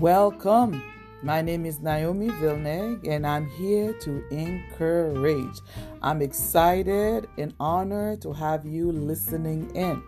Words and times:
Welcome. 0.00 0.80
My 1.24 1.42
name 1.42 1.66
is 1.66 1.80
Naomi 1.80 2.28
Villeneuve, 2.28 3.02
and 3.02 3.26
I'm 3.26 3.50
here 3.50 3.92
to 3.94 4.24
encourage. 4.28 5.58
I'm 6.02 6.22
excited 6.22 7.26
and 7.36 7.52
honored 7.58 8.22
to 8.22 8.32
have 8.32 8.64
you 8.64 8.92
listening 8.92 9.74
in. 9.74 10.00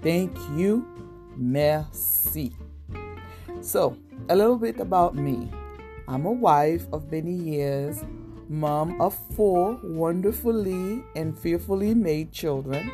Thank 0.00 0.38
you. 0.54 0.86
Merci. 1.36 2.52
So, 3.62 3.96
a 4.28 4.36
little 4.36 4.58
bit 4.58 4.78
about 4.78 5.16
me. 5.16 5.50
I'm 6.06 6.24
a 6.24 6.30
wife 6.30 6.86
of 6.92 7.10
many 7.10 7.32
years, 7.32 8.04
mom 8.48 9.00
of 9.00 9.12
four 9.34 9.76
wonderfully 9.82 11.02
and 11.16 11.36
fearfully 11.36 11.94
made 11.94 12.30
children. 12.30 12.92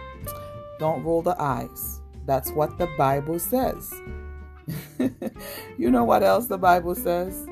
Don't 0.78 1.04
roll 1.04 1.20
the 1.20 1.38
eyes. 1.38 2.00
That's 2.24 2.52
what 2.52 2.78
the 2.78 2.88
Bible 2.96 3.38
says. 3.38 3.92
you 5.78 5.90
know 5.90 6.04
what 6.04 6.22
else 6.22 6.46
the 6.46 6.58
Bible 6.58 6.94
says? 6.94 7.46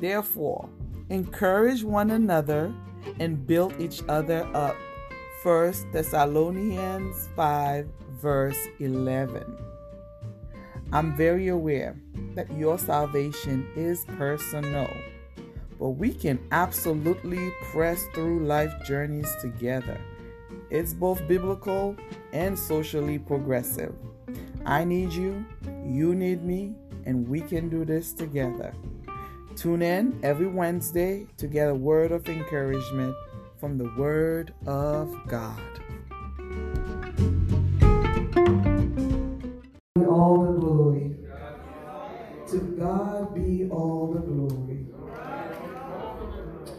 Therefore, 0.00 0.68
encourage 1.10 1.82
one 1.82 2.10
another 2.10 2.72
and 3.18 3.46
build 3.46 3.74
each 3.80 4.02
other 4.08 4.48
up. 4.54 4.76
1 5.42 5.92
Thessalonians 5.92 7.28
5, 7.36 7.88
verse 8.20 8.58
11. 8.80 9.56
I'm 10.92 11.16
very 11.16 11.48
aware 11.48 11.96
that 12.34 12.50
your 12.52 12.78
salvation 12.78 13.68
is 13.76 14.04
personal, 14.16 14.90
but 15.78 15.90
we 15.90 16.12
can 16.12 16.38
absolutely 16.50 17.52
press 17.70 18.02
through 18.14 18.46
life 18.46 18.72
journeys 18.84 19.30
together. 19.40 20.00
It's 20.70 20.94
both 20.94 21.26
biblical 21.28 21.96
and 22.32 22.58
socially 22.58 23.18
progressive. 23.18 23.94
I 24.64 24.84
need 24.84 25.12
you, 25.12 25.44
you 25.84 26.14
need 26.14 26.44
me, 26.44 26.74
and 27.06 27.28
we 27.28 27.40
can 27.40 27.68
do 27.68 27.84
this 27.84 28.12
together. 28.12 28.72
Tune 29.56 29.82
in 29.82 30.18
every 30.22 30.46
Wednesday 30.46 31.26
to 31.36 31.46
get 31.46 31.68
a 31.68 31.74
word 31.74 32.12
of 32.12 32.28
encouragement 32.28 33.14
from 33.58 33.76
the 33.76 33.90
Word 33.96 34.54
of 34.66 35.14
God. 35.26 35.58
All 40.06 40.44
the 40.44 40.60
glory. 40.60 41.16
To 42.50 42.58
God 42.78 43.34
be 43.34 43.68
all 43.68 44.12
the 44.14 44.20
glory. 44.20 44.86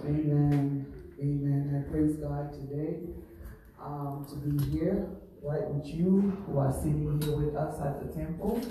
Amen. 0.05 0.85
Amen. 1.19 1.85
I 1.85 1.91
praise 1.91 2.15
God 2.15 2.53
today 2.53 2.99
um, 3.83 4.25
to 4.29 4.35
be 4.37 4.77
here 4.77 5.09
right 5.43 5.67
with 5.69 5.85
you 5.85 6.33
who 6.45 6.59
are 6.59 6.71
sitting 6.71 7.19
here 7.21 7.35
with 7.35 7.55
us 7.55 7.79
at 7.81 7.99
the 8.01 8.13
temple. 8.13 8.61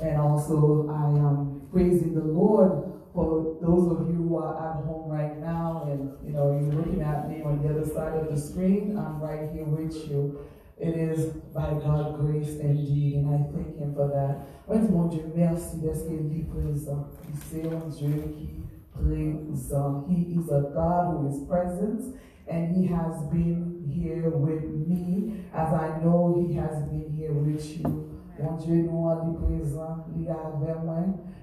And 0.00 0.20
also, 0.20 0.88
I 0.90 1.18
am 1.18 1.68
praising 1.72 2.14
the 2.14 2.24
Lord 2.24 2.92
for 3.12 3.58
those 3.60 3.90
of 3.90 4.08
you 4.08 4.28
who 4.28 4.38
are 4.38 4.54
at 4.54 4.84
home 4.84 5.10
right 5.10 5.36
now 5.38 5.88
and 5.90 6.12
you 6.24 6.32
know 6.32 6.52
you're 6.52 6.72
looking 6.72 7.02
at 7.02 7.28
me 7.28 7.42
on 7.42 7.62
the 7.62 7.68
other 7.70 7.86
side 7.86 8.14
of 8.14 8.30
the 8.30 8.40
screen. 8.40 8.96
I'm 8.96 9.20
right 9.20 9.50
here 9.52 9.64
with 9.64 9.94
you. 10.08 10.38
It 10.78 10.94
is 10.94 11.32
by 11.52 11.70
God's 11.82 12.16
grace 12.20 12.60
indeed, 12.60 13.16
and 13.16 13.34
I 13.34 13.38
thank 13.50 13.78
Him 13.78 13.94
for 13.94 14.06
that. 14.14 14.46
Oui, 14.68 14.78
mon 14.88 15.08
Dieu, 15.08 15.24
merci 15.34 15.78
d'être 15.78 16.06
est 16.06 16.48
présent. 16.48 17.08
C'est 17.50 17.66
un 17.66 17.88
Dieu 17.88 18.32
qui 18.36 18.62
présent. 18.92 20.06
He 20.08 20.36
is 20.36 20.48
a 20.50 20.70
God 20.72 21.16
who 21.16 21.28
is 21.28 21.44
present, 21.48 22.14
and 22.50 22.76
He 22.76 22.86
has 22.86 23.22
been 23.30 23.90
here 23.90 24.30
with 24.30 24.64
me, 24.64 25.44
as 25.54 25.72
I 25.72 26.00
know 26.02 26.46
He 26.46 26.54
has 26.54 26.82
been 26.88 27.12
here 27.16 27.32
with 27.32 27.78
you. 27.78 28.04
Mon 28.40 28.56
Dieu, 28.56 28.88
nous 28.88 29.08
sommes 29.08 29.34
présents, 29.36 30.06
il 30.14 30.26
est 30.26 30.30
avec 30.30 30.84
moi, 30.84 30.98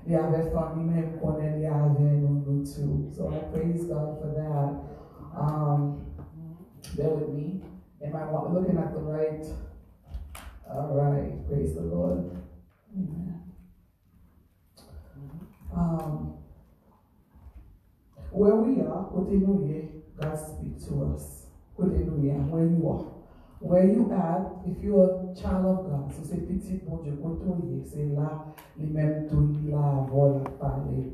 il 0.08 0.14
est 0.14 0.16
avec 0.16 0.54
famille, 0.54 0.86
même 0.86 1.20
qu'on 1.20 1.38
est 1.40 1.66
avec 1.66 2.00
nous, 2.00 2.44
nous 2.48 2.64
too. 2.64 3.10
So 3.12 3.30
I 3.30 3.40
praise 3.52 3.86
God 3.86 4.18
for 4.22 4.34
that. 4.34 4.82
Um, 5.38 6.06
bear 6.96 7.10
with 7.10 7.30
me. 7.30 7.62
Am 8.02 8.16
I 8.16 8.32
looking 8.50 8.78
at 8.78 8.94
the 8.94 9.02
right? 9.02 9.46
All 10.70 10.96
right, 10.96 11.48
praise 11.48 11.76
the 11.76 11.82
Lord. 11.82 12.32
Amen. 12.96 13.42
Um, 15.76 16.38
where 18.32 18.56
we 18.56 18.82
are, 18.82 19.10
côté 19.12 19.38
nous 19.38 19.60
God 20.20 20.38
speak 20.38 20.88
to 20.88 21.14
us. 21.14 21.48
Nous 21.78 21.88
where 22.50 22.66
you 22.66 22.90
are. 22.90 23.16
Where 23.60 23.86
you 23.86 24.12
at, 24.14 24.52
if 24.66 24.84
you're 24.84 25.32
a 25.32 25.36
child 25.36 25.66
of 25.66 25.90
God, 25.90 26.14
so 26.14 26.22
c'est 26.24 26.46
petit 26.46 26.82
bon 26.86 27.02
Dieu, 27.04 27.18
côté 27.22 27.84
c'est 27.86 28.06
là, 28.16 28.46
les 28.78 28.86
mêmes 28.86 29.28
tout 29.28 29.56
là, 29.66 30.06
voilà, 30.10 30.44
parler. 30.60 31.14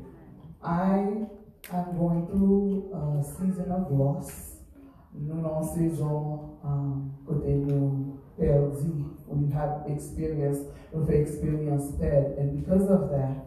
I 0.62 1.26
am 1.72 1.98
going 1.98 2.26
through 2.26 2.92
a 2.92 3.22
season 3.22 3.70
of 3.72 3.90
loss. 3.90 4.58
Nous 5.14 5.44
en 5.44 5.62
saison 5.62 6.58
um, 6.64 7.10
côté 7.26 7.54
nous 7.54 8.18
perdu. 8.36 9.04
We 9.28 9.50
have 9.52 9.84
experienced, 9.86 10.66
we've 10.92 11.08
experienced 11.08 11.98
death, 11.98 12.38
and 12.38 12.60
because 12.60 12.90
of 12.90 13.10
that, 13.10 13.46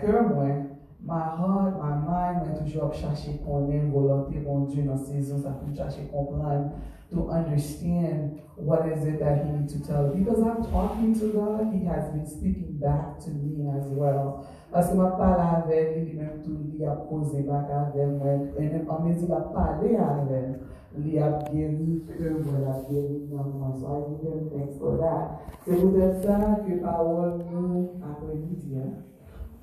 cœur 0.00 0.34
moi, 0.34 0.75
my 1.06 1.20
heart, 1.20 1.78
my 1.78 1.94
mind 1.94 2.46
m'a 2.46 2.58
toujours 2.58 2.92
cherché 2.92 3.40
connaître 3.46 3.90
volonté 3.92 4.40
mon 4.44 4.64
Dieu 4.64 4.82
dans 4.82 4.96
saison, 4.96 5.38
ça 5.38 5.50
peut 5.50 5.74
chercher 5.74 6.08
comprendre 6.12 6.72
to 7.10 7.30
understand 7.30 8.40
what 8.56 8.86
is 8.88 9.06
it 9.06 9.20
that 9.20 9.44
he 9.44 9.52
needs 9.52 9.72
to 9.72 9.80
tell. 9.80 10.08
Because 10.08 10.42
I'm 10.42 10.64
talking 10.64 11.14
to 11.20 11.26
God, 11.32 11.72
he 11.72 11.84
has 11.86 12.10
been 12.10 12.26
speaking 12.26 12.78
back 12.80 13.20
to 13.20 13.30
me 13.30 13.70
as 13.78 13.86
well. 13.88 14.44
Que 14.72 14.94
ma 14.94 15.10
parle 15.10 15.40
avec 15.40 15.96
lui, 15.96 16.16
même 16.18 16.42
tout, 16.44 16.58
il 16.74 16.84
a 16.84 16.96
posé 16.96 17.42
back 17.42 17.70
avec 17.70 18.08
moi. 18.18 18.32
Et 18.58 18.70
en 18.88 19.00
mesure 19.04 19.28
de 19.28 19.54
parler 19.54 19.96
avec 19.96 20.58
lui, 20.98 21.18
a 21.18 21.38
guéri 21.50 22.02
que 22.06 22.28
moi, 22.42 22.58
il 22.60 22.66
a 22.66 22.90
guéri 22.90 23.28
dans 23.30 23.44
moi. 23.44 23.72
So 23.78 23.86
I 23.86 23.88
give 24.10 24.32
him 24.32 24.50
thanks 24.50 24.76
for 24.78 24.98
that. 24.98 25.38
C'est 25.64 25.76
peut-être 25.76 26.22
ça 26.22 26.60
que 26.66 26.72
parole 26.82 27.44
nous 27.50 27.90
après-midi, 28.02 28.76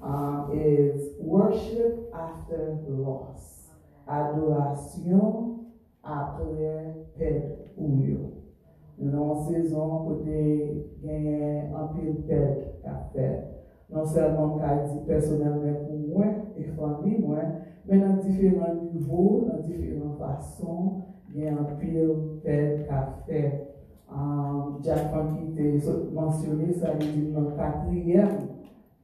um, 0.04 0.52
is 0.54 1.16
worship 1.20 2.12
after 2.14 2.78
loss. 2.88 3.72
Adorasyon 4.08 5.64
apre 6.04 7.08
pet 7.18 7.72
ou 7.78 8.04
yo. 8.04 8.34
Non 9.00 9.46
sezon 9.48 10.04
kote 10.04 10.42
genyen 11.02 11.72
anpil 11.80 12.20
pet 12.28 12.84
ka 12.84 12.98
fet. 13.14 13.48
Non 13.88 14.06
selman 14.06 14.58
ka 14.60 14.76
di 14.84 15.00
personelmen 15.08 15.86
pou 15.88 16.02
mwen, 16.04 16.36
e 16.60 16.68
fami 16.76 17.18
mwen, 17.24 17.54
men 17.88 18.04
nan 18.04 18.20
diferan 18.20 18.82
nivou, 18.92 19.46
nan 19.48 19.64
diferan 19.64 20.18
fason, 20.20 21.00
genyen 21.32 21.64
anpil 21.64 22.42
pet 22.44 22.84
ka 22.90 23.06
fet. 23.24 23.70
Um, 24.14 24.78
Jack 24.84 25.10
Funky 25.10 25.56
te 25.56 25.80
mensyone 26.14 26.68
sa 26.78 26.92
li 27.00 27.08
di 27.16 27.24
nan 27.34 27.56
katriyem 27.58 28.36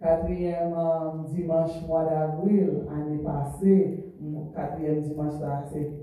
quatrième 0.01 0.73
um, 0.73 1.25
dimanche 1.33 1.81
mois 1.87 2.05
d'avril, 2.05 2.87
année 2.91 3.21
passée, 3.23 4.05
quatrième 4.55 5.01
dimanche 5.01 5.39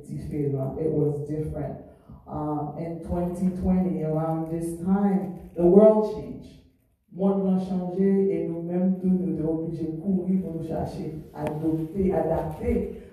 différent. 0.04 0.76
It 0.78 0.92
was 0.92 1.26
different. 1.26 1.78
Um, 2.26 2.74
in 2.78 3.02
2020, 3.02 4.04
around 4.04 4.50
this 4.50 4.78
time, 4.84 5.50
the 5.56 5.62
world 5.62 6.12
changed. 6.14 6.62
Changé 7.58 8.28
et 8.30 8.48
nous-mêmes 8.48 8.98
tous 9.00 9.08
nous 9.08 9.38
sommes 9.38 9.48
obligés 9.48 9.86
de. 9.86 9.96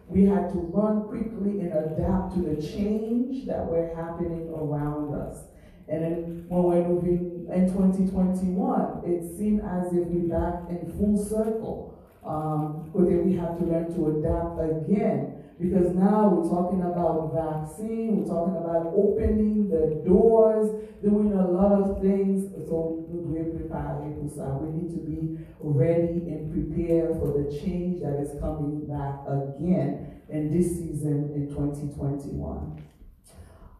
We 0.10 0.26
had 0.26 0.52
to 0.52 0.60
run 0.74 1.08
quickly 1.08 1.62
and 1.62 1.72
adapt 1.72 2.36
to 2.36 2.42
the 2.42 2.62
change 2.62 3.46
that 3.48 3.66
were 3.66 3.90
happening 3.96 4.50
around 4.54 5.16
us. 5.16 5.46
And 5.88 6.04
then 6.04 6.46
when 6.48 6.64
we're 6.64 6.88
moving 6.88 7.48
in 7.54 7.68
2021, 7.72 9.04
it 9.06 9.38
seemed 9.38 9.62
as 9.62 9.94
if 9.94 10.08
we're 10.08 10.32
back 10.32 10.70
in 10.70 10.92
full 10.98 11.18
circle. 11.18 12.00
Um, 12.26 12.90
but 12.96 13.06
then 13.06 13.26
we 13.28 13.36
have 13.36 13.60
to 13.60 13.66
learn 13.66 13.94
to 13.96 14.20
adapt 14.20 14.56
again 14.64 15.44
because 15.60 15.94
now 15.94 16.30
we're 16.30 16.50
talking 16.50 16.82
about 16.82 17.36
vaccine, 17.36 18.24
we're 18.24 18.32
talking 18.32 18.56
about 18.56 18.94
opening 18.96 19.70
the 19.70 20.02
doors, 20.08 20.72
doing 21.04 21.34
a 21.34 21.48
lot 21.48 21.72
of 21.74 22.02
things. 22.02 22.50
So 22.68 23.06
we're 23.08 23.52
preparing 23.52 24.14
We 24.62 24.82
need 24.82 24.92
to 24.92 25.02
be 25.04 25.46
ready 25.60 26.32
and 26.32 26.52
prepared 26.52 27.20
for 27.20 27.32
the 27.38 27.52
change 27.60 28.02
that 28.02 28.20
is 28.20 28.40
coming 28.40 28.88
back 28.88 29.22
again 29.28 30.22
in 30.30 30.56
this 30.56 30.78
season 30.78 31.32
in 31.36 31.50
2021. 31.50 32.84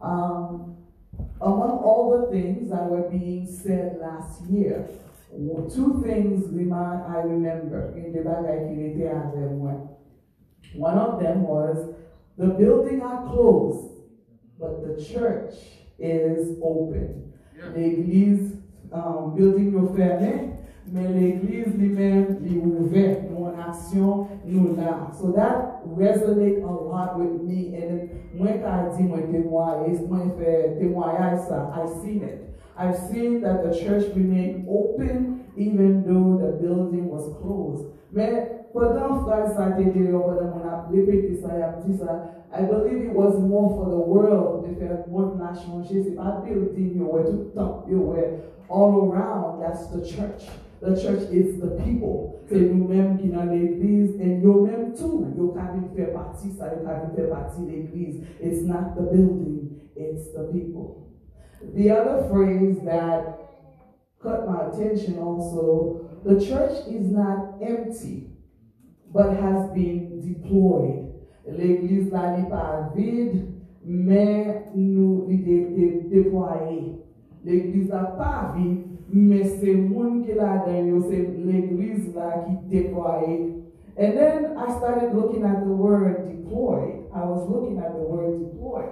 Um, 0.02 0.78
among 1.42 1.80
all 1.84 2.20
the 2.20 2.32
things 2.32 2.70
that 2.72 2.90
were 2.90 3.10
being 3.10 3.48
said 3.48 3.98
last 4.00 4.44
year, 4.50 4.88
two 5.74 6.02
things 6.06 6.46
remind, 6.52 7.04
I 7.12 7.22
remember 7.22 7.94
in 7.98 8.14
the 8.14 8.20
bagaille 8.20 9.90
One 10.76 10.98
of 10.98 11.22
them 11.22 11.44
was 11.44 11.96
the 12.38 12.48
building 12.48 13.02
are 13.02 13.28
closed, 13.28 13.94
but 14.60 14.82
the 14.86 15.04
church 15.04 15.56
is 16.00 16.58
open. 16.62 17.34
Yeah. 17.56 17.72
L'église, 17.76 18.58
um, 18.92 19.36
building 19.36 19.74
est 19.76 19.96
fermé, 19.96 20.54
mais 20.92 21.08
l'église 21.08 21.76
lui-même 21.76 22.38
est 22.46 22.58
ouverte. 22.58 23.22
Nous 23.30 23.46
on 23.46 23.60
action, 23.60 24.28
nous 24.46 24.76
là. 24.76 25.12
So 25.20 25.32
that 25.32 25.73
resonate 25.96 26.64
a 26.64 26.72
lot 26.72 27.20
with 27.20 27.42
me. 27.42 27.76
And 27.76 28.10
when 28.40 28.64
I 28.64 28.90
did 28.96 29.10
my 29.10 29.22
fait 30.38 30.80
témoignage 30.80 31.48
ça, 31.48 31.72
I 31.74 31.86
seen 32.02 32.24
it. 32.24 32.50
I've 32.78 32.98
seen 32.98 33.42
that 33.42 33.64
the 33.64 33.78
church 33.78 34.06
remained 34.16 34.68
open 34.68 35.46
even 35.56 36.04
though 36.04 36.38
the 36.44 36.58
building 36.60 37.08
was 37.10 37.30
closed. 37.42 37.86
Mais 38.12 38.66
pendant 38.74 39.24
frère 39.24 39.48
ça 39.56 39.66
a 39.66 39.80
été 39.80 39.92
pendant 39.92 40.56
mon 40.56 40.68
a 40.68 40.88
répété 40.92 41.36
ça, 41.36 41.50
a 41.50 41.82
dit 41.82 41.98
ça, 41.98 42.26
I 42.52 42.64
believe 42.64 43.06
it 43.06 43.16
was 43.16 43.40
more 43.40 43.70
for 43.76 43.90
the 43.90 44.08
world 44.08 44.68
de 44.68 44.76
faire 44.76 45.04
monde 45.10 45.40
là 45.40 45.54
changer. 45.54 46.04
C'est 46.04 46.16
pas 46.16 46.44
building, 46.46 46.96
you 46.96 47.06
were 47.06 47.24
tout 47.24 47.52
temps, 47.56 47.84
you 47.88 48.00
were 48.00 48.42
all 48.70 49.12
around. 49.12 49.60
That's 49.60 49.88
the 49.90 50.04
church. 50.04 50.48
The 50.84 51.02
church 51.02 51.32
is 51.32 51.62
the 51.62 51.82
people. 51.82 52.42
C'est 52.50 52.60
nous-mêmes 52.60 53.18
qui 53.18 53.30
dans 53.30 53.46
l'église 53.46 54.20
et 54.20 54.38
nous-mêmes 54.38 54.92
tout. 54.94 55.26
Nous 55.38 55.48
pouvons 55.48 55.96
faire 55.96 56.12
partie 56.12 56.50
ça, 56.52 56.66
nous 56.76 56.82
pouvons 56.82 57.16
faire 57.16 57.30
partie 57.30 57.62
de 57.62 57.72
l'église. 57.72 58.22
It's 58.42 58.64
not 58.64 58.96
the 58.98 59.10
building, 59.10 59.80
it's 59.96 60.34
the 60.34 60.52
people. 60.52 61.08
The 61.74 61.90
other 61.90 62.28
phrase 62.30 62.84
that 62.84 63.40
caught 64.20 64.46
my 64.46 64.68
attention 64.68 65.20
also, 65.20 66.02
the 66.26 66.38
church 66.38 66.86
is 66.90 67.10
not 67.10 67.62
empty, 67.62 68.28
but 69.14 69.38
has 69.38 69.72
been 69.74 70.20
deployed. 70.20 71.14
L'église 71.48 72.12
là 72.12 72.38
n'est 72.38 72.50
pas 72.50 72.92
vide, 72.94 73.46
mais 73.86 74.66
nous 74.76 75.28
est 75.30 76.10
déployée. 76.10 77.00
L'église 77.46 77.90
n'a 77.90 78.04
pas 78.04 78.54
vide, 78.58 78.93
mais 79.14 79.44
c'est 79.44 79.76
monde 79.76 80.26
qui 80.26 80.34
l'a 80.34 80.66
c'est 80.66 81.28
l'église 81.38 82.16
là 82.16 82.46
qui 82.48 82.68
déployée. 82.68 83.60
And 83.96 84.18
then 84.18 84.58
I 84.58 84.76
started 84.78 85.14
looking 85.14 85.44
at 85.46 85.64
the 85.64 85.72
word 85.72 86.28
deploy. 86.28 87.06
I 87.14 87.24
was 87.26 87.48
looking 87.48 87.78
at 87.78 87.94
the 87.94 88.02
word 88.02 88.40
deploy. 88.40 88.86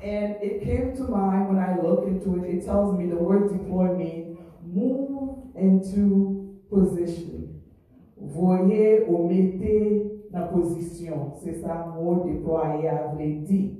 And 0.00 0.36
it 0.40 0.62
came 0.62 0.94
to 0.96 1.02
mind 1.10 1.48
when 1.48 1.58
I 1.58 1.76
look 1.82 2.06
into 2.06 2.44
it, 2.44 2.54
it 2.54 2.64
tells 2.64 2.96
me 2.96 3.06
the 3.06 3.16
word 3.16 3.50
deploy 3.50 3.96
means 3.96 4.38
move 4.62 5.38
into 5.56 6.56
position. 6.70 7.60
Voyez 8.16 9.06
ou 9.08 9.26
mettez 9.26 10.22
la 10.30 10.42
position. 10.42 11.32
C'est 11.42 11.54
ça 11.54 11.96
mot 11.96 12.22
déployer 12.24 12.88
avait 12.88 13.42
dit. 13.42 13.74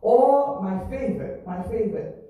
Or 0.00 0.62
my 0.62 0.78
favorite, 0.88 1.44
my 1.44 1.62
favorite, 1.64 2.23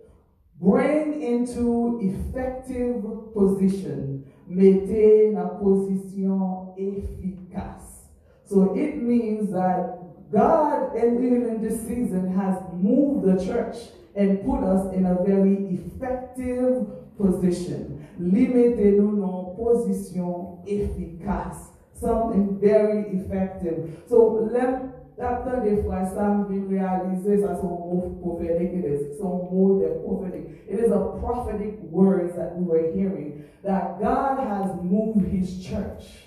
bring 0.64 1.22
into 1.22 2.00
effective 2.02 3.04
position. 3.34 4.24
Mettez 4.48 5.32
la 5.34 5.48
position 5.48 6.74
efficace. 6.78 8.08
So 8.44 8.74
it 8.74 8.96
means 8.96 9.52
that 9.52 9.98
God, 10.32 10.96
and 10.96 11.24
even 11.24 11.48
in 11.48 11.62
this 11.62 11.80
season, 11.86 12.34
has 12.34 12.58
moved 12.72 13.26
the 13.26 13.44
church 13.44 13.76
and 14.16 14.44
put 14.44 14.62
us 14.64 14.92
in 14.92 15.06
a 15.06 15.22
very 15.22 15.56
effective 15.76 16.86
position. 17.16 18.06
Limettez-nous 18.20 19.16
dans 19.20 19.54
position 19.56 20.58
efficace. 20.66 21.70
Something 21.94 22.58
very 22.60 23.08
effective. 23.16 24.02
So, 24.08 24.48
let 24.50 25.03
Après 25.20 25.60
des 25.62 25.82
fois, 25.82 26.04
ça 26.04 26.28
me 26.28 26.68
réaliser, 26.68 27.40
ça 27.40 27.54
son 27.54 27.68
mot 27.68 28.18
prophétique, 28.20 28.72
it 28.74 28.84
is 28.84 29.18
son 29.18 29.48
mot 29.50 29.78
de 29.78 29.86
prophetic. 30.04 30.48
It 30.68 30.80
is 30.80 30.90
a 30.90 30.98
prophetic 31.20 31.78
words 31.90 32.34
that 32.36 32.56
we 32.56 32.64
were 32.64 32.92
hearing 32.92 33.44
that 33.62 34.00
God 34.00 34.38
has 34.40 34.74
moved 34.82 35.26
his 35.28 35.64
church. 35.64 36.26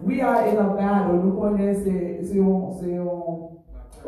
We 0.00 0.20
are 0.20 0.46
in 0.46 0.58
a 0.58 0.74
battle. 0.74 1.22
Nous 1.22 1.40
connaissons, 1.40 1.92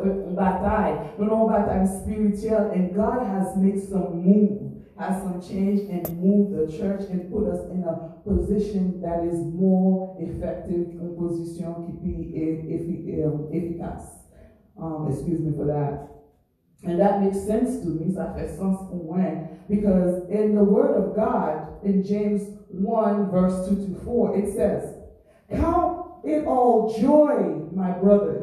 une 0.03 0.35
bataille 0.35 1.87
spirituelle. 1.87 2.71
And 2.73 2.93
God 2.93 3.25
has 3.27 3.55
made 3.57 3.79
some 3.79 4.21
move, 4.23 4.64
has 4.97 5.21
some 5.21 5.41
change 5.41 5.89
and 5.89 6.07
moved 6.21 6.55
the 6.55 6.77
church 6.77 7.01
and 7.09 7.31
put 7.31 7.47
us 7.47 7.59
in 7.71 7.83
a 7.83 8.15
position 8.23 9.01
that 9.01 9.23
is 9.25 9.39
more 9.53 10.15
effective, 10.19 10.95
une 11.01 11.15
position 11.17 11.73
qui 12.01 12.33
est 12.35 12.65
efficace. 13.51 14.25
Um, 14.77 15.07
excuse 15.09 15.39
me 15.39 15.53
for 15.55 15.65
that. 15.65 16.09
And 16.83 16.99
that 16.99 17.21
makes 17.21 17.39
sense 17.45 17.79
to 17.81 17.87
me. 17.87 18.13
Ça 18.13 18.33
fait 18.35 18.55
sens 18.57 18.77
pour 18.89 19.03
moi. 19.03 19.49
Because 19.67 20.29
in 20.29 20.55
the 20.55 20.63
Word 20.63 20.95
of 20.95 21.15
God, 21.15 21.83
in 21.83 22.03
James 22.03 22.43
1, 22.69 23.31
verse 23.31 23.67
2 23.69 23.75
to 23.75 23.95
4, 24.03 24.37
it 24.37 24.53
says, 24.53 24.95
Count 25.49 26.05
it 26.23 26.45
all 26.45 26.93
joy, 26.99 27.65
my 27.73 27.91
brothers, 27.91 28.34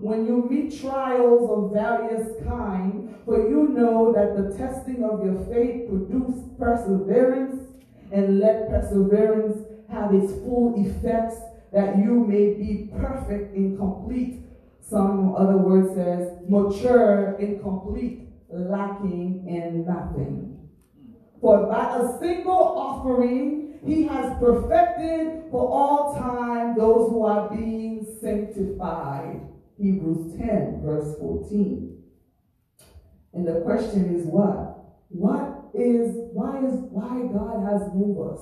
when 0.00 0.26
you 0.26 0.46
meet 0.50 0.80
trials 0.80 1.50
of 1.50 1.72
various 1.72 2.28
kind, 2.44 3.14
for 3.24 3.48
you 3.48 3.68
know 3.68 4.12
that 4.12 4.36
the 4.36 4.56
testing 4.56 5.02
of 5.02 5.24
your 5.24 5.44
faith 5.46 5.88
produces 5.88 6.44
perseverance, 6.58 7.62
and 8.12 8.38
let 8.38 8.68
perseverance 8.68 9.58
have 9.90 10.14
its 10.14 10.32
full 10.44 10.74
effects, 10.76 11.36
that 11.72 11.98
you 11.98 12.24
may 12.24 12.54
be 12.54 12.90
perfect 12.96 13.54
and 13.56 13.76
complete. 13.78 14.42
Some 14.80 15.34
other 15.34 15.56
word 15.56 15.94
says 15.94 16.38
mature 16.48 17.34
and 17.36 17.60
complete, 17.60 18.28
lacking 18.48 19.44
in 19.48 19.84
nothing. 19.84 20.68
For 21.40 21.66
by 21.66 21.98
a 21.98 22.18
single 22.18 22.52
offering 22.52 23.78
he 23.84 24.04
has 24.04 24.38
perfected 24.38 25.44
for 25.50 25.68
all 25.68 26.14
time 26.14 26.76
those 26.76 27.10
who 27.10 27.24
are 27.24 27.48
being 27.50 28.06
sanctified. 28.20 29.40
Hebrews 29.78 30.36
10, 30.38 30.82
verse 30.82 31.18
14. 31.18 32.02
And 33.34 33.46
the 33.46 33.60
question 33.60 34.14
is 34.14 34.26
what? 34.26 34.78
What 35.08 35.70
is, 35.74 36.16
why 36.32 36.58
is, 36.64 36.74
why 36.90 37.28
God 37.32 37.66
has 37.68 37.92
moved 37.94 38.32
us? 38.32 38.40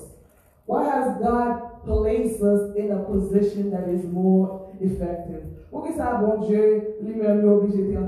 Why 0.66 0.84
has 0.84 1.18
God 1.20 1.82
placed 1.84 2.40
us 2.40 2.74
in 2.76 2.92
a 2.92 3.02
position 3.04 3.70
that 3.72 3.88
is 3.88 4.04
more 4.04 4.72
effective? 4.80 5.42
Pour 5.70 5.82
que 5.82 5.92
ça, 5.94 6.20
bon 6.20 6.46
Dieu, 6.46 6.96
lui-même, 7.02 7.44
obligé 7.44 7.82
de 7.82 7.98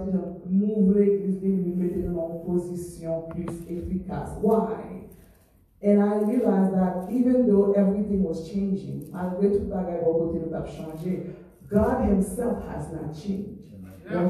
move 0.49 0.96
l'église, 0.96 1.40
de 1.40 1.75
mettre 1.75 2.14
dans 2.14 2.31
une 2.32 2.44
position 2.46 3.25
plus 3.31 3.69
efficace. 3.69 4.31
Why? 4.40 5.08
And 5.83 6.02
I 6.02 6.18
realized 6.18 6.75
that 6.75 7.09
even 7.11 7.47
though 7.47 7.73
everything 7.73 8.23
was 8.23 8.49
changing, 8.49 9.11
malgré 9.12 9.50
tout 9.50 9.68
bagay 9.68 10.00
côté 10.04 10.40
nous 10.40 10.66
changé, 10.66 11.26
God 11.70 12.04
himself 12.04 12.64
has 12.68 12.92
not 12.92 13.14
changed. 13.14 13.56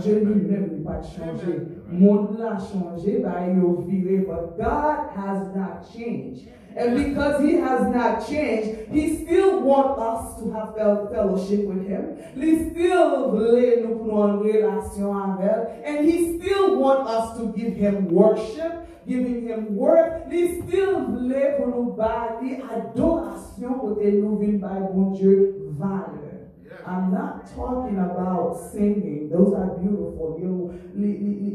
Dieu 0.02 0.24
lui-même 0.24 0.82
n'a 0.82 0.90
pas 0.90 1.02
changé. 1.02 1.68
Monde 1.90 2.38
l'a 2.38 2.56
changé, 2.58 3.18
bah 3.18 3.46
il 3.46 3.60
viré, 3.86 4.26
but 4.26 4.56
God 4.56 5.10
has 5.14 5.54
not 5.54 5.84
changed. 5.92 6.48
And 6.78 6.94
because 6.94 7.42
he 7.42 7.54
has 7.54 7.86
not 7.94 8.26
changed, 8.26 8.90
he 8.90 9.24
still 9.24 9.62
wants 9.62 9.98
us 9.98 10.42
to 10.42 10.50
have 10.52 10.74
fellowship 10.74 11.66
with 11.66 11.86
him. 11.86 12.16
He 12.34 12.70
still 12.70 13.30
voulait 13.30 13.82
nous 13.82 14.04
prendre 14.04 14.42
relation 14.42 15.14
avec 15.14 15.86
And 15.86 16.06
he 16.06 16.38
still 16.38 16.78
wants 16.78 17.10
us 17.10 17.38
to 17.38 17.52
give 17.56 17.74
him 17.74 18.08
worship 18.10 18.86
giving 19.06 19.46
him 19.48 19.76
work. 19.76 20.26
Li 20.30 20.62
still 20.62 21.06
vle 21.06 21.56
pour 21.56 21.68
nous 21.68 21.92
bâtir 21.92 22.58
adoration 22.70 23.78
côté 23.80 24.12
nous 24.12 24.36
vin 24.36 24.58
by 24.58 24.80
bon 24.92 25.12
Dieu 25.12 25.54
valeur. 25.78 26.25
I'm 26.86 27.12
not 27.12 27.52
talking 27.52 27.98
about 27.98 28.54
singing. 28.72 29.28
Those 29.28 29.54
are 29.54 29.76
beautiful. 29.78 30.38
You 30.38 30.72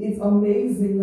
it's 0.03 0.19
amazing 0.19 0.99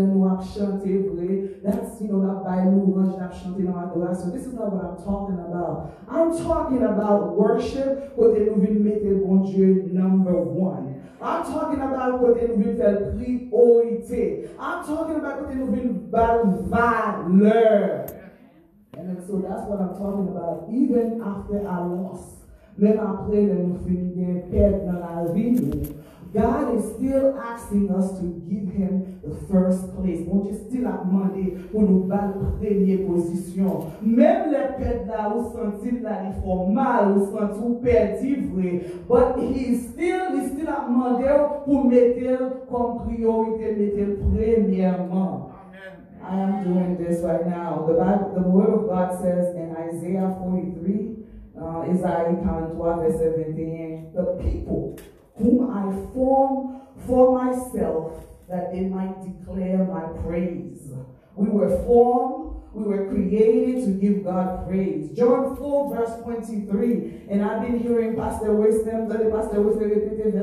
That's, 1.65 2.01
you 2.01 2.09
know, 2.09 2.21
that 2.21 2.45
dans 2.45 3.77
adoration. 3.77 4.33
This 4.33 4.47
is 4.47 4.53
not 4.53 4.73
what 4.73 4.85
I'm 4.85 4.97
talking 5.03 5.39
about. 5.39 5.95
I'm 6.09 6.37
talking 6.37 6.83
about 6.83 7.37
worship 7.37 8.15
côté 8.17 8.45
nous 8.47 8.61
vin 8.61 8.85
mettre 8.85 9.15
bon 9.25 9.45
Dieu 9.45 9.89
number 9.93 10.43
one. 10.43 11.03
I'm 11.23 11.43
talking 11.45 11.81
about 11.81 12.21
côté 12.21 12.49
nous 12.49 12.63
vin 12.63 12.77
faire 12.77 13.15
priorité. 13.15 14.51
I'm 14.59 14.85
talking 14.85 15.17
about 15.17 15.41
côté 15.41 15.55
nous 15.55 15.73
vin 15.73 16.11
valeur. 16.69 18.07
And 18.97 19.17
so 19.27 19.39
that's 19.39 19.63
what 19.69 19.81
I'm 19.81 19.97
talking 19.97 20.29
about. 20.29 20.69
Even 20.71 21.23
after 21.25 21.67
I 21.67 21.79
lost 21.79 22.38
même 22.79 23.01
après 23.01 23.43
nous 23.43 23.77
finir 23.87 24.43
perdre 24.51 24.85
dans 24.87 25.25
la 25.25 25.33
vie, 25.33 25.57
God 26.35 26.77
is 26.77 26.85
still 26.95 27.39
asking 27.41 27.89
us 27.91 28.11
to 28.21 28.27
give 28.47 28.71
him 28.71 29.19
the 29.23 29.35
first 29.51 29.97
place. 29.97 30.21
Bon 30.27 30.45
Dieu 30.45 30.53
still 30.53 30.87
a 30.87 31.01
demandé 31.03 31.57
pour 31.73 31.83
nous 31.83 32.05
battre 32.05 32.39
première 32.61 33.07
position. 33.07 33.87
Même 34.03 34.51
les 34.51 34.77
pères 34.77 35.07
là, 35.07 35.35
ou 35.35 35.45
sentir 35.45 36.03
là, 36.03 36.25
ils 36.29 36.43
font 36.43 36.69
mal, 36.69 37.17
ou 37.17 37.21
sentir 37.33 37.67
ou 37.67 37.75
perdu 37.77 38.51
vrai. 38.53 38.83
But 39.09 39.39
he 39.39 39.75
still, 39.77 40.37
he 40.37 40.49
still 40.49 40.69
a 40.69 40.87
demandé 40.87 41.25
pour 41.65 41.87
mettre 41.87 42.67
comme 42.71 42.99
priorité, 43.07 43.75
mettre 43.75 44.21
premièrement. 44.31 45.49
I 46.31 46.41
am 46.41 46.65
doing 46.65 46.99
this 46.99 47.23
right 47.23 47.47
now. 47.47 47.87
The, 47.87 47.95
Bible, 47.95 48.33
the 48.35 48.47
Word 48.47 48.75
of 48.75 48.87
God 48.87 49.19
says 49.23 49.55
in 49.57 49.75
Isaiah 49.75 50.37
43, 50.45 51.18
Uh, 51.61 51.85
Isaïe 51.91 52.43
43, 52.45 52.97
verset 53.03 53.35
21. 53.35 54.13
The 54.15 54.25
people 54.43 54.99
whom 55.37 55.71
I 55.71 56.13
form 56.15 56.81
for 57.07 57.45
myself, 57.45 58.25
that 58.49 58.73
they 58.73 58.83
might 58.83 59.15
declare 59.23 59.85
my 59.85 60.03
praise. 60.23 60.91
We 61.37 61.49
were 61.49 61.85
formed 61.85 62.49
we 62.73 62.85
were 62.85 63.09
created 63.09 63.85
to 63.87 63.91
give 63.93 64.25
God 64.25 64.69
praise. 64.69 65.11
John 65.17 65.57
4, 65.57 65.97
verse 65.97 66.23
23. 66.23 67.25
And 67.31 67.43
I've 67.43 67.63
been 67.63 67.81
hearing 67.81 68.15
Pastor 68.15 68.53
Wisdom, 68.55 69.09
the 69.09 69.31
Pastor 69.35 69.63
Wisdom 69.63 69.89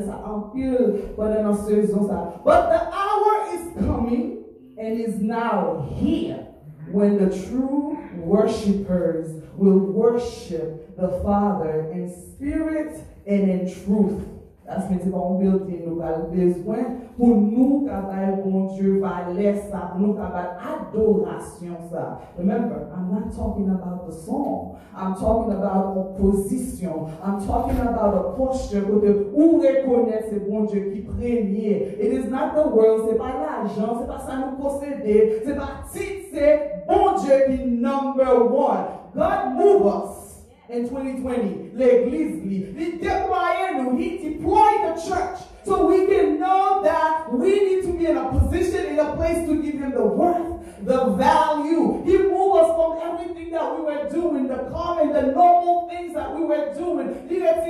ça 0.06 0.22
en 0.26 0.52
pile 0.52 1.14
pendant 1.16 1.44
nos 1.44 1.66
saisons. 1.66 2.08
But 2.44 2.70
the 2.70 2.94
hour 2.94 3.54
is 3.54 3.86
coming 3.86 4.44
and 4.78 5.00
is 5.00 5.16
now 5.22 5.88
here 5.96 6.48
when 6.92 7.18
the 7.18 7.36
true 7.48 7.98
worshippers 8.18 9.42
will 9.56 9.80
worship 9.80 10.85
the 10.98 11.20
Father 11.24 11.92
in 11.92 12.10
spirit 12.10 13.02
and 13.28 13.50
in 13.50 13.84
truth. 13.84 14.36
As 14.68 14.88
mwen 14.90 14.98
se 15.00 15.12
pa 15.14 15.20
un 15.22 15.36
building 15.38 15.84
nou 15.86 16.00
kal 16.02 16.24
bezwen 16.32 16.86
pou 17.14 17.36
nou 17.38 17.84
kabay 17.86 18.32
bon 18.40 18.64
Dieu 18.74 18.96
va 19.04 19.28
lesa, 19.30 19.92
pou 19.92 20.02
nou 20.02 20.16
kabay 20.18 20.48
adorasyon 20.58 21.84
sa. 21.92 22.06
Remember, 22.40 22.90
I'm 22.90 23.12
not 23.14 23.30
talking 23.36 23.70
about 23.70 24.10
the 24.10 24.16
song. 24.26 24.82
I'm 24.98 25.14
talking 25.14 25.54
about 25.54 25.94
a 25.94 26.04
position. 26.18 27.14
I'm 27.22 27.46
talking 27.46 27.78
about 27.78 28.18
a 28.18 28.24
posture 28.34 28.82
kote 28.90 29.14
ou 29.38 29.62
rekonet 29.62 30.32
se 30.32 30.42
bon 30.50 30.66
Dieu 30.66 30.90
ki 30.90 31.06
premye. 31.14 31.78
It 32.02 32.18
is 32.18 32.26
not 32.34 32.58
the 32.58 32.66
world, 32.66 33.06
se 33.06 33.22
pa 33.22 33.38
l'ajan, 33.38 34.02
se 34.02 34.10
pa 34.10 34.18
sa 34.26 34.42
nou 34.42 34.58
posede, 34.58 35.46
se 35.46 35.54
pa 35.54 35.86
tit 35.94 36.34
se 36.34 36.60
bon 36.90 37.22
Dieu 37.22 37.52
ki 37.54 37.70
number 37.70 38.50
one. 38.50 38.90
God 39.14 39.54
move 39.54 39.86
us. 39.94 40.25
In 40.70 40.90
2020. 40.90 41.72
L'église, 41.76 42.42
he 42.78 42.92
deployed 42.98 43.66
he 43.98 44.18
deployed 44.18 44.96
the 44.96 45.02
church 45.02 45.40
so 45.64 45.88
we 45.88 46.06
can 46.08 46.40
know 46.40 46.82
that 46.84 47.32
we 47.34 47.50
need 47.50 47.82
to 47.84 47.94
be 47.98 48.06
in 48.06 48.18
a 48.18 48.30
position, 48.30 48.86
in 48.86 49.00
a 49.00 49.16
place 49.16 49.48
to 49.48 49.62
give 49.62 49.76
him 49.76 49.92
the 49.92 50.06
worth, 50.06 50.86
the 50.86 51.06
value. 51.16 52.04
He 52.04 52.18
moved 52.18 52.60
us 52.60 52.68
from 52.76 53.00
everything 53.02 53.52
that 53.52 53.76
we 53.76 53.82
were 53.84 54.10
doing, 54.10 54.48
the 54.48 54.70
common, 54.72 55.14
the 55.14 55.22
normal 55.32 55.88
things 55.90 56.14
that 56.14 56.36
we 56.36 56.44
were 56.44 56.74
doing. 56.76 57.28
He 57.28 57.40
said, 57.40 57.64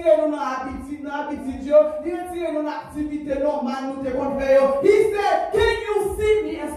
can 5.53 5.81
you 5.81 6.15
see 6.17 6.41
me 6.43 6.59
as 6.59 6.71
I 6.71 6.73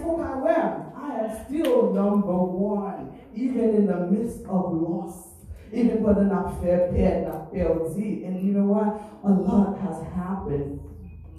am? 0.55 0.71
I 0.95 1.19
am 1.19 1.29
still 1.45 1.93
number 1.93 2.33
one, 2.33 3.11
even 3.33 3.75
in 3.75 3.85
the 3.87 4.07
midst 4.07 4.45
of 4.45 4.73
loss 4.73 5.28
even 5.71 6.03
for 6.03 6.13
the 6.13 6.23
not 6.23 6.61
fair 6.61 6.91
pair, 6.91 7.27
not 7.27 7.53
PLZ. 7.53 7.95
And 8.25 8.41
you 8.45 8.53
know 8.53 8.65
what? 8.65 9.01
A 9.23 9.31
lot 9.31 9.77
has 9.79 10.01
happened. 10.13 10.79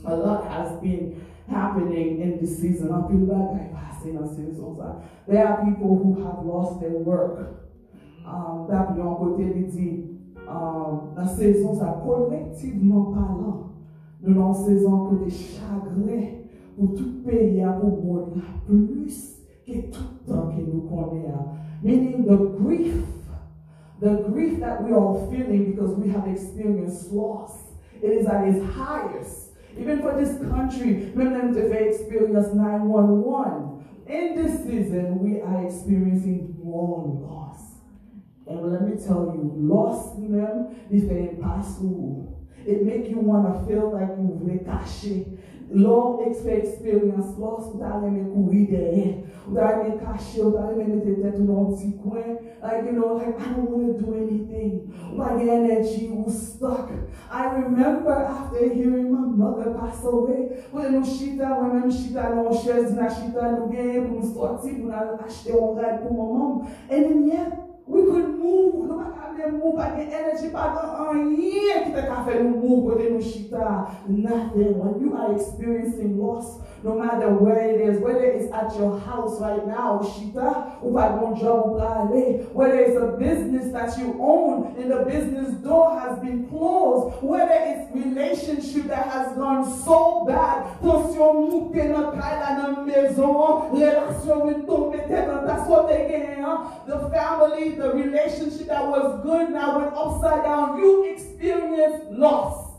A 0.04 0.14
lot 0.14 0.46
has 0.46 0.80
been 0.80 1.26
happening 1.48 2.20
in 2.20 2.40
this 2.40 2.60
season. 2.60 2.92
I 2.92 3.08
feel 3.08 3.26
like 3.26 3.74
I've 3.74 4.02
seen 4.02 4.16
a 4.16 4.28
season. 4.28 4.78
There 5.26 5.46
are 5.46 5.64
people 5.64 5.98
who 5.98 6.24
have 6.24 6.44
lost 6.44 6.80
their 6.80 6.90
work. 6.90 7.56
Um, 8.26 8.66
that 8.70 8.94
li 8.96 9.64
di, 9.70 10.10
um, 10.46 11.14
nan 11.16 11.26
sezon 11.26 11.78
sa 11.78 11.98
kolektivman 12.04 13.14
palan, 13.14 13.70
nou 14.22 14.34
nan 14.34 14.54
sezon 14.54 15.06
kote 15.08 15.30
chagre 15.34 16.18
pou 16.76 16.94
tout 16.94 17.24
peyi 17.24 17.64
a 17.64 17.72
pou 17.80 17.90
moun 18.02 18.36
la 18.38 18.54
plus 18.66 19.40
ke 19.66 19.88
tout 19.90 20.30
an 20.30 20.52
ke 20.52 20.62
nou 20.62 20.86
kone 20.90 21.26
a. 21.32 21.42
Meaning 21.82 22.26
the 22.28 22.36
grief 22.60 23.02
the 24.00 24.24
grief 24.28 24.60
that 24.60 24.82
we 24.82 24.92
are 24.92 25.14
feeling 25.30 25.72
because 25.72 25.90
we 25.94 26.08
have 26.10 26.26
experienced 26.26 27.12
loss, 27.12 27.58
it 28.02 28.08
is 28.08 28.26
at 28.26 28.48
its 28.48 28.64
highest. 28.74 29.50
Even 29.78 30.00
for 30.00 30.18
this 30.18 30.38
country, 30.50 31.12
remember 31.14 31.60
to 31.60 31.70
experience 31.70 32.54
911. 32.54 33.84
In 34.06 34.34
this 34.34 34.64
season, 34.64 35.20
we 35.20 35.40
are 35.40 35.66
experiencing 35.66 36.56
more 36.62 37.06
loss. 37.06 37.60
And 38.46 38.72
let 38.72 38.82
me 38.82 38.96
tell 38.96 39.32
you, 39.34 39.52
loss, 39.56 40.16
them, 40.16 40.74
is 40.90 41.04
impossible. 41.04 42.48
It 42.66 42.84
make 42.84 43.08
you 43.08 43.18
want 43.18 43.46
to 43.46 43.66
feel 43.66 43.92
like 43.92 44.08
you've 44.18 44.44
been 44.44 44.60
caché. 44.60 45.38
Lò 45.72 46.18
experience 46.26 47.38
loss, 47.38 47.66
ou 47.72 47.78
ta 47.78 48.00
reme 48.00 48.24
kouri 48.32 48.66
derye. 48.66 49.24
Ou 49.46 49.54
ta 49.54 49.68
reme 49.76 49.98
kache, 49.98 50.42
ou 50.42 50.50
ta 50.50 50.66
reme 50.66 50.84
mette 50.88 51.14
tet 51.22 51.38
ou 51.38 51.44
nan 51.46 51.76
ti. 51.76 51.90
Like, 52.60 52.86
you 52.86 52.92
know, 52.92 53.14
like, 53.14 53.40
I 53.40 53.52
don't 53.54 53.70
want 53.70 53.98
to 53.98 54.04
do 54.04 54.14
anything. 54.14 54.92
Gen 55.16 55.48
energy, 55.48 56.10
ou 56.10 56.28
stuck. 56.28 56.90
I 57.30 57.46
remember 57.54 58.12
after 58.12 58.68
hearing 58.68 59.12
my 59.12 59.26
mother 59.26 59.70
pass 59.78 60.04
away, 60.04 60.64
when 60.72 60.92
nou 60.92 61.04
chita, 61.04 61.54
when 61.60 61.80
nou 61.80 61.90
chita 61.90 62.34
nou 62.34 62.52
chez, 62.52 62.90
na 62.92 63.08
chita 63.08 63.52
nou 63.52 63.70
gen, 63.70 64.08
pou 64.08 64.18
nou 64.18 64.34
sorti, 64.34 64.74
pou 64.74 64.90
nou 64.90 65.18
achete 65.22 65.54
ou 65.54 65.74
rad 65.78 66.02
pou 66.02 66.14
mamam. 66.14 66.66
And 66.90 67.04
then 67.06 67.28
yet, 67.28 67.69
we 67.90 68.02
could 68.06 68.38
move, 68.38 68.86
nou 68.86 69.02
pa 69.02 69.34
ka 69.34 69.50
move, 69.50 69.74
pa 69.74 69.90
gen 69.96 70.12
energy, 70.14 70.50
pa 70.54 70.68
gen 70.76 70.92
anye 71.10 71.84
ki 71.84 71.94
te 71.96 72.04
ka 72.06 72.22
fe 72.26 72.38
nou 72.38 72.54
move 72.54 72.82
kote 72.86 73.08
nou 73.10 73.22
chita. 73.24 73.70
Nothing. 74.06 74.78
When 74.78 75.00
you 75.02 75.16
are 75.18 75.34
experiencing 75.34 76.14
loss, 76.20 76.60
no 76.82 76.98
matter 76.98 77.28
where 77.28 77.60
it 77.68 77.80
is, 77.80 78.00
whether 78.00 78.24
it's 78.24 78.52
at 78.52 78.74
your 78.78 78.98
house 79.00 79.40
right 79.40 79.66
now, 79.66 79.98
whether 82.52 82.78
it's 82.78 82.96
a 82.96 83.16
business 83.18 83.72
that 83.72 83.98
you 83.98 84.16
own 84.20 84.74
and 84.78 84.90
the 84.90 85.04
business 85.04 85.54
door 85.62 85.98
has 86.00 86.18
been 86.20 86.48
closed, 86.48 87.22
whether 87.22 87.52
it's 87.52 87.94
relationship 87.94 88.84
that 88.84 89.08
has 89.08 89.36
gone 89.36 89.64
so 89.84 90.24
bad, 90.26 90.64
tension 90.82 91.10
nan 95.08 95.46
ta 95.46 95.64
sote 95.66 95.88
the 96.86 97.10
family, 97.10 97.74
the 97.76 97.92
relationship 97.92 98.66
that 98.68 98.86
was 98.86 99.22
good 99.22 99.50
now 99.50 99.78
went 99.78 99.94
upside 99.94 100.44
down. 100.44 100.78
You 100.78 101.04
experience 101.12 102.04
loss. 102.10 102.69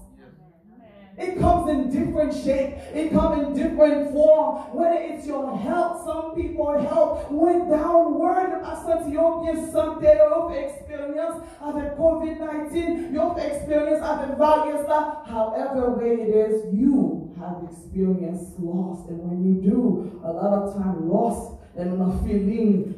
It 1.22 1.40
comes 1.40 1.70
in 1.70 1.90
different 1.92 2.34
shape. 2.34 2.78
It 2.94 3.12
comes 3.12 3.46
in 3.46 3.54
different 3.54 4.12
form. 4.12 4.58
Whether 4.74 4.98
it's 5.00 5.28
your 5.28 5.56
health, 5.56 6.04
some 6.06 6.34
people 6.36 6.80
health 6.82 7.30
went 7.30 7.70
downward. 7.70 8.62
As 8.66 8.82
Ethiopian 8.90 9.72
Sunday, 9.72 10.16
your 10.18 10.52
experience 10.52 11.44
of 11.62 11.76
the 11.76 11.94
COVID-19, 11.98 13.14
your 13.14 13.38
experience 13.40 14.02
of 14.04 14.30
the 14.30 14.36
various 14.36 14.84
stuff. 14.86 15.28
However 15.28 15.92
way 15.92 16.14
it 16.26 16.30
is, 16.30 16.74
you 16.74 17.34
have 17.40 17.70
experienced 17.70 18.60
loss. 18.60 19.08
And 19.10 19.20
when 19.20 19.46
you 19.46 19.62
do, 19.62 20.22
a 20.26 20.32
lot 20.32 20.54
of 20.54 20.74
time 20.74 21.08
loss 21.08 21.58
and 21.78 22.02
a 22.02 22.12
feeling. 22.24 22.96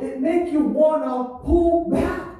It 0.00 0.20
make 0.20 0.52
you 0.52 0.60
wanna 0.60 1.38
pull 1.44 1.90
back. 1.90 2.34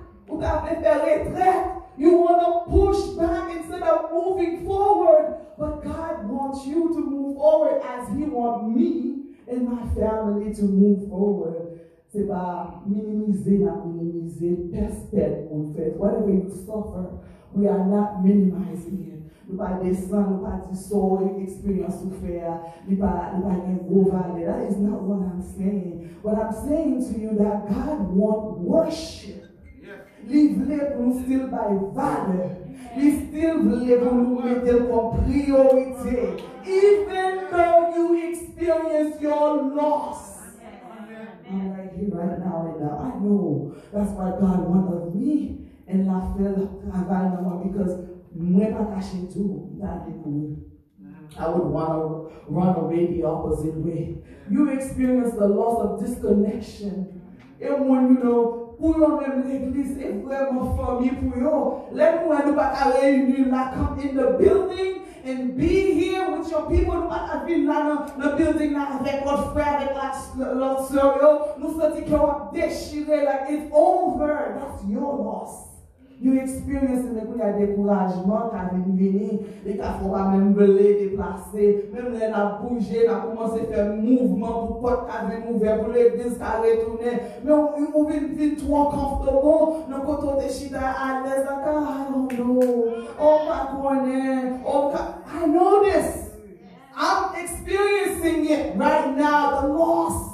You 1.96 2.18
want 2.18 2.40
to 2.42 2.70
push 2.70 3.16
back 3.16 3.56
instead 3.56 3.82
of 3.82 4.10
moving 4.12 4.64
forward. 4.64 5.40
But 5.58 5.84
God 5.84 6.28
wants 6.28 6.66
you 6.66 6.88
to 6.94 7.00
move 7.00 7.36
forward 7.36 7.80
as 7.84 8.08
He 8.08 8.24
wants 8.24 8.76
me 8.76 9.36
and 9.46 9.68
my 9.68 9.86
family 9.94 10.52
to 10.54 10.62
move 10.62 11.08
forward. 11.08 11.80
C'est 12.08 12.26
pas 12.28 12.82
minimiser 12.86 13.58
la 13.58 13.74
minimiser, 13.84 14.70
perspective 14.72 15.48
mon 15.50 15.72
fait. 15.74 15.96
Whatever 15.96 16.30
you 16.30 16.48
suffer, 16.48 17.10
we 17.52 17.66
are 17.66 17.84
not 17.84 18.24
minimizing 18.24 19.10
it. 19.10 19.14
Nou 19.48 19.58
pa 19.58 19.76
desan, 19.82 20.24
nou 20.30 20.40
pa 20.40 20.56
di 20.64 20.76
so, 20.78 21.18
experience 21.42 22.00
ou 22.00 22.14
fe, 22.22 22.40
nou 22.88 22.96
pa 22.96 23.56
gen 23.60 23.80
go 23.88 24.06
vale. 24.08 24.44
That 24.46 24.62
is 24.70 24.78
not 24.78 25.02
what 25.02 25.20
I'm 25.26 25.42
saying. 25.42 26.16
What 26.22 26.38
I'm 26.38 26.54
saying 26.54 27.04
to 27.12 27.20
you 27.20 27.34
that 27.36 27.68
God 27.68 28.14
wants 28.14 28.58
worship. 28.62 29.43
Li 30.28 30.42
vle 30.56 30.78
pou 30.92 31.06
nou 31.06 31.22
stil 31.22 31.48
bay 31.52 31.78
vale. 31.96 32.50
Li 32.96 33.10
stil 33.18 33.60
vle 33.64 33.98
pou 34.02 34.14
nou 34.18 34.44
mette 34.44 34.76
kon 34.88 35.18
priorite. 35.24 36.28
Even 36.64 37.44
though 37.50 37.92
you 37.96 38.06
experience 38.30 39.20
your 39.20 39.62
loss. 39.76 40.30
I'm 41.50 41.70
right 41.72 41.92
here 41.92 42.10
right 42.14 42.38
now 42.40 42.72
and 42.72 42.80
now. 42.80 42.96
I 43.04 43.20
know 43.20 43.74
that's 43.92 44.10
why 44.16 44.30
God 44.40 44.64
wanted 44.66 45.14
me 45.14 45.68
and 45.86 46.06
la 46.06 46.20
fel 46.34 46.56
travay 46.86 47.28
nan 47.30 47.44
mwen 47.44 47.68
because 47.68 47.98
mwen 48.34 48.72
pa 48.74 48.86
kache 48.94 49.26
tou. 49.32 49.70
I 51.36 51.48
would 51.48 51.66
want 51.66 51.92
to 51.92 52.32
run 52.48 52.76
away 52.76 53.06
the 53.06 53.24
opposite 53.24 53.74
way. 53.76 54.16
You 54.50 54.70
experience 54.70 55.34
the 55.34 55.46
loss 55.46 55.80
of 55.80 56.00
disconnection. 56.00 57.22
And 57.60 57.88
when 57.88 58.08
you 58.08 58.24
know 58.24 58.63
pou 58.78 58.94
yon 59.00 59.18
men 59.20 59.42
l'Eglise 59.46 59.98
e 60.00 60.12
vreman 60.24 60.72
fami 60.78 61.10
pou 61.18 61.40
yon. 61.40 61.82
Lè 61.96 62.12
nou 62.18 62.36
an 62.36 62.48
nou 62.48 62.56
ka 62.58 62.90
reyuni 62.94 63.48
la 63.50 63.68
come 63.74 64.00
in 64.00 64.16
the 64.16 64.30
building 64.38 65.02
and 65.24 65.56
be 65.56 65.92
here 65.98 66.30
with 66.30 66.50
your 66.50 66.64
people. 66.70 66.94
Nou 66.94 67.10
pat 67.10 67.36
avin 67.40 67.66
la 67.68 67.82
nan 67.88 68.38
building 68.38 68.74
nan 68.78 68.98
avek 69.00 69.26
lot 69.26 69.52
frè, 69.52 69.68
avek 69.76 69.94
lot 70.62 70.88
sœur 70.88 71.20
yo. 71.22 71.36
Nou 71.58 71.76
senti 71.76 72.06
ki 72.06 72.16
yo 72.16 72.24
ap 72.30 72.50
deshire 72.56 73.22
like 73.26 73.54
it's 73.58 73.70
over. 73.72 74.58
That's 74.58 74.84
your 74.88 75.14
loss. 75.20 75.73
Yon 76.24 76.38
eksperyens 76.40 77.02
yon 77.04 77.18
dekou 77.18 77.36
yon 77.36 77.58
dekourajman 77.58 78.46
ka 78.48 78.62
veni 78.70 78.94
veni, 78.96 79.30
yon 79.66 79.80
ka 79.82 79.90
fwa 79.98 80.22
mèm 80.30 80.54
blè, 80.56 80.86
deplase, 81.02 81.66
mèm 81.92 82.14
lè 82.14 82.30
nan 82.32 82.54
bouje, 82.62 83.02
nan 83.04 83.26
koumanse 83.26 83.66
fè 83.68 83.84
mouvman 83.90 84.56
pou 84.64 84.80
pot 84.86 85.04
ka 85.10 85.26
veni 85.28 85.42
mouvè, 85.50 85.76
pou 85.82 85.92
lè 85.92 86.08
diz 86.16 86.38
ka 86.40 86.56
retounè. 86.64 87.14
Mè 87.44 87.52
yon 87.52 87.90
mouvin 87.92 88.30
vin 88.38 88.56
tro 88.62 88.86
konftobo, 88.94 89.54
nan 89.92 90.06
koto 90.08 90.38
te 90.40 90.48
chita 90.48 90.94
anè, 91.10 91.42
nan 91.44 91.60
ka, 91.66 91.76
I 91.94 92.08
don't 92.08 92.32
know, 92.40 93.04
on 93.20 93.46
pa 93.50 93.60
konè, 93.74 94.24
on 94.64 94.92
ka, 94.94 95.04
ah, 95.28 95.44
non, 95.44 95.44
non. 95.44 95.44
I 95.44 95.46
know 95.46 95.84
this. 95.84 96.30
I'm 96.96 97.34
experiencing 97.34 98.48
it 98.48 98.76
right 98.76 99.16
now, 99.16 99.60
the 99.60 99.68
loss. 99.68 100.33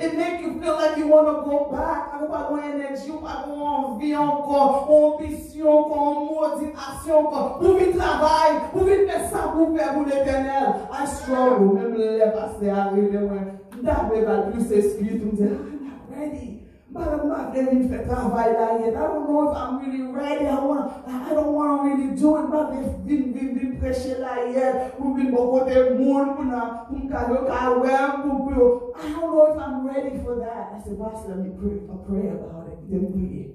It 0.00 0.16
make 0.16 0.40
you 0.40 0.60
feel 0.60 0.74
like 0.74 0.96
you 0.96 1.08
wanna 1.08 1.42
go 1.42 1.70
back. 1.72 2.14
Ou 2.20 2.28
pa 2.30 2.46
gwen 2.46 2.62
enerji, 2.70 3.10
ou 3.10 3.18
pa 3.18 3.42
gwen 3.42 3.62
anvi 3.66 4.12
ankon, 4.14 4.86
anbisyon 4.94 5.66
ankon, 5.74 6.20
moditasyon 6.28 7.26
ankon. 7.26 7.48
Pou 7.58 7.74
vi 7.78 7.88
travay, 7.96 8.52
pou 8.70 8.86
vi 8.86 8.98
fè 9.08 9.24
sa 9.32 9.48
pou 9.54 9.72
fè 9.74 9.88
pou 9.94 10.06
l'Eternel. 10.06 10.68
I 10.90 11.06
struggle, 11.06 11.72
mèm 11.74 11.96
lè 11.98 12.30
pase 12.36 12.70
arrive 12.70 13.24
mwen. 13.24 13.48
Dabwe 13.82 14.22
bal 14.26 14.44
plus 14.52 14.70
esprit, 14.70 15.18
mwen 15.18 15.34
de, 15.40 15.50
I'm 15.50 15.82
not 15.88 16.14
ready. 16.14 16.54
But 16.90 17.08
I'm 17.14 17.28
not 17.28 17.54
ready 17.54 17.88
fè 17.90 18.04
travay 18.06 18.54
la 18.54 18.68
yet. 18.78 18.94
I 18.94 19.06
don't 19.06 19.26
know 19.26 19.50
if 19.50 19.56
I'm 19.58 19.80
really 19.82 20.06
ready. 20.14 20.46
I, 20.46 20.60
wanna, 20.62 21.02
I 21.06 21.34
don't 21.34 21.54
wanna 21.54 21.82
really 21.88 22.14
do 22.14 22.36
it. 22.38 22.46
Mwen 22.52 22.70
de 22.70 22.84
vin, 23.02 23.32
vin, 23.34 23.50
vin 23.58 23.74
preche 23.82 24.14
la 24.22 24.46
yet. 24.46 24.94
Mwen 25.00 25.18
vin 25.18 25.34
bokote 25.34 25.98
moun, 25.98 26.36
mwen 26.38 26.54
a, 26.54 26.86
mwen 26.86 27.10
ka 27.10 27.26
yo 27.34 27.42
ka 27.50 27.66
wèm, 27.82 28.22
mwen 28.22 28.44
pou 28.44 28.54
yo. 28.54 28.70
I 28.98 29.02
don't 29.02 29.20
know 29.20 29.52
if 29.52 29.58
I'm 29.58 29.86
ready 29.86 30.18
for 30.24 30.36
that. 30.40 30.72
I 30.74 30.82
said, 30.82 30.98
Pastor, 30.98 31.36
let 31.36 31.38
me 31.38 31.50
pray, 31.58 31.78
I 31.86 31.96
pray 32.06 32.30
about 32.30 32.68
it. 32.68 32.90
Then 32.90 33.12
pray. 33.12 33.54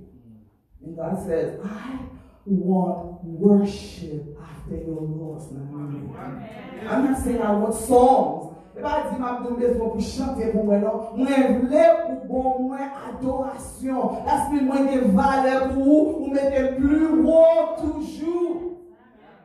And 0.85 0.95
God 0.95 1.25
says, 1.25 1.59
I 1.63 1.99
want 2.45 3.23
worship 3.23 4.37
after 4.41 4.75
your 4.75 5.01
loss. 5.01 5.51
I'm 5.51 7.05
not 7.05 7.23
saying 7.23 7.41
I 7.41 7.51
want 7.51 7.75
songs. 7.75 8.49
Ba 8.73 9.05
di 9.05 9.19
map 9.21 9.43
don 9.43 9.53
bezon 9.53 9.91
pou 9.93 10.01
chante 10.01 10.47
pou 10.49 10.63
mwen 10.65 10.81
an, 10.89 11.11
mwen 11.13 11.59
vle 11.61 11.83
pou 11.99 12.15
bon 12.25 12.71
mwen 12.71 12.87
adorasyon. 13.05 14.23
Aspe 14.25 14.63
mwen 14.65 14.87
gen 14.89 15.11
vale 15.13 15.51
pou 15.75 15.83
ou, 15.85 16.15
ou 16.23 16.31
mwen 16.31 16.49
gen 16.49 16.71
plu 16.79 17.21
wou. 17.21 17.53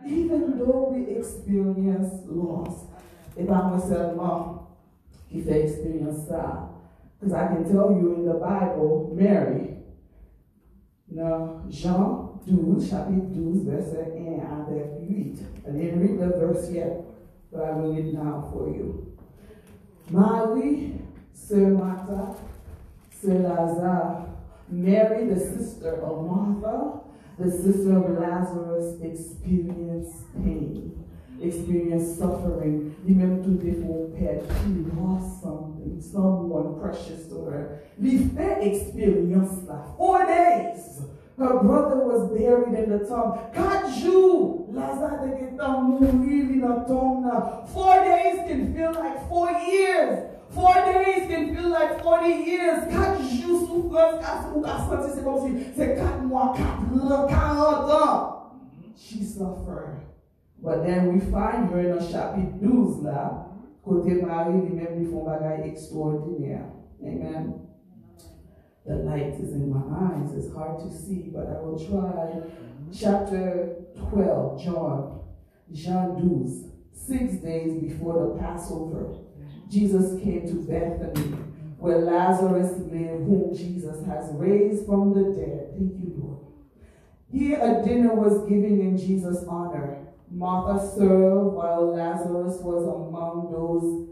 Even 0.09 0.57
though 0.57 0.89
we 0.95 1.05
experience 1.19 2.25
loss, 2.25 2.89
e 3.37 3.45
ba 3.45 3.67
mwen 3.69 3.85
selman 3.85 4.58
ki 5.31 5.43
fe 5.43 5.63
experience. 5.63 6.25
Because 7.21 7.35
I 7.35 7.49
can 7.49 7.65
tell 7.65 7.91
you 7.91 8.15
in 8.15 8.25
the 8.25 8.35
Bible, 8.35 9.13
Mary, 9.15 9.79
now 11.11 11.63
Jean 11.69 12.39
12, 12.47 12.89
chapitre 12.89 13.27
12, 13.35 13.65
verset 13.65 14.15
1 14.15 14.41
à 14.41 14.67
8. 14.71 15.39
I 15.67 15.71
didn't 15.71 16.01
read 16.01 16.19
the 16.21 16.29
verse 16.39 16.71
yet, 16.71 17.05
but 17.53 17.63
I 17.63 17.73
will 17.73 17.95
read 17.95 18.07
it 18.07 18.15
now 18.15 18.49
for 18.53 18.69
you. 18.69 19.17
Mary, 20.11 21.01
Sir 21.33 21.69
Martha, 21.71 22.37
Sir 23.11 23.41
Lazare, 23.41 24.29
Mary, 24.69 25.27
the 25.27 25.41
sister 25.41 26.01
of 26.03 26.25
Martha, 26.25 27.01
the 27.39 27.51
sister 27.51 27.97
of 27.97 28.19
Lazarus, 28.19 29.01
experienced 29.03 30.33
pain, 30.35 30.98
experienced 31.41 32.19
suffering. 32.19 32.95
Even 33.07 33.43
to 33.43 33.83
full 33.83 34.15
pet, 34.19 34.43
she 34.61 34.71
lost 34.97 35.43
something, 35.43 36.01
someone 36.01 36.81
precious 36.81 37.27
to 37.29 37.45
her. 37.45 37.83
The 37.99 38.19
fair 38.35 38.59
experience 38.61 39.67
that 39.67 39.97
four 39.97 40.27
days. 40.27 41.01
Her 41.39 41.63
brother 41.63 42.05
was 42.05 42.37
buried 42.37 42.77
in 42.77 42.91
the 42.91 42.99
tomb. 43.07 43.39
Kaju, 43.55 44.73
Lazare 44.73 45.21
de 45.23 45.57
Getam 45.57 46.01
really 46.01 46.55
in 46.55 46.65
a 46.65 46.85
tomb 46.85 47.23
now. 47.25 47.65
Four 47.73 47.95
days 48.03 48.41
can 48.49 48.75
feel 48.75 48.93
like 48.93 49.29
four 49.29 49.49
years. 49.53 50.35
Four 50.51 50.75
days 50.75 51.29
can 51.29 51.55
feel 51.55 51.69
like 51.69 52.03
40 52.03 52.29
years. 52.29 52.85
Kaju 52.93 53.67
souffrance, 53.67 54.47
ou 54.55 54.61
ka 54.63 54.79
senti, 54.89 55.15
c'est 55.15 55.25
comme 55.25 55.47
si 55.47 55.65
c'est 55.77 55.95
4 55.97 56.23
mois, 56.27 56.55
4 56.57 57.29
40 57.29 57.91
ans. 57.91 58.35
She 58.97 59.23
suffered. 59.23 60.01
But 60.63 60.85
then 60.85 61.13
we 61.13 61.21
find 61.21 61.71
her 61.71 61.81
in 61.81 61.99
a 61.99 62.11
chapitre 62.11 62.51
12 62.61 63.05
là, 63.05 63.47
côté 63.85 64.21
Marie 64.21 64.61
lui-même 64.61 64.99
lui 64.99 65.07
font 65.07 65.25
bagay 65.25 65.69
extraordinaire. 65.69 66.67
Amen. 67.03 67.55
The 68.85 68.97
light 68.97 69.35
is 69.39 69.53
in 69.53 69.71
my 69.71 69.83
eyes. 70.01 70.33
It's 70.35 70.53
hard 70.53 70.81
to 70.81 70.91
see, 70.91 71.31
but 71.33 71.47
I 71.47 71.61
will 71.61 71.79
try. 71.79 72.41
Chapter 72.91 73.77
12, 74.11 74.65
John, 74.65 75.21
Jean 75.73 76.17
12. 76.17 76.73
Six 76.93 77.35
days 77.35 77.81
before 77.81 78.29
the 78.29 78.43
Passover, 78.43 79.15
Jesus 79.71 80.21
came 80.23 80.47
to 80.47 80.55
Bethany, 80.55 81.37
where 81.79 81.99
Lazarus 81.99 82.79
lived, 82.79 83.25
whom 83.27 83.55
Jesus 83.55 84.05
has 84.07 84.31
raised 84.33 84.87
from 84.87 85.15
the 85.15 85.35
dead. 85.35 85.69
Thank 85.73 85.93
you, 86.01 86.15
Lord. 86.19 86.39
Here 87.31 87.61
a 87.61 87.87
dinner 87.87 88.15
was 88.15 88.49
given 88.49 88.81
in 88.81 88.97
Jesus' 88.97 89.45
honor. 89.49 90.08
Martha 90.31 90.87
served 90.95 91.55
while 91.55 91.95
Lazarus 91.95 92.61
was 92.61 92.85
among 92.85 93.51
those 93.51 94.09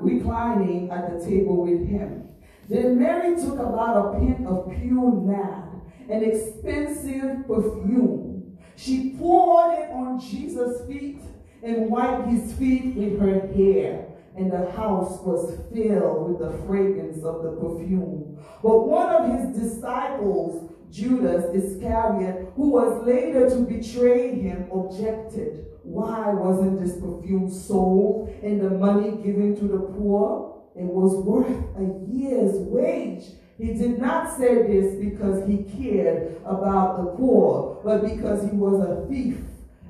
reclining 0.00 0.90
at 0.90 1.12
the 1.12 1.24
table 1.24 1.64
with 1.64 1.86
him. 1.86 2.28
Then 2.68 2.98
Mary 2.98 3.36
took 3.36 3.58
about 3.58 4.14
a 4.14 4.18
pint 4.18 4.46
of 4.46 4.70
pure 4.70 5.12
nard, 5.12 5.80
an 6.08 6.22
expensive 6.24 7.46
perfume. 7.46 8.58
She 8.76 9.16
poured 9.18 9.78
it 9.78 9.90
on 9.90 10.20
Jesus' 10.20 10.86
feet 10.86 11.20
and 11.62 11.90
wiped 11.90 12.28
his 12.28 12.52
feet 12.54 12.94
with 12.94 13.20
her 13.20 13.46
hair. 13.54 14.06
And 14.36 14.52
the 14.52 14.70
house 14.70 15.20
was 15.22 15.58
filled 15.72 16.28
with 16.28 16.38
the 16.38 16.56
fragrance 16.64 17.24
of 17.24 17.42
the 17.42 17.52
perfume. 17.52 18.38
But 18.62 18.86
one 18.86 19.08
of 19.08 19.54
his 19.54 19.58
disciples, 19.58 20.72
Judas 20.90 21.54
Iscariot, 21.54 22.52
who 22.56 22.70
was 22.70 23.06
later 23.06 23.48
to 23.50 23.60
betray 23.60 24.34
him, 24.34 24.68
objected. 24.72 25.66
Why 25.82 26.30
wasn't 26.32 26.80
this 26.80 26.96
perfume 27.00 27.50
sold 27.50 28.28
and 28.42 28.60
the 28.60 28.70
money 28.70 29.10
given 29.22 29.56
to 29.56 29.68
the 29.68 29.78
poor? 29.78 30.62
It 30.74 30.84
was 30.84 31.16
worth 31.24 31.48
a 31.76 32.10
year's 32.10 32.56
wage. 32.56 33.24
He 33.58 33.74
did 33.74 33.98
not 33.98 34.36
say 34.36 34.62
this 34.62 34.94
because 35.02 35.46
he 35.48 35.64
cared 35.64 36.36
about 36.44 36.98
the 36.98 37.10
poor, 37.16 37.80
but 37.84 38.02
because 38.02 38.44
he 38.44 38.56
was 38.56 38.80
a 38.86 39.06
thief 39.08 39.38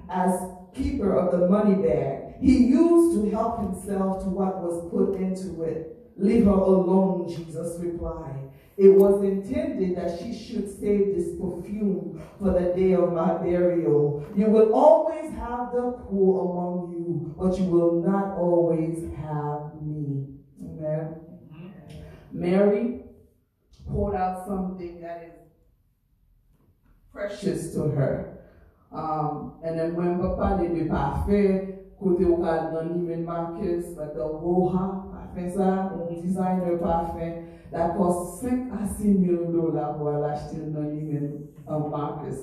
as 0.09 0.41
keeper 0.75 1.15
of 1.17 1.39
the 1.39 1.49
money 1.49 1.75
bag. 1.75 2.37
He 2.41 2.69
used 2.69 3.21
to 3.21 3.31
help 3.31 3.61
himself 3.61 4.23
to 4.23 4.31
what 4.31 4.63
was 4.63 4.89
put 4.91 5.21
into 5.21 5.63
it. 5.63 5.97
Leave 6.17 6.45
her 6.47 6.51
alone, 6.51 7.29
Jesus 7.29 7.79
replied. 7.81 8.48
It 8.79 8.95
was 8.95 9.25
intended 9.25 9.97
that 9.97 10.21
she 10.21 10.33
should 10.33 10.71
save 10.71 11.17
this 11.17 11.31
perfume 11.35 12.23
for 12.39 12.53
the 12.53 12.73
day 12.77 12.93
of 12.93 13.13
my 13.13 13.35
burial. 13.35 14.25
You 14.37 14.47
will 14.47 14.73
always 14.73 15.33
have 15.33 15.73
the 15.73 15.99
poor 16.07 16.49
among 16.49 16.93
you, 16.93 17.35
but 17.37 17.59
you 17.59 17.65
will 17.65 18.01
not 18.01 18.39
always 18.39 19.03
have 19.17 19.83
me. 19.83 20.27
Amen. 20.63 21.17
Mary 22.31 23.03
poured 23.91 24.15
out 24.15 24.47
something 24.47 25.01
that 25.01 25.25
is 25.25 25.33
precious 27.13 27.73
to 27.75 27.89
her. 27.89 28.39
Um, 28.93 29.55
and 29.65 29.77
then 29.77 29.97
when 29.97 30.21
Papa 30.21 30.63
did 30.63 30.79
the 30.79 30.89
parfait, 30.89 31.79
côté 32.01 32.25
au 32.25 32.37
cas 32.37 32.71
dans 32.71 32.85
Neiman 32.85 33.25
Marcus, 33.25 33.87
but 33.97 34.15
the 34.15 34.21
Roha, 34.21 35.11
parfait 35.11 35.51
ça, 35.51 35.93
un 35.93 36.23
designer 36.23 36.79
parfait, 36.79 37.43
that 37.73 37.97
cost 37.97 38.43
5 38.43 38.73
à 38.73 38.87
6 38.87 39.27
000 39.27 39.53
dollars 39.53 39.97
pour 39.99 40.11
l'acheter 40.11 40.59
dans 40.73 40.83
Neiman 40.83 41.49
Marcus. 41.91 42.39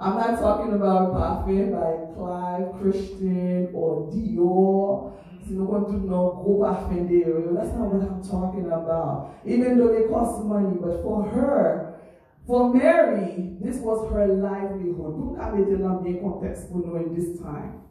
I'm 0.00 0.14
not 0.14 0.38
talking 0.38 0.74
about 0.74 1.12
parfait 1.12 1.72
by 1.72 2.14
Clive 2.14 2.72
Christian 2.80 3.70
or 3.74 4.08
Dior. 4.12 5.12
You 5.48 5.56
don't 5.56 5.70
want 5.70 5.88
to 5.88 5.96
know 6.06 6.42
go 6.44 6.64
in 6.90 7.08
there. 7.08 7.40
That's 7.54 7.74
not 7.74 7.92
what 7.92 8.02
I'm 8.02 8.22
talking 8.22 8.66
about. 8.66 9.34
Even 9.46 9.78
though 9.78 9.88
they 9.88 10.06
cost 10.06 10.44
money, 10.44 10.76
but 10.78 11.02
for 11.02 11.24
her, 11.24 11.98
for 12.46 12.72
Mary, 12.72 13.56
this 13.60 13.78
was 13.78 14.10
her 14.12 14.26
livelihood. 14.28 15.18
Look 15.18 15.40
at 15.40 15.54
it 15.54 15.68
in 15.68 15.82
the 15.82 16.20
context 16.20 16.68
for 16.70 16.98
in 16.98 17.14
this 17.14 17.40
time. 17.40 17.87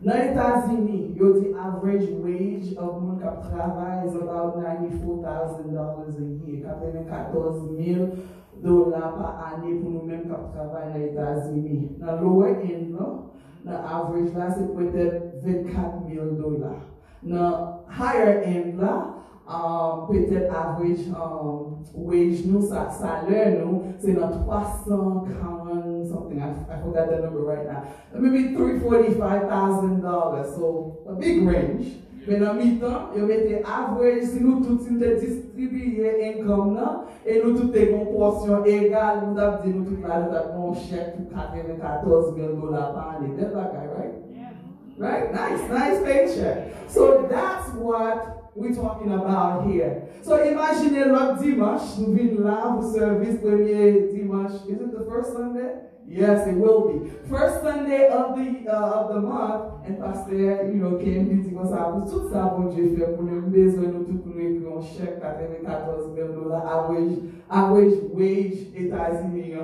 Nan 0.00 0.16
Etats-Unis, 0.30 1.18
the 1.18 1.58
average 1.58 2.08
wage 2.22 2.76
of 2.76 3.02
moun 3.02 3.18
kap 3.20 3.42
travay 3.42 4.06
is 4.06 4.14
about 4.14 4.56
$94,000 4.56 5.74
a 5.74 6.46
year. 6.46 6.62
Kape 6.62 7.32
14,000 7.34 8.34
dollars 8.62 9.14
pa 9.18 9.28
ane 9.50 9.78
pou 9.78 9.90
nou 9.90 10.06
men 10.06 10.22
kap 10.30 10.54
travay 10.54 10.86
nan 10.92 11.02
Etats-Unis. 11.10 11.98
Nan 11.98 12.22
lower 12.22 12.60
end, 12.62 12.94
no? 12.94 13.34
nan 13.64 13.74
average 13.74 14.34
la 14.38 14.54
se 14.54 14.62
pwete 14.70 15.34
24,000 15.42 16.38
dolar. 16.38 16.78
Nan 17.22 17.82
higher 17.88 18.42
end 18.46 18.78
la, 18.78 19.17
um, 19.48 20.06
pwete 20.06 20.48
average 20.52 21.08
um, 21.08 21.82
wage 21.94 22.46
nou, 22.46 22.62
sa 22.68 22.90
saler 22.92 23.58
nou, 23.58 23.94
se 23.98 24.12
nan 24.12 24.44
340 24.44 26.08
something, 26.08 26.40
I, 26.40 26.50
I 26.68 26.80
forgot 26.82 27.08
the 27.08 27.18
number 27.18 27.40
right 27.40 27.66
now. 27.66 27.84
Maybe 28.14 28.54
$345,000, 28.54 30.54
so 30.54 30.98
a 31.08 31.14
big 31.14 31.42
range. 31.42 31.96
Men 32.26 32.42
an 32.44 32.58
mi 32.58 32.78
tan, 32.78 33.08
yo 33.16 33.24
mette 33.24 33.62
average 33.64 34.26
si 34.28 34.40
nou 34.44 34.60
tout 34.60 34.82
sin 34.84 35.00
te 35.00 35.14
distribye 35.16 36.10
enkom 36.26 36.74
nan, 36.74 37.06
e 37.24 37.38
nou 37.40 37.56
tout 37.56 37.72
te 37.72 37.86
kon 37.88 38.04
porsyon 38.12 38.66
egal, 38.68 39.22
nou 39.22 39.32
tap 39.38 39.64
di 39.64 39.72
nou 39.72 39.88
tout 39.88 40.04
la 40.04 40.18
nou 40.26 40.34
tap 40.34 40.50
kon 40.52 40.76
chek 40.76 41.16
pou 41.16 41.24
14 41.32 42.36
mil 42.36 42.52
dolar 42.60 42.92
pa 42.92 43.02
ane. 43.14 43.32
That 43.38 43.56
bagay, 43.56 43.86
right? 43.94 44.16
Yeah. 44.34 44.52
Right? 45.00 45.32
Nice, 45.32 45.64
nice 45.72 46.04
paycheck. 46.04 46.68
So 46.92 47.24
that's 47.30 47.72
what 47.80 48.37
we're 48.58 48.74
talking 48.74 49.12
about 49.12 49.66
here. 49.66 50.08
So 50.22 50.42
imagine 50.42 51.12
lòk 51.14 51.38
dimanche, 51.40 52.02
vin 52.14 52.42
la 52.42 52.74
pou 52.74 52.82
servis 52.92 53.38
premye 53.38 54.10
dimanche. 54.12 54.58
Is 54.68 54.80
it 54.80 54.92
the 54.92 55.04
first 55.08 55.32
Sunday? 55.32 55.88
Yes, 56.10 56.46
it 56.48 56.56
will 56.56 56.88
be. 56.88 57.10
First 57.28 57.62
Sunday 57.62 58.08
of 58.08 58.34
the 58.34 58.66
uh, 58.66 59.00
of 59.00 59.14
the 59.14 59.20
month, 59.20 59.86
and 59.86 60.00
Pastor, 60.00 60.66
you 60.72 60.80
know, 60.80 60.96
came 60.96 61.28
meeting 61.28 61.58
us 61.58 61.70
out. 61.72 62.08
Tout 62.10 62.30
ça, 62.32 62.56
bon 62.56 62.72
Dieu, 62.74 62.96
fait 62.96 63.14
pour 63.14 63.24
nous 63.24 63.42
besoin 63.42 63.92
nous 63.92 64.04
tout 64.04 64.18
pour 64.18 64.34
nous 64.34 64.60
qu'on 64.64 64.80
chèque 64.80 65.20
94 65.20 66.14
000 66.16 66.28
dollars 66.32 66.64
average 66.66 67.18
average 67.50 67.94
wage 68.14 68.72
États-Unis. 68.74 69.54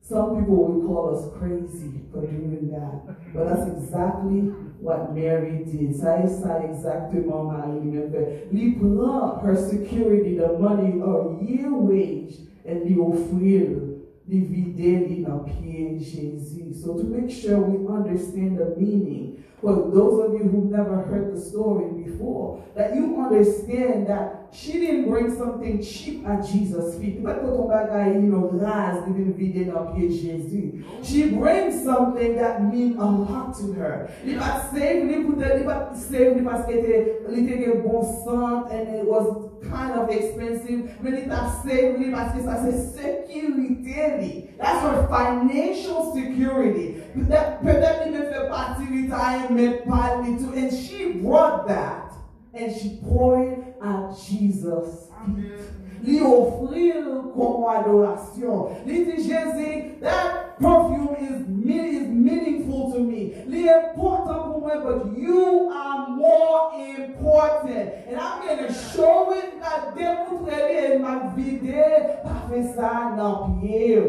Some 0.00 0.40
people 0.40 0.56
will 0.56 0.86
call 0.88 1.14
us 1.14 1.38
crazy 1.38 2.00
for 2.10 2.22
doing 2.22 2.70
that, 2.72 3.04
but 3.34 3.44
that's 3.44 3.68
exactly 3.68 4.50
what 4.80 5.12
Mary 5.14 5.64
did. 5.64 5.94
Ça 5.94 6.20
est 6.20 6.28
ça 6.28 6.62
exactement 6.64 7.44
Marie 7.44 7.92
fait. 8.10 8.48
Lui 8.52 8.72
prend 8.72 9.40
her 9.42 9.56
security, 9.56 10.36
the 10.36 10.58
money, 10.58 11.00
her 11.00 11.36
year 11.42 11.72
wage, 11.72 12.38
and 12.66 12.84
lui 12.84 12.96
offrir 12.98 13.88
dividir 14.28 15.26
na 15.26 15.38
pied 15.38 15.98
Jesus. 15.98 16.82
So 16.82 16.94
to 16.94 17.04
make 17.04 17.30
sure 17.30 17.58
we 17.58 17.88
understand 17.88 18.58
the 18.58 18.76
meaning, 18.76 19.42
for 19.60 19.90
those 19.90 20.26
of 20.26 20.32
you 20.34 20.48
who've 20.48 20.70
never 20.70 21.02
heard 21.02 21.34
the 21.34 21.40
story 21.40 21.90
before, 22.04 22.62
that 22.76 22.94
you 22.94 23.20
understand 23.20 24.06
that 24.06 24.37
she 24.52 24.72
didn't 24.72 25.08
bring 25.08 25.36
something 25.36 25.82
cheap 25.82 26.26
at 26.26 26.46
Jesus' 26.46 26.98
feet. 26.98 27.22
But 27.22 27.42
you 27.42 28.22
know, 28.22 28.50
ras 28.52 29.04
dividir 29.04 29.66
na 29.66 29.92
pied 29.92 30.10
Jesus. 30.10 30.84
She 31.02 31.30
brings 31.30 31.82
something 31.84 32.36
that 32.36 32.64
means 32.64 32.96
a 32.96 33.04
lot 33.04 33.54
to 33.58 33.72
her. 33.74 34.10
Li 34.24 34.34
pat 34.34 34.70
save, 34.72 35.04
li 35.04 35.24
put 35.24 35.38
li 35.38 35.64
pat 35.64 35.96
save, 35.96 36.36
li 36.36 36.42
paske 36.42 36.74
li 37.28 37.46
te 37.46 37.72
bon 37.84 38.02
sant, 38.24 38.72
and 38.72 38.88
it 38.88 39.04
was 39.04 39.50
kind 39.68 39.92
of 39.92 40.08
expensive. 40.08 40.96
Men 41.02 41.14
li 41.14 41.22
tap 41.28 41.62
save 41.62 41.98
li 41.98 42.10
paske 42.10 42.42
sa 42.44 42.58
se 42.64 42.72
sekirite 42.96 44.20
li. 44.20 44.50
That's 44.58 44.82
her 44.82 45.06
financial 45.08 46.14
security. 46.14 47.02
Peut-être 47.14 48.04
li 48.06 48.10
me 48.10 48.22
fait 48.32 48.48
partie 48.48 48.86
retirement 48.86 49.84
partly 49.86 50.38
too. 50.38 50.52
And 50.54 50.72
she 50.72 51.12
brought 51.20 51.68
that. 51.68 52.07
And 52.58 52.74
she 52.74 52.98
poured 53.02 53.74
at 53.82 54.16
Jesus' 54.26 55.08
feet. 55.24 55.78
Li 56.02 56.20
offrir 56.20 57.04
comme 57.34 57.68
adoration. 57.68 58.70
Li 58.86 59.04
dit 59.04 59.22
Jésus, 59.22 60.00
that 60.00 60.58
perfume 60.58 61.16
is, 61.20 61.40
is 61.42 62.08
meaningful 62.08 62.92
to 62.92 63.00
me. 63.00 63.34
Li 63.46 63.68
important 63.68 64.52
pour 64.52 64.60
moi, 64.60 64.78
but 64.82 65.18
you 65.18 65.70
are 65.72 66.08
more 66.08 66.72
important. 66.74 67.90
And 68.08 68.16
I'm 68.16 68.46
going 68.46 68.66
to 68.66 68.72
show 68.72 69.32
it 69.34 69.60
that 69.60 69.94
démontrer 69.96 70.94
in 70.94 71.02
ma 71.02 71.32
vidéo, 71.34 72.22
pas 72.22 72.48
fait 72.48 72.74
ça 72.74 73.14
dans 73.16 73.58
pied. 73.60 74.02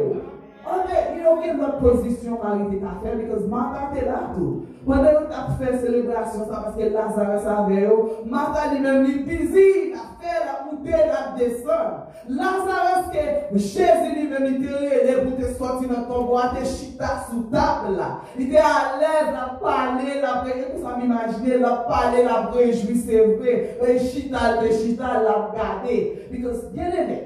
Ame, 0.65 1.15
ni 1.15 1.23
yo 1.23 1.37
gen 1.41 1.55
mwen 1.57 1.77
pozisyon 1.79 2.37
kalite 2.41 2.81
ta 2.81 2.97
fe, 3.01 3.15
because 3.15 3.47
Martha 3.47 3.89
te 3.93 4.05
la 4.05 4.33
tou. 4.35 4.65
Wande 4.85 5.13
yo 5.13 5.21
ta 5.31 5.45
fe 5.55 5.71
selebrasyon 5.79 6.49
sa, 6.49 6.63
paske 6.65 6.89
Lazare 6.91 7.39
sa 7.39 7.63
veyo, 7.69 8.25
Martha 8.27 8.73
li 8.73 8.81
men 8.83 9.05
li 9.05 9.23
pizi, 9.23 9.93
la 9.93 10.03
fe 10.19 10.35
la 10.43 10.57
poutè, 10.65 10.99
la 11.07 11.21
desan. 11.39 11.95
Lazare 12.27 13.05
se, 13.07 13.23
jèzi 13.55 14.11
li 14.17 14.27
men 14.27 14.45
li 14.49 14.59
tere, 14.65 14.99
le 15.07 15.15
pou 15.23 15.39
te 15.39 15.53
soti 15.55 15.87
nan 15.87 16.03
tombo, 16.11 16.35
a 16.37 16.51
te 16.57 16.67
chita 16.67 17.15
sou 17.29 17.47
tab 17.53 17.87
la. 17.95 18.11
Li 18.35 18.51
te 18.51 18.59
alez 18.59 19.31
la 19.31 19.47
pale, 19.63 20.19
la 20.19 20.41
brejè, 20.43 20.67
pou 20.73 20.83
sa 20.83 20.99
mi 20.99 21.07
imagine, 21.07 21.63
la 21.63 21.75
pale, 21.87 22.27
la 22.27 22.43
brejwi 22.51 22.99
se 22.99 23.25
ve, 23.39 23.57
e 23.79 23.99
chita, 24.11 24.57
le 24.59 24.75
chita, 24.75 25.21
la 25.23 25.41
gade. 25.55 25.99
Because, 26.29 26.67
gen 26.75 27.03
ene, 27.05 27.19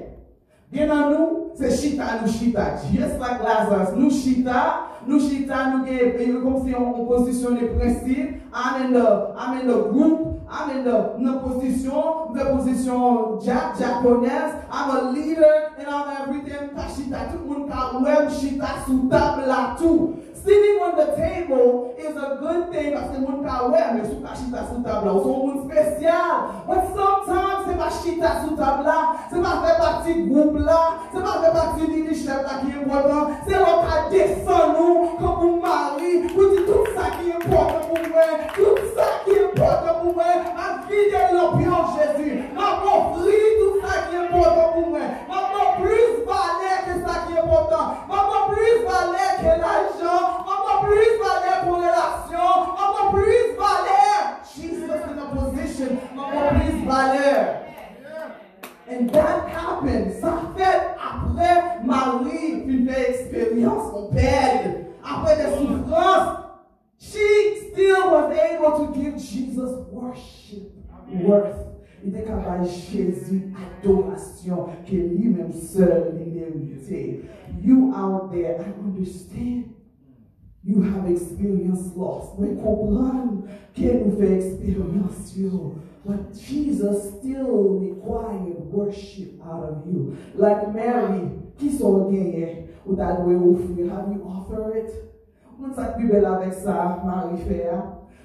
Gen 0.74 0.88
nan 0.90 1.12
nou, 1.12 1.52
se 1.54 1.68
chita 1.70 2.16
nou 2.18 2.26
chita. 2.26 2.64
Just 2.90 3.20
like 3.20 3.42
Lazarus, 3.46 3.94
nou 3.94 4.10
chita, 4.10 4.90
nou 5.06 5.20
chita, 5.22 5.68
nou 5.70 5.84
gen, 5.86 6.16
e 6.18 6.26
yon 6.32 6.40
kom 6.42 6.56
si 6.64 6.74
yon 6.74 7.04
posisyon 7.06 7.60
de 7.60 7.68
prensip, 7.76 8.40
amen 8.50 8.90
de, 8.96 9.04
amen 9.38 9.68
de 9.68 9.76
group, 9.92 10.24
amen 10.50 10.82
de, 10.82 10.96
nou 11.22 11.36
posisyon, 11.44 12.34
nou 12.34 12.56
posisyon 12.56 13.38
Jack, 13.46 13.78
Japonese, 13.78 14.66
I'm 14.66 14.90
a 14.90 15.12
leader, 15.12 15.54
and 15.78 15.86
I'm 15.86 16.10
everything, 16.16 16.74
ta 16.74 16.90
chita, 16.90 17.28
tout 17.30 17.46
moun 17.46 17.70
ka 17.70 17.92
wèm 17.94 18.26
chita 18.34 18.74
sou 18.82 19.06
tab 19.14 19.46
la 19.46 19.76
tou. 19.78 20.16
Sitting 20.44 20.82
on 20.82 20.98
the 20.98 21.06
table 21.14 21.94
is 21.96 22.18
a 22.18 22.34
good 22.42 22.74
thing, 22.74 22.98
parce 22.98 23.14
moun 23.22 23.46
ka 23.46 23.62
wèm, 23.70 24.02
sou 24.10 24.26
ta 24.26 24.34
chita 24.34 24.66
sou 24.66 24.82
tab 24.82 25.06
la, 25.06 25.14
ou 25.14 25.22
son 25.22 25.38
moun 25.46 25.68
spesyal, 25.68 26.50
but 26.66 26.82
sometimes, 26.98 27.43
se 27.64 27.76
pa 27.78 27.88
chita 27.90 28.30
sou 28.42 28.56
tab 28.56 28.84
la, 28.86 28.98
se 29.30 29.40
pa 29.40 29.52
fe 29.64 29.74
pati 29.80 30.14
goup 30.28 30.58
la, 30.66 30.80
se 31.12 31.20
pa 31.24 31.34
fe 31.42 31.52
pati 31.56 31.90
diri 31.92 32.14
chef 32.14 32.42
la 32.44 32.60
ki 32.60 32.72
yon 32.74 32.88
bonan, 32.90 33.34
se 33.46 33.60
lò 33.62 33.72
ka 33.84 34.00
desan 34.12 34.74
nou, 34.76 35.08
kon 35.20 35.38
moun 35.40 35.60
mari, 35.64 36.12
pou 36.34 36.50
di 36.52 36.64
tout 36.68 36.90
sa 36.96 37.10
ki 37.16 37.32
yon 37.32 37.46
bonan 37.48 37.88
moun 37.90 38.10
mwen, 38.12 38.34
tout 38.56 38.82
sa 38.96 39.08
ki 39.24 39.38
yon 39.38 39.54
bonan 39.58 40.02
moun 40.02 40.18
mwen, 40.18 40.50
an 40.66 40.82
vide 40.88 41.24
lò 41.32 41.50
pyo, 41.56 41.73
De 72.60 72.68
Jésus 72.68 73.52
adoration 73.82 74.66
que 74.86 74.94
lui-même 74.94 75.52
seul 75.52 76.14
méritait. 76.14 77.22
You 77.62 77.92
out 77.94 78.30
there, 78.30 78.60
I 78.60 78.72
understand 78.86 79.64
you 80.62 80.82
have 80.82 81.10
experienced 81.10 81.96
loss. 81.96 82.34
We 82.38 82.56
comprendre 82.56 83.44
que 83.74 84.04
nous 84.04 84.16
fait 84.16 84.36
expérience 84.36 85.34
But 86.06 86.34
Jesus 86.34 87.14
still 87.18 87.78
required 87.80 88.70
worship 88.70 89.40
out 89.42 89.64
of 89.64 89.86
you. 89.86 90.16
Like 90.36 90.74
Mary, 90.74 91.30
qui 91.56 91.70
sont 91.70 92.10
gagnés, 92.10 92.66
ou 92.86 92.94
t'as 92.94 93.22
loué 93.22 93.36
offrir, 93.36 93.90
have 93.90 94.12
you 94.12 94.22
offered 94.22 94.76
it? 94.76 94.92
On 95.58 95.72
s'est 95.72 95.94
plus 95.96 96.08
belle 96.08 96.26
avec 96.26 96.52
ça, 96.52 97.02
Marie 97.04 97.40
fait. 97.48 97.70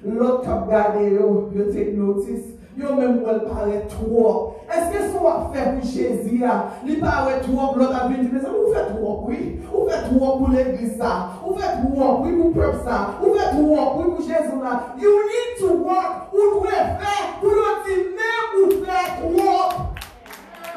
L'autre 0.05 0.49
a 0.49 0.67
gardé, 0.69 1.11
you 1.11 1.71
take 1.71 1.93
notice. 1.95 2.58
Yo 2.77 2.93
même 2.95 3.23
elle 3.29 3.43
paraît 3.49 3.87
trop. 3.87 4.55
Est-ce 4.71 4.91
que 4.97 5.03
ce 5.03 5.17
qu'on 5.17 5.49
fait 5.51 5.73
pour 5.73 5.83
Jésus 5.83 6.43
Il 6.85 6.99
paraît 6.99 7.41
trop, 7.41 7.75
l'autre 7.75 8.03
a 8.03 8.07
dit, 8.07 8.29
mais 8.31 8.39
ça 8.39 8.49
vous 8.49 8.73
faites 8.73 8.95
trop, 8.95 9.23
oui. 9.27 9.59
Vous 9.71 9.89
faites 9.89 10.03
trop 10.03 10.37
pour 10.37 10.49
l'église 10.49 10.97
ça. 10.97 11.29
Vous 11.43 11.55
faites 11.55 11.79
trop, 11.81 12.19
oui, 12.23 12.31
pour 12.35 12.47
le 12.47 12.53
peuple 12.53 12.77
ça. 12.85 13.15
Vous 13.21 13.33
faites 13.33 13.51
trop, 13.51 13.77
oui, 13.97 14.03
pour 14.15 14.21
Jésus 14.21 14.61
là. 14.63 14.83
You 14.99 15.09
need 15.09 15.59
to 15.59 15.83
work. 15.83 16.29
Vous 16.31 16.59
devez 16.61 16.75
faire 16.75 17.39
pour 17.41 17.49
le 17.49 17.71
dire 17.85 18.05
même 18.19 18.49
vous 18.55 18.85
faites 18.85 19.15
trop. 19.19 19.69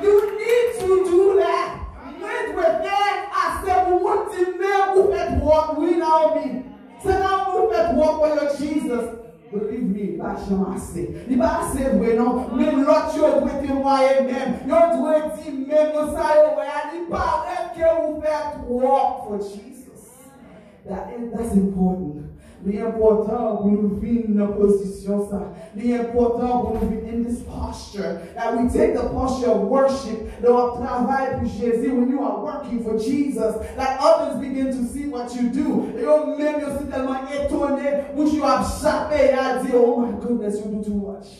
You 0.03 0.15
need 0.39 0.69
to 0.81 1.11
do 1.11 1.39
that. 1.39 1.69
Vous 2.07 2.53
devez 2.53 2.73
faire 2.83 3.19
assez 3.45 3.91
pour 3.91 3.99
vous 3.99 4.35
dire 4.35 4.49
même 4.59 4.89
vous 4.97 5.13
faites 5.13 5.41
trop, 5.41 5.81
oui, 5.81 5.99
Naomi. 5.99 6.63
C'est 7.05 7.19
là 7.19 7.33
où 7.49 7.63
vous 7.63 7.69
faites 7.71 7.97
trop 7.97 8.15
pour 8.17 8.27
le 8.27 8.49
Jesus. 8.59 9.07
Believe 9.53 9.85
me, 9.85 10.07
pa 10.17 10.35
chan 10.35 10.65
ase. 10.73 11.03
Li 11.29 11.37
pa 11.37 11.51
ase 11.61 11.91
vwe 11.99 12.15
non, 12.17 12.57
men 12.57 12.85
lot 12.89 13.13
yo 13.17 13.41
dwe 13.41 13.59
temwaye 13.61 14.23
men. 14.25 14.55
Yo 14.69 14.81
dwe 14.97 15.19
di 15.37 15.53
men, 15.67 15.93
yo 15.93 16.07
sa 16.15 16.33
yo 16.39 16.47
we, 16.57 16.69
li 16.93 17.05
pa 17.11 17.27
rep 17.45 17.75
ke 17.77 17.85
ou 17.93 18.21
fet 18.23 18.63
walk 18.65 19.29
for 19.29 19.39
Jesus. 19.39 20.09
That, 20.89 21.13
that's 21.37 21.53
important. 21.53 22.32
Li 22.63 22.79
important 22.79 23.59
pou 23.59 23.73
nou 23.75 23.97
vin 23.99 24.37
nan 24.37 24.53
posisyon 24.55 25.25
sa. 25.27 25.41
Li 25.75 25.95
important 25.97 26.63
pou 26.63 26.77
nou 26.77 26.91
vin 26.91 27.09
in 27.11 27.25
this 27.27 27.41
posture. 27.43 28.21
That 28.37 28.55
we 28.55 28.69
take 28.71 28.95
the 28.95 29.09
posture 29.11 29.51
of 29.51 29.67
worship. 29.67 30.29
Nou 30.45 30.77
travay 30.77 31.33
pou 31.39 31.51
Jezi. 31.51 31.91
When 31.91 32.11
you 32.11 32.23
are 32.23 32.39
working 32.45 32.85
for 32.85 32.99
Jesus. 32.99 33.59
That 33.75 33.99
others 33.99 34.39
begin 34.39 34.71
to 34.71 34.85
see 34.93 35.09
what 35.09 35.35
you 35.35 35.51
do. 35.51 35.91
Yo 35.99 36.37
men 36.39 36.63
yo 36.63 36.77
si 36.79 36.87
telman 36.93 37.27
etone. 37.35 38.15
Mouch 38.15 38.33
you 38.33 38.47
ap 38.47 38.63
sape 38.65 39.19
ya 39.33 39.59
di. 39.63 39.75
Oh 39.75 39.97
my 39.99 40.13
goodness, 40.21 40.63
you 40.63 40.71
do 40.71 40.85
too 40.85 40.95
much. 40.95 41.35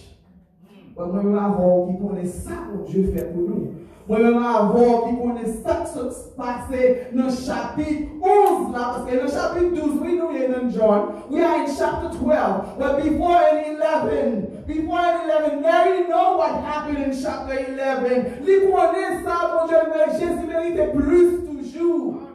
Hmm. 0.67 0.91
But 0.97 1.15
mwen 1.15 1.31
mwen 1.31 1.39
avon 1.39 1.87
ki 1.93 2.03
konen 2.03 2.27
sa 2.27 2.65
pou 2.67 2.83
Dieu 2.91 3.15
fè 3.15 3.31
pou 3.31 3.47
nou. 3.47 3.82
Mwen 4.09 4.23
mwen 4.23 4.45
avon 4.45 5.03
ki 5.05 5.13
konen 5.21 5.53
sak 5.63 5.87
se 5.87 6.01
pase 6.37 6.87
nan 7.13 7.31
chapit 7.31 8.09
11 8.19 8.73
la, 8.75 8.87
paske 8.95 9.15
nan 9.15 9.31
chapit 9.31 9.69
12, 9.71 10.01
we 10.01 10.17
know 10.17 10.31
ye 10.33 10.49
nan 10.49 10.73
John, 10.73 11.23
we 11.31 11.43
are 11.43 11.63
in 11.63 11.77
chapter 11.77 12.11
12, 12.19 12.79
but 12.79 13.03
before 13.03 13.43
in 13.53 13.77
11, 13.77 14.65
before 14.67 15.07
in 15.07 15.31
11, 15.31 15.63
Mary 15.63 16.09
know 16.09 16.37
what 16.37 16.65
happened 16.65 16.99
in 16.99 17.23
chapter 17.23 17.55
11. 17.55 18.43
Li 18.43 18.59
konen 18.67 19.23
sa 19.23 19.39
pou 19.53 19.71
Dieu, 19.71 19.87
men 19.95 20.19
Jésus 20.19 20.47
merite 20.51 20.91
plus 20.91 21.31
toujou. 21.47 22.27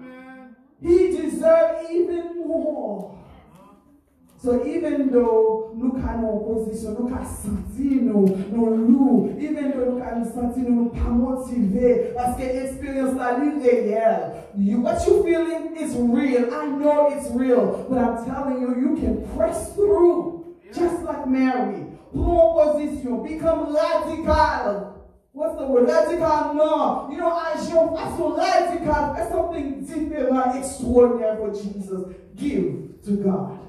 He 0.80 1.17
deserve 1.17 1.91
even 1.91 2.47
more. 2.47 3.16
So 4.38 4.63
even 4.67 5.10
though 5.10 5.73
nou 5.73 5.97
ka 5.97 6.13
nou 6.21 6.38
oposisyon, 6.38 6.93
nou 6.93 7.10
ka 7.10 7.23
santi 7.26 8.06
nou, 8.06 8.21
nou 8.54 9.34
even 9.34 9.71
though 9.73 9.88
nou 9.89 9.97
ka 9.97 10.13
nou 10.13 10.30
santi 10.30 10.62
nou, 10.62 10.76
nou 10.78 10.91
pa 10.93 11.10
motive, 11.10 12.13
paske 12.13 12.45
experience 12.45 13.17
la 13.17 13.32
li 13.39 13.56
reyel. 13.58 14.38
What 14.86 15.02
you 15.08 15.23
feeling 15.26 15.73
is 15.82 15.97
real. 15.97 16.54
I 16.54 16.69
know 16.69 17.10
it's 17.17 17.34
real. 17.34 17.88
But 17.89 17.97
I'm 17.97 18.26
telling 18.30 18.62
you, 18.62 18.78
you 18.78 18.91
can 19.02 19.26
press 19.34 19.73
through. 19.73 20.56
Just 20.69 21.02
like 21.02 21.28
Mary. 21.28 21.88
Prends 22.13 22.78
position. 22.78 23.23
Become 23.23 23.73
radical. 23.73 25.02
What's 25.34 25.58
the 25.58 25.65
word? 25.65 25.88
Radical, 25.88 26.54
no. 26.54 27.10
You 27.10 27.17
know, 27.17 27.34
agir 27.34 27.89
façon 27.89 28.38
radical. 28.38 29.13
That's 29.13 29.32
something 29.32 29.86
different, 29.86 30.56
extraordinary 30.56 31.38
for 31.38 31.50
Jesus. 31.54 32.13
Give 32.36 33.02
to 33.06 33.12
God 33.17 33.66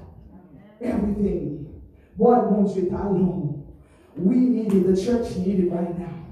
everything. 0.81 1.81
Boy, 2.17 2.39
won't 2.39 2.75
you 2.75 2.89
alone? 2.89 3.65
We 4.15 4.35
need 4.35 4.73
it. 4.73 4.95
The 4.95 5.01
church 5.01 5.35
need 5.37 5.59
it 5.59 5.71
right 5.71 5.97
now. 5.97 6.25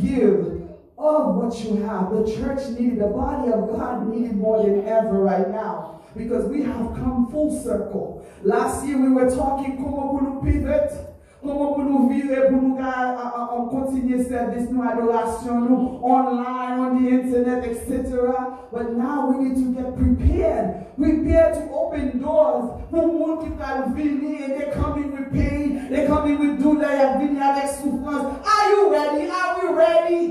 Give 0.00 0.62
of 0.98 1.34
what 1.34 1.58
you 1.64 1.82
have. 1.82 2.10
The 2.10 2.36
church 2.36 2.68
needed, 2.78 3.00
the 3.00 3.08
body 3.08 3.52
of 3.52 3.68
God 3.70 4.08
needed 4.08 4.36
more 4.36 4.62
than 4.64 4.86
ever 4.86 5.20
right 5.20 5.50
now. 5.50 6.02
Because 6.16 6.44
we 6.44 6.62
have 6.62 6.94
come 6.94 7.28
full 7.30 7.62
circle. 7.62 8.26
Last 8.42 8.86
year 8.86 9.00
we 9.00 9.08
were 9.08 9.34
talking, 9.34 9.78
come 9.78 10.40
pivot. 10.44 11.11
Koman 11.42 11.72
pou 11.74 11.82
nou 11.82 12.08
vire, 12.08 12.36
euh, 12.38 12.50
pou 12.52 12.54
euh, 12.54 12.62
nou 12.62 12.76
ka 12.78 13.62
kontinye 13.72 14.20
servis 14.22 14.68
nou, 14.70 14.84
adorasyon 14.86 15.64
nou, 15.66 15.86
online, 16.06 16.76
on 16.78 17.00
the 17.00 17.08
internet, 17.16 17.64
etc. 17.66 18.30
But 18.70 18.92
now 18.94 19.26
we 19.26 19.48
need 19.48 19.56
to 19.56 19.72
get 19.74 19.96
prepared. 19.96 20.86
Prepared 20.94 21.54
to 21.54 21.64
open 21.74 22.22
doors. 22.22 22.70
Pou 22.92 23.10
moun 23.10 23.42
ki 23.42 23.50
tal 23.58 23.90
vini, 23.96 24.38
and 24.44 24.54
they 24.54 24.70
coming 24.70 25.10
with 25.10 25.34
pain, 25.34 25.90
they 25.90 26.06
coming 26.06 26.38
with 26.38 26.62
douleur, 26.62 26.94
ya 26.94 27.18
vini 27.18 27.42
avek 27.42 27.74
soufrans. 27.74 28.38
Are 28.46 28.70
you 28.70 28.92
ready? 28.94 29.26
Are 29.26 29.58
we 29.58 29.74
ready? 29.74 30.24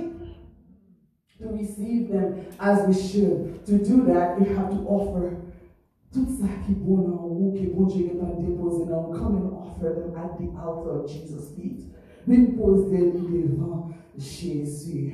To 1.41 1.51
receive 1.59 2.07
them 2.07 2.45
as 2.57 2.87
we 2.87 2.95
should. 2.95 3.65
To 3.65 3.83
do 3.83 4.05
that, 4.13 4.39
you 4.39 4.55
have 4.55 4.69
to 4.71 4.87
offer 4.87 5.35
Tout 6.11 6.27
sa 6.35 6.47
ki 6.67 6.73
bon 6.83 7.05
nan 7.07 7.19
ou, 7.23 7.53
ki 7.55 7.69
bon 7.71 7.87
Dieu 7.87 8.09
getan 8.09 8.33
depose 8.43 8.83
nan 8.83 8.97
ou, 8.99 9.13
come 9.15 9.37
and 9.39 9.50
at 9.83 10.37
the 10.37 10.47
altar 10.59 11.03
of 11.03 11.09
Jesus' 11.09 11.53
feet. 11.55 11.81
Vin 12.27 12.57
pose 12.57 12.91
li 12.91 13.11
devan 13.11 13.93
Jésus. 14.17 15.13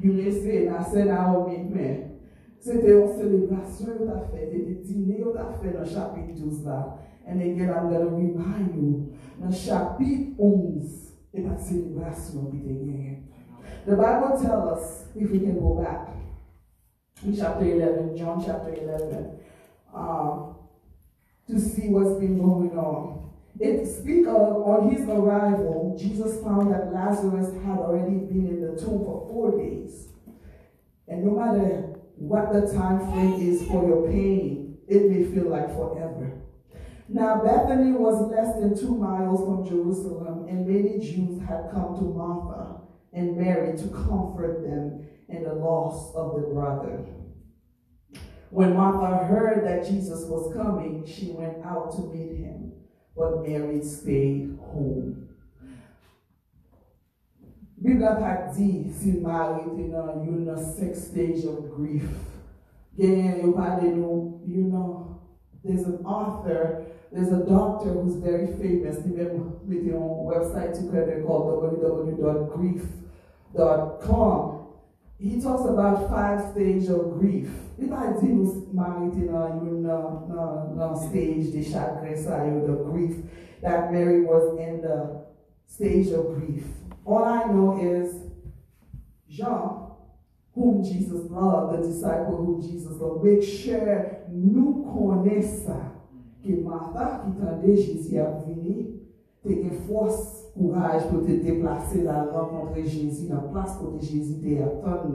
You 0.00 0.12
may 0.12 0.30
say, 0.30 0.68
se 0.90 1.04
nan 1.04 1.34
ou 1.34 1.48
mit 1.48 1.70
men, 1.74 2.20
se 2.62 2.76
te 2.78 2.92
yon 2.92 3.08
celebrasyon 3.16 3.96
yo 3.98 4.06
ta 4.06 4.20
fe, 4.30 4.44
te 4.46 4.60
te 4.62 4.74
dine 4.86 5.18
yo 5.18 5.32
ta 5.34 5.48
fe 5.58 5.72
nan 5.72 5.88
chapit 5.88 6.36
12 6.36 6.64
la. 6.66 6.98
And 7.26 7.42
again, 7.42 7.70
I'm 7.70 7.90
going 7.90 8.06
to 8.06 8.14
remind 8.14 8.74
you, 8.74 9.16
nan 9.40 9.52
chapit 9.52 10.38
11, 10.38 10.92
e 11.34 11.42
ta 11.42 11.56
celebrasyon 11.56 12.52
bi 12.52 12.62
te 12.62 12.78
gen. 12.84 13.24
The 13.86 13.96
Bible 13.96 14.38
tells 14.38 14.78
us, 14.78 15.04
if 15.16 15.30
we 15.30 15.40
can 15.40 15.58
go 15.58 15.82
back, 15.82 16.08
in 17.24 17.36
chapter 17.36 17.64
11, 17.64 18.16
John 18.16 18.42
chapter 18.44 18.74
11, 18.74 19.40
uh, 19.92 20.52
to 21.48 21.58
see 21.58 21.88
what's 21.88 22.20
been 22.20 22.38
going 22.38 22.78
on. 22.78 23.27
It 23.60 23.86
speak 23.86 24.26
of 24.26 24.36
on 24.36 24.90
his 24.90 25.08
arrival, 25.08 25.96
Jesus 25.98 26.42
found 26.42 26.72
that 26.72 26.92
Lazarus 26.92 27.52
had 27.64 27.78
already 27.78 28.18
been 28.18 28.46
in 28.48 28.60
the 28.60 28.80
tomb 28.80 29.04
for 29.04 29.26
four 29.28 29.58
days. 29.58 30.08
And 31.08 31.24
no 31.24 31.32
matter 31.32 31.96
what 32.16 32.52
the 32.52 32.72
time 32.72 33.00
frame 33.10 33.40
is 33.40 33.66
for 33.66 33.86
your 33.86 34.08
pain, 34.08 34.78
it 34.86 35.10
may 35.10 35.24
feel 35.24 35.48
like 35.48 35.74
forever. 35.74 36.40
Now 37.08 37.42
Bethany 37.42 37.92
was 37.92 38.30
less 38.30 38.54
than 38.60 38.78
two 38.78 38.94
miles 38.94 39.40
from 39.40 39.66
Jerusalem, 39.66 40.46
and 40.48 40.66
many 40.66 40.98
Jews 40.98 41.40
had 41.40 41.70
come 41.72 41.96
to 41.96 42.02
Martha 42.02 42.82
and 43.12 43.36
Mary 43.36 43.76
to 43.78 43.88
comfort 43.88 44.62
them 44.62 45.06
in 45.28 45.42
the 45.44 45.54
loss 45.54 46.14
of 46.14 46.34
their 46.34 46.52
brother. 46.52 47.06
When 48.50 48.74
Martha 48.74 49.24
heard 49.24 49.66
that 49.66 49.88
Jesus 49.88 50.24
was 50.24 50.54
coming, 50.54 51.06
she 51.06 51.32
went 51.32 51.64
out 51.64 51.92
to 51.96 52.02
meet 52.02 52.36
him, 52.38 52.57
but 53.18 53.42
Mary 53.42 53.82
stayed 53.82 54.56
home. 54.60 55.28
Bibla 57.82 58.18
pak 58.18 58.54
di 58.54 58.90
si 58.90 59.20
Mary 59.22 59.62
te 59.74 59.82
nan 59.90 60.26
yon 60.26 60.44
nan 60.46 60.58
sex 60.58 61.10
stage 61.10 61.44
of 61.44 61.70
grief. 61.74 62.08
Genyen 62.98 63.42
yo 63.42 63.52
pale 63.52 63.90
nou, 63.94 64.40
you 64.46 64.64
know, 64.66 65.20
there's 65.62 65.86
an 65.86 66.04
author, 66.04 66.86
there's 67.12 67.32
a 67.32 67.44
doctor 67.46 67.92
who's 67.92 68.16
very 68.16 68.46
famous, 68.58 68.98
di 68.98 69.10
men 69.14 69.52
mette 69.66 69.86
yon 69.86 70.26
website 70.26 70.74
to 70.74 70.82
called 71.22 71.62
www.grief.com. 71.62 74.57
He 75.20 75.40
talks 75.40 75.68
about 75.68 76.08
five 76.08 76.52
stages 76.52 76.90
of 76.90 77.18
grief. 77.18 77.50
If 77.76 77.92
I 77.92 78.12
didn't 78.12 78.72
marry 78.72 79.06
you 79.16 79.30
know, 79.82 81.08
stage 81.10 81.52
the 81.52 81.64
chakra 81.64 82.14
the 82.14 82.84
grief 82.84 83.16
that 83.60 83.92
Mary 83.92 84.20
was 84.22 84.56
in 84.58 84.80
the 84.80 85.24
stage 85.66 86.08
of 86.12 86.36
grief. 86.36 86.64
All 87.04 87.24
I 87.24 87.44
know 87.44 87.80
is 87.80 88.14
Jean, 89.28 89.90
whom 90.54 90.84
Jesus 90.84 91.28
loved, 91.30 91.78
the 91.78 91.88
disciple 91.88 92.36
whom 92.36 92.62
Jesus 92.62 92.96
loved, 93.00 93.24
make 93.24 93.42
sure 93.42 94.24
nous 94.30 94.84
connaissons 94.84 95.94
que 96.44 96.62
Martha 96.62 97.24
qui 97.24 97.32
tendait 97.40 97.76
Jésus 97.76 98.18
à 98.18 98.44
venir, 98.44 98.86
te 99.42 99.70
force 99.86 100.50
courage 100.56 101.08
pour 101.08 101.22
te 101.22 101.30
déplacer 101.30 102.02
la 102.02 102.24
rencontrer 102.24 102.84
Jésus 102.84 103.28
dans 103.28 103.36
la 103.36 103.48
place 103.48 103.78
où 103.82 103.98
Jésus 104.00 104.40
te 104.40 104.62
attend. 104.62 105.12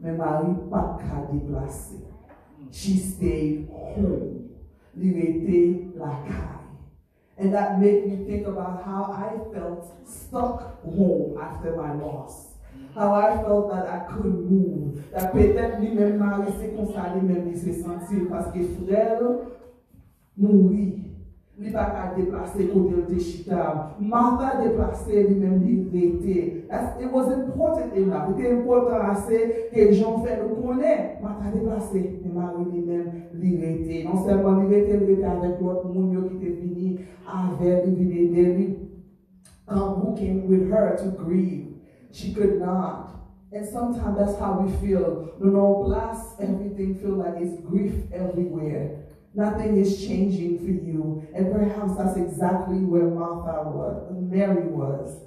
Mais 0.00 0.12
Marie 0.12 0.54
pas 0.70 0.98
qu'à 0.98 1.32
déplacer. 1.32 2.04
She 2.70 2.98
stayed 2.98 3.68
home. 3.96 4.48
Li 4.96 5.90
la 5.96 6.06
caille. 6.26 6.64
And 7.36 7.52
that 7.52 7.80
made 7.80 8.06
me 8.06 8.24
think 8.26 8.46
about 8.46 8.82
how 8.84 9.10
I 9.10 9.52
felt 9.52 9.84
stuck 10.04 10.84
home 10.84 11.36
after 11.40 11.74
my 11.74 11.94
loss. 11.94 12.54
How 12.94 13.12
I 13.12 13.42
felt 13.42 13.70
that 13.70 13.88
I 13.88 14.12
couldn't 14.12 14.48
move. 14.48 15.02
That 15.12 15.32
peut-être 15.32 15.80
lui-même 15.80 16.18
Marie 16.18 16.52
s'est 16.60 16.74
constaté 16.76 17.20
même 17.20 17.48
il 17.48 17.56
s'est 17.56 17.82
senti 17.82 18.20
parce 18.28 18.52
que 18.52 18.60
frère 18.84 19.20
mourit. 20.36 21.13
Li 21.58 21.70
pa 21.70 21.84
ka 21.90 22.14
deplase. 22.16 22.66
Martha 23.98 24.62
deplase 24.62 25.22
li 25.28 25.34
men 25.34 25.60
li 25.62 25.74
rete. 25.92 26.66
It 27.00 27.12
was 27.12 27.32
important 27.32 27.94
enough. 27.94 28.30
Ite 28.34 28.50
important 28.50 29.02
ase 29.12 29.70
ke 29.70 29.92
jan 29.94 30.22
fè 30.24 30.40
nou 30.42 30.58
konen. 30.62 31.20
Martha 31.22 31.52
deplase. 31.54 32.02
E 32.24 32.28
mari 32.28 32.64
li 32.72 32.80
men 32.86 33.04
li 33.32 33.56
rete. 33.62 34.04
Non 34.08 34.24
seman 34.26 34.64
li 34.64 34.74
rete, 34.74 34.98
li 34.98 35.14
rete 35.14 35.28
avek 35.30 35.60
lot 35.62 35.84
moun 35.86 36.12
yo 36.12 36.26
ki 36.28 36.40
te 36.42 36.56
vini 36.58 36.98
ave, 37.26 37.84
li 37.86 37.94
vini 37.94 38.28
deli. 38.34 38.68
Um, 39.66 39.94
who 40.00 40.16
came 40.16 40.46
with 40.46 40.70
her 40.70 40.96
to 40.98 41.10
grieve. 41.16 41.74
She 42.12 42.34
could 42.34 42.60
not. 42.60 43.14
And 43.50 43.66
sometimes 43.66 44.18
that's 44.18 44.38
how 44.38 44.60
we 44.60 44.70
feel. 44.76 45.32
No, 45.40 45.50
no, 45.50 45.84
blast, 45.84 46.40
everything 46.40 46.96
feel 46.96 47.16
like 47.16 47.34
it's 47.38 47.60
grief 47.62 47.94
everywhere. 48.12 49.03
Nothing 49.34 49.76
is 49.78 50.06
changing 50.06 50.58
for 50.58 50.64
you. 50.64 51.26
And 51.34 51.52
perhaps 51.52 51.96
that's 51.96 52.16
exactly 52.16 52.78
where 52.78 53.04
Martha 53.04 53.68
was, 53.68 54.12
Mary 54.12 54.68
was. 54.68 55.20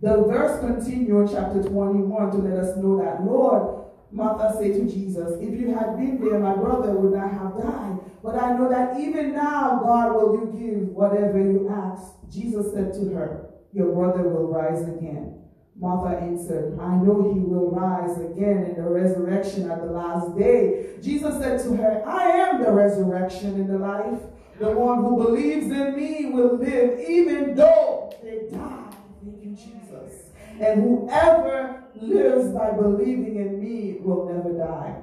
The 0.00 0.22
verse 0.24 0.60
continues 0.60 1.32
chapter 1.32 1.62
21 1.62 2.30
to 2.30 2.36
let 2.38 2.58
us 2.58 2.76
know 2.76 3.02
that, 3.02 3.24
Lord, 3.24 3.86
Martha 4.10 4.54
said 4.58 4.74
to 4.74 4.88
Jesus, 4.88 5.32
if 5.40 5.58
you 5.58 5.74
had 5.74 5.96
been 5.96 6.20
there, 6.20 6.38
my 6.38 6.54
brother 6.54 6.92
would 6.92 7.12
not 7.12 7.32
have 7.32 7.58
died. 7.58 7.98
But 8.22 8.36
I 8.36 8.56
know 8.56 8.68
that 8.68 8.98
even 8.98 9.32
now, 9.32 9.80
God, 9.82 10.14
will 10.14 10.34
you 10.34 10.46
give 10.52 10.88
whatever 10.88 11.38
you 11.38 11.68
ask. 11.70 12.14
Jesus 12.30 12.72
said 12.72 12.92
to 12.94 13.12
her, 13.14 13.50
Your 13.72 13.94
brother 13.94 14.22
will 14.22 14.48
rise 14.48 14.82
again. 14.82 15.37
Martha 15.80 16.18
answered, 16.18 16.78
I 16.80 16.96
know 16.96 17.32
he 17.32 17.40
will 17.40 17.70
rise 17.70 18.18
again 18.18 18.64
in 18.64 18.74
the 18.74 18.90
resurrection 18.90 19.70
at 19.70 19.80
the 19.80 19.86
last 19.86 20.36
day. 20.36 20.94
Jesus 21.00 21.38
said 21.40 21.62
to 21.62 21.76
her, 21.76 22.02
I 22.04 22.30
am 22.30 22.62
the 22.64 22.72
resurrection 22.72 23.54
and 23.54 23.70
the 23.70 23.78
life. 23.78 24.20
The 24.58 24.72
one 24.72 25.04
who 25.04 25.24
believes 25.24 25.66
in 25.66 25.94
me 25.94 26.30
will 26.32 26.56
live 26.56 26.98
even 26.98 27.54
though 27.54 28.12
they 28.24 28.48
die. 28.50 28.90
Thank 29.22 29.44
you, 29.44 29.54
Jesus. 29.54 30.30
And 30.60 30.82
whoever 30.82 31.84
lives 31.94 32.48
by 32.48 32.72
believing 32.72 33.36
in 33.36 33.60
me 33.60 33.98
will 34.00 34.28
never 34.34 34.58
die. 34.58 35.00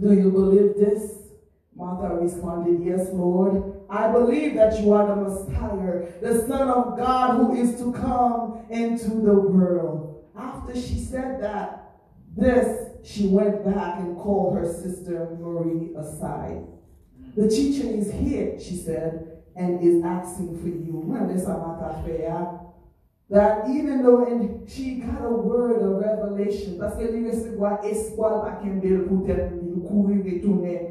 Do 0.00 0.12
you 0.12 0.32
believe 0.32 0.74
this? 0.74 1.23
Martha 1.76 2.14
responded, 2.14 2.84
Yes, 2.84 3.08
Lord. 3.12 3.80
I 3.90 4.10
believe 4.12 4.54
that 4.54 4.80
you 4.80 4.92
are 4.92 5.06
the 5.06 5.16
Messiah, 5.16 6.06
the 6.20 6.46
Son 6.46 6.68
of 6.68 6.96
God 6.96 7.36
who 7.36 7.54
is 7.54 7.76
to 7.78 7.92
come 7.92 8.64
into 8.70 9.10
the 9.10 9.34
world. 9.34 10.24
After 10.36 10.74
she 10.74 10.98
said 10.98 11.42
that, 11.42 11.80
this, 12.36 12.90
she 13.04 13.28
went 13.28 13.64
back 13.64 14.00
and 14.00 14.16
called 14.16 14.56
her 14.56 14.72
sister 14.72 15.36
Marie 15.40 15.94
aside. 15.94 16.64
The 17.36 17.48
teacher 17.48 17.88
is 17.88 18.12
here, 18.12 18.58
she 18.58 18.76
said, 18.76 19.42
and 19.56 19.80
is 19.82 20.02
asking 20.04 20.60
for 20.60 20.68
you. 20.68 21.04
That 23.30 23.68
even 23.68 24.02
though 24.02 24.26
and 24.26 24.68
she 24.68 24.96
got 24.96 25.24
a 25.24 25.30
word 25.30 25.82
of 25.82 25.98
revelation, 25.98 26.78
Kimbel 28.62 29.08
pour 29.08 29.26
courir 29.88 30.22
retourner 30.22 30.83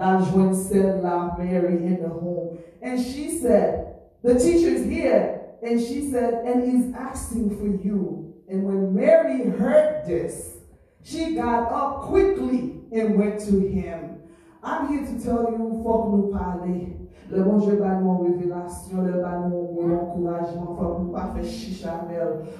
la 0.00 0.18
joindre 0.18 0.54
celle 0.54 1.02
la 1.02 1.36
Mary 1.38 1.84
in 1.86 2.02
the 2.02 2.08
home. 2.08 2.58
And 2.82 2.98
she 2.98 3.38
said, 3.38 3.96
the 4.22 4.34
teacher 4.34 4.68
is 4.68 4.86
here. 4.86 5.40
And 5.62 5.78
she 5.78 6.10
said, 6.10 6.46
and 6.46 6.64
he's 6.64 6.94
asking 6.94 7.56
for 7.58 7.86
you. 7.86 8.34
And 8.48 8.64
when 8.64 8.94
Mary 8.94 9.44
heard 9.50 10.06
this, 10.06 10.56
she 11.02 11.34
got 11.34 11.70
up 11.70 12.02
quickly 12.08 12.80
and 12.90 13.18
went 13.18 13.40
to 13.40 13.60
him. 13.60 14.22
I'm 14.62 14.88
here 14.88 15.06
to 15.06 15.22
tell 15.22 15.52
you, 15.52 15.80
faut 15.82 16.10
nous 16.10 16.32
parler. 16.32 16.96
Le 17.30 17.44
bon 17.44 17.58
Dieu 17.58 17.76
va 17.76 18.00
nous 18.00 18.18
révélation, 18.18 19.02
le 19.02 19.20
va 19.20 19.48
nous 19.48 19.70
encouragement, 19.94 20.76
faut 20.76 20.98
nous 20.98 21.12
pas 21.12 21.32
faire 21.34 21.44
chicha 21.44 22.04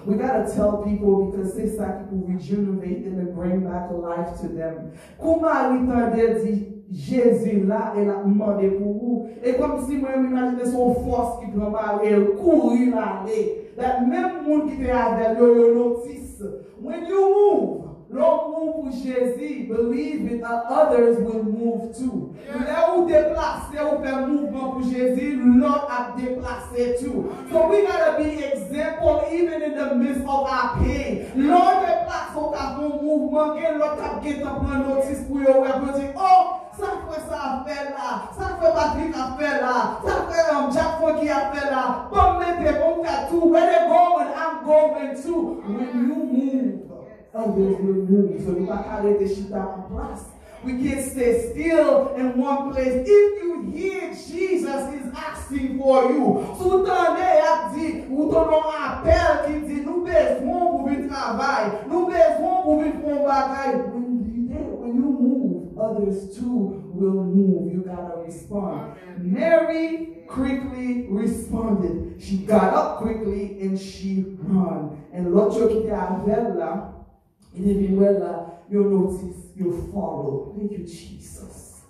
We 0.07 0.17
gotta 0.17 0.45
tell 0.45 0.83
people 0.85 1.31
because 1.31 1.55
c'est 1.55 1.77
ça 1.77 1.99
qui 1.99 2.05
peut 2.05 2.33
rejuvenate 2.33 3.07
and 3.07 3.35
bring 3.35 3.65
back 3.65 3.91
life 3.91 4.41
to 4.41 4.49
them. 4.49 4.93
Comment 5.21 5.75
il 5.75 6.45
dit 6.45 6.80
Jésus 6.91 7.65
là, 7.67 7.93
elle 7.97 8.11
a 8.11 8.23
demandé 8.25 8.69
pour 8.69 8.93
vous. 8.93 9.29
Et 9.45 9.55
comme 9.55 9.81
si 9.87 9.97
moi, 9.97 10.17
m'imaginais 10.17 10.65
son 10.65 10.95
force 10.95 11.41
qui 11.41 11.51
prend 11.51 11.71
mal, 11.71 12.01
elle 12.05 12.31
courit 12.35 12.91
là, 12.91 13.25
et 13.33 13.71
même 14.09 14.45
monde 14.47 14.69
qui 14.69 14.83
était 14.83 14.91
avec 14.91 15.39
le 15.39 15.75
notice, 15.75 16.43
when 16.83 17.07
you 17.09 17.21
move, 17.21 17.90
L'on 18.13 18.51
move 18.51 18.73
pou 18.75 18.91
Jezi, 18.91 19.69
believing 19.69 20.41
that 20.41 20.65
others 20.69 21.19
will 21.21 21.45
move 21.45 21.95
too. 21.95 22.35
Le 22.51 22.79
ou 22.91 23.07
deplase 23.07 23.79
ou 23.85 24.01
fe 24.03 24.15
mouvement 24.27 24.73
pou 24.73 24.83
Jezi, 24.83 25.37
l'on 25.37 25.87
a 25.87 26.17
deplase 26.17 26.99
too. 26.99 27.31
So 27.53 27.69
we 27.69 27.87
gotta 27.87 28.19
be 28.19 28.43
example 28.43 29.23
even 29.31 29.63
in 29.63 29.77
the 29.79 29.95
midst 29.95 30.23
of 30.23 30.43
our 30.43 30.75
pain. 30.83 31.31
L'on 31.37 31.87
deplase 31.87 32.35
ou 32.35 32.51
ka 32.51 32.75
fon 32.75 32.99
bon 32.99 33.05
mouvement, 33.05 33.55
gen 33.55 33.79
l'on 33.79 33.95
tap 33.95 34.19
gen 34.25 34.43
tap 34.43 34.59
nan 34.67 34.83
notis 34.89 35.23
pou 35.29 35.39
yo 35.47 35.61
wè 35.63 35.79
pou 35.79 35.95
di, 35.95 36.11
oh! 36.19 36.57
Sa 36.81 36.91
fwe 37.05 37.23
sa 37.29 37.39
a 37.39 37.49
fwe 37.63 37.79
la, 37.95 38.11
sa 38.35 38.55
fwe 38.57 38.75
Patrick 38.75 39.15
a 39.15 39.31
fwe 39.37 39.55
la, 39.63 39.77
sa 40.03 40.19
fwe 40.27 40.75
Jack 40.75 40.99
Funky 40.99 41.29
a 41.31 41.41
fwe 41.53 41.71
la. 41.71 41.85
Bon 42.11 42.39
men 42.43 42.59
te 42.59 42.75
bon 42.83 43.03
katou, 43.07 43.51
where 43.55 43.71
they 43.71 43.87
going, 43.87 44.35
I'm 44.35 44.65
going 44.65 45.15
too. 45.23 45.63
When 45.67 46.09
you 46.09 46.17
move. 46.27 46.70
Others 47.35 47.77
will 47.81 48.07
move. 48.09 48.43
So 48.45 48.59
you 48.59 48.67
can't 48.67 48.87
arrêter 48.87 49.29
chita 49.29 49.77
en 49.77 49.83
place. 49.89 50.27
We 50.63 50.73
can't 50.83 51.11
stay 51.11 51.51
still 51.51 52.15
in 52.17 52.37
one 52.37 52.73
place. 52.73 53.07
If 53.07 53.43
you 53.43 53.71
hear 53.73 54.11
Jesus 54.11 54.95
is 54.95 55.13
asking 55.17 55.79
for 55.79 56.13
you, 56.13 56.45
sou 56.59 56.85
tande 56.85 57.25
ap 57.41 57.73
di, 57.75 58.05
ou 58.11 58.29
ton 58.29 58.69
appel 58.69 59.47
qui 59.47 59.61
dit, 59.67 59.81
nous 59.81 60.05
besoin 60.05 60.61
pour 60.61 60.89
vivre 60.89 61.09
travail, 61.09 61.71
nous 61.89 62.07
besoin 62.07 62.63
pour 62.63 62.77
mon 62.77 63.25
bagay. 63.25 64.01
When 64.81 64.97
you 64.97 65.11
move, 65.21 65.79
others 65.79 66.37
too 66.37 66.93
will 66.93 67.25
move. 67.25 67.73
You 67.73 67.83
gotta 67.83 68.21
respond. 68.23 68.97
Mary 69.19 70.25
quickly 70.29 71.07
responded. 71.09 72.21
She 72.21 72.39
got 72.39 72.75
up 72.75 72.99
quickly 72.99 73.61
and 73.63 73.79
she 73.79 74.37
ran. 74.41 74.99
And 75.13 75.31
l'autre 75.31 75.69
qui 75.69 75.79
était 75.79 75.91
avec 75.91 76.57
là, 76.59 76.90
il 77.55 77.69
est 77.69 77.75
venu 77.75 78.01
là, 78.01 78.63
you 78.71 78.85
notice, 78.85 79.37
you'll 79.57 79.91
follow. 79.93 80.55
Thank 80.57 80.73
you, 80.73 80.85
Jesus. 80.85 81.83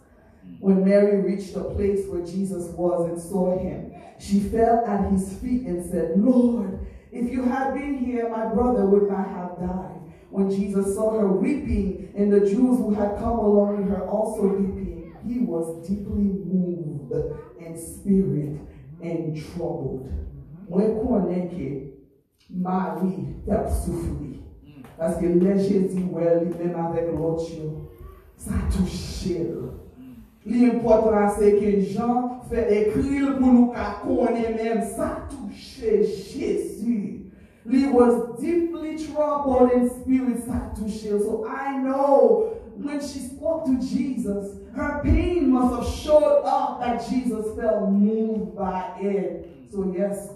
When 0.61 0.85
Mary 0.85 1.21
reached 1.21 1.55
the 1.55 1.65
place 1.65 2.07
where 2.09 2.25
Jesus 2.25 2.69
was 2.77 3.09
and 3.09 3.21
saw 3.21 3.59
him, 3.59 3.93
she 4.19 4.41
fell 4.41 4.85
at 4.87 5.11
his 5.11 5.35
feet 5.35 5.67
and 5.67 5.85
said, 5.85 6.19
Lord, 6.19 6.87
if 7.13 7.31
you 7.31 7.45
had 7.45 7.75
been 7.75 7.99
here, 7.99 8.29
my 8.29 8.47
brother 8.47 8.87
would 8.87 9.09
not 9.11 9.29
have 9.29 9.59
died 9.59 10.01
when 10.31 10.49
Jesus 10.49 10.95
saw 10.95 11.19
her 11.19 11.27
weeping 11.27 12.13
and 12.17 12.33
the 12.33 12.41
Jews 12.41 12.79
who 12.79 12.95
had 12.95 13.19
come 13.19 13.39
along 13.39 13.79
with 13.79 13.89
her 13.89 14.07
also 14.07 14.47
weeping, 14.47 15.13
he 15.27 15.41
was 15.41 15.87
deeply 15.87 16.23
moved 16.23 17.13
in 17.59 17.77
spirit 17.77 18.61
and 19.03 19.37
troubled. 19.37 20.09
Mwen 20.71 21.03
konen 21.03 21.51
ke 21.51 21.91
Marie 25.01 25.09
tap 25.09 25.13
soufri. 25.13 25.31
Paske 25.31 25.35
le 25.35 25.55
Jezi 25.57 26.05
wè 26.13 26.45
li 26.45 26.51
men 26.59 26.75
avèk 26.75 27.19
lot 27.19 27.41
yo. 27.57 27.89
Sa 28.37 28.53
touche 28.71 29.39
l. 29.39 29.71
Li 30.45 30.65
important 30.65 31.31
se 31.37 31.51
ke 31.59 31.81
Jean 31.81 32.41
fè 32.49 32.67
ekril 32.69 33.39
pou 33.39 33.53
nou 33.53 33.73
ka 33.73 34.01
konen 34.03 34.57
men. 34.57 34.85
Sa 34.97 35.27
touche 35.31 36.05
Jezi. 36.05 37.17
He 37.71 37.87
was 37.87 38.41
deeply 38.41 38.97
troubled 38.97 39.71
in 39.73 39.89
spirit, 39.91 40.39
Satusha. 40.39 41.21
So 41.21 41.47
I 41.47 41.77
know 41.77 42.57
when 42.75 43.01
she 43.01 43.19
spoke 43.19 43.67
to 43.67 43.79
Jesus, 43.79 44.57
her 44.75 45.03
pain 45.05 45.51
must 45.51 45.77
have 45.77 46.01
showed 46.01 46.43
up 46.45 46.81
that 46.81 47.07
Jesus 47.09 47.55
felt 47.57 47.91
moved 47.91 48.57
by 48.57 48.97
it. 48.99 49.47
So 49.71 49.93
yes, 49.97 50.31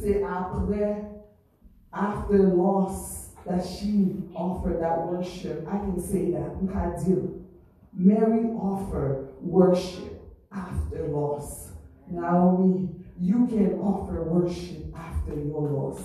say 0.00 0.22
after 0.22 1.04
after 1.92 2.38
loss 2.38 3.19
that 3.50 3.66
she 3.66 4.14
offered 4.34 4.80
that 4.80 5.06
worship, 5.08 5.66
I 5.68 5.78
can 5.78 6.00
say 6.00 6.30
that. 6.30 6.56
Mary 7.92 8.44
offered 8.54 9.28
worship 9.40 10.22
after 10.52 11.08
loss. 11.08 11.72
Naomi, 12.08 12.88
you 13.18 13.46
can 13.48 13.80
offer 13.80 14.22
worship 14.22 14.94
after 14.96 15.34
your 15.34 15.68
loss. 15.68 16.00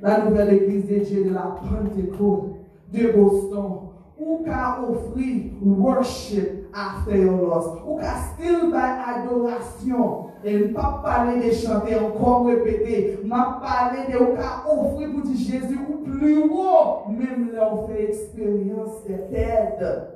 La 0.00 0.24
nouvelle 0.24 0.54
église 0.54 0.86
de 0.86 1.04
Dieu 1.04 1.24
de 1.24 1.30
la 1.30 1.56
Pentecôte 1.56 2.56
de 2.92 3.12
Boston. 3.12 3.82
Ou 4.18 4.44
ka 4.44 4.80
offrir 4.80 5.52
worship 5.60 6.70
after 6.72 7.16
your 7.16 7.36
loss. 7.36 7.66
Ou 7.84 7.98
ka 7.98 8.32
still 8.34 8.70
by 8.70 8.96
adoration. 9.06 10.25
Et 10.44 10.58
pas 10.68 11.00
parler 11.02 11.48
de 11.48 11.52
chanter 11.52 11.96
encore 11.96 12.46
répéter. 12.46 13.18
Ma 13.24 13.60
parler 13.60 14.12
de 14.12 14.22
ou 14.22 14.36
ka 14.36 14.64
offrir 14.70 15.12
pour 15.12 15.22
dire 15.22 15.36
Jésus 15.36 15.78
ou 15.88 16.04
plus 16.04 16.44
haut. 16.44 17.10
Même 17.10 17.52
là 17.52 17.72
on 17.72 17.88
fait 17.88 18.10
expérience 18.10 19.04
de 19.08 19.14
perdre. 19.34 20.08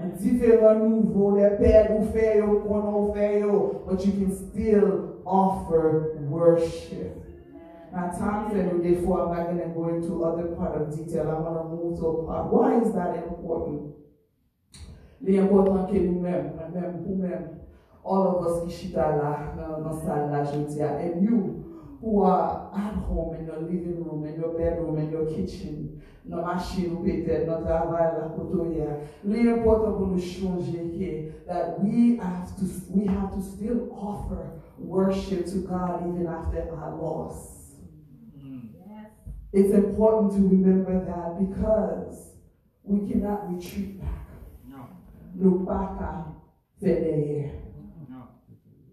Un 0.00 0.08
différent 0.16 0.76
nouveau, 0.76 1.36
les 1.36 1.50
pères 1.56 1.90
ou 1.98 2.04
fait, 2.04 2.40
qu'on 2.40 3.12
fait, 3.12 3.42
but 3.42 4.06
you 4.06 4.12
can 4.12 4.30
still 4.30 5.18
offer 5.26 6.16
worship. 6.30 7.16
Now, 7.92 8.10
time 8.10 8.50
said 8.50 8.82
therefore 8.82 9.22
I'm 9.22 9.36
not 9.36 9.46
going 9.46 9.60
to 9.60 9.68
go 9.74 9.88
into 9.88 10.24
other 10.24 10.54
part 10.54 10.80
of 10.80 10.94
detail. 10.94 11.30
I 11.30 11.40
want 11.40 11.56
to 11.56 11.64
move 11.74 11.98
to 11.98 12.06
a 12.06 12.26
part. 12.26 12.52
Why 12.52 12.80
is 12.80 12.92
that 12.92 13.16
important? 13.16 13.94
L'important 15.20 15.86
que 15.86 15.98
nous-mêmes, 15.98 16.52
même 16.72 17.02
vous-même, 17.04 17.48
all 18.08 18.26
of 18.26 18.46
us 18.46 18.64
qui 18.64 18.70
chita 18.70 19.16
là, 19.16 19.54
dans 19.84 19.92
salle 19.92 20.30
là, 20.30 20.42
je 20.44 20.58
dis, 20.60 20.80
and 20.80 21.22
you 21.22 21.64
who 22.00 22.22
are 22.22 22.70
at 22.74 22.94
home 22.94 23.34
in 23.34 23.46
your 23.46 23.60
living 23.60 24.04
room, 24.04 24.24
in 24.24 24.40
your 24.40 24.56
bedroom, 24.56 24.98
in 24.98 25.10
your 25.10 25.26
kitchen, 25.26 26.00
nan 26.24 26.42
machin 26.42 26.92
ou 26.92 27.02
peut-être, 27.02 27.46
nan 27.46 27.64
travail 27.64 28.12
la 28.20 28.28
kotoya. 28.28 29.00
L'important 29.24 29.92
pour 29.92 30.06
nous 30.06 30.18
changer 30.18 31.32
that 31.46 31.82
we 31.82 32.18
have 32.18 32.54
to 32.56 32.64
we 32.94 33.06
have 33.06 33.34
to 33.34 33.40
still 33.40 33.88
offer 33.92 34.60
worship 34.78 35.46
to 35.46 35.58
God 35.66 36.06
even 36.08 36.26
after 36.26 36.68
our 36.72 36.96
loss. 36.96 37.74
Mm-hmm. 38.36 39.04
It's 39.52 39.74
important 39.74 40.32
to 40.32 40.48
remember 40.48 41.04
that 41.04 41.38
because 41.38 42.36
we 42.84 43.10
cannot 43.10 43.52
retreat 43.52 44.00
back. 44.00 44.28
No. 44.66 45.64
Baka 45.64 46.26
fait 46.80 47.67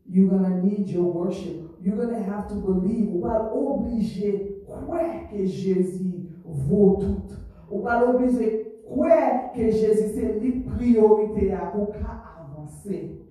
You're 0.07 0.29
gonna 0.29 0.61
need 0.61 0.87
your 0.87 1.11
worship. 1.11 1.71
You're 1.81 1.97
gonna 1.97 2.21
have 2.21 2.47
to 2.49 2.55
believe. 2.55 3.09
Ou 3.15 3.73
obligé 3.73 4.61
croire 4.65 5.29
que 5.29 5.45
Jésus 5.45 6.29
vaut 6.43 6.97
tout. 6.99 7.35
Ou 7.71 7.79
pas 7.79 8.07
obligé 8.07 8.81
croire 8.85 9.51
que 9.53 9.71
Jésus 9.71 10.13
c'est 10.13 10.39
la 10.39 10.75
priorité 10.75 11.53
à 11.53 11.67
pour 11.67 11.89
avancer. 11.95 13.21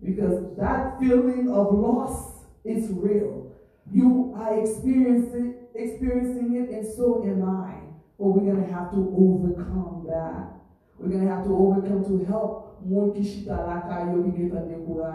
Because 0.00 0.56
that 0.56 0.98
feeling 0.98 1.48
of 1.48 1.72
loss 1.72 2.44
is 2.64 2.88
real. 2.90 3.52
You 3.90 4.32
are 4.36 4.58
experiencing 4.58 5.54
experiencing 5.74 6.54
it, 6.56 6.70
and 6.70 6.86
so 6.86 7.24
am 7.24 7.42
I. 7.42 7.74
But 8.18 8.26
we're 8.26 8.52
gonna 8.52 8.70
have 8.70 8.90
to 8.92 8.98
overcome 9.16 10.06
that. 10.08 10.60
We're 10.98 11.08
gonna 11.08 11.28
have 11.28 11.44
to 11.44 11.56
overcome 11.56 12.04
to 12.04 12.24
help 12.24 12.78
moun 12.84 13.12
ki 13.12 13.22
chita 13.22 13.56
la 13.56 13.80
kayo 13.82 14.22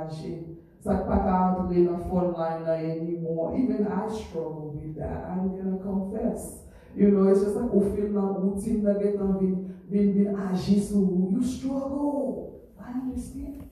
ki. 0.10 0.57
Sak 0.88 1.04
pa 1.04 1.18
ka 1.20 1.36
entre 1.52 1.84
nan 1.84 2.00
phone 2.08 2.32
line 2.32 2.64
anymore. 2.64 3.58
Even 3.60 3.88
I 3.88 4.08
struggle 4.08 4.72
with 4.72 4.96
that. 4.96 5.28
I'm 5.28 5.52
gonna 5.52 5.84
confess. 5.84 6.64
You 6.96 7.12
know, 7.12 7.28
it's 7.28 7.42
just 7.44 7.56
like 7.60 7.74
ou 7.76 7.84
feel 7.92 8.08
nan 8.16 8.40
routine 8.40 8.84
na 8.84 8.94
get 8.94 9.20
nan 9.20 9.36
vin, 9.36 9.54
vin, 9.92 10.14
vin 10.16 10.32
agi 10.32 10.80
ah, 10.80 10.88
sou. 10.88 11.28
You 11.36 11.44
struggle. 11.44 12.72
I 12.80 12.92
understand. 13.04 13.68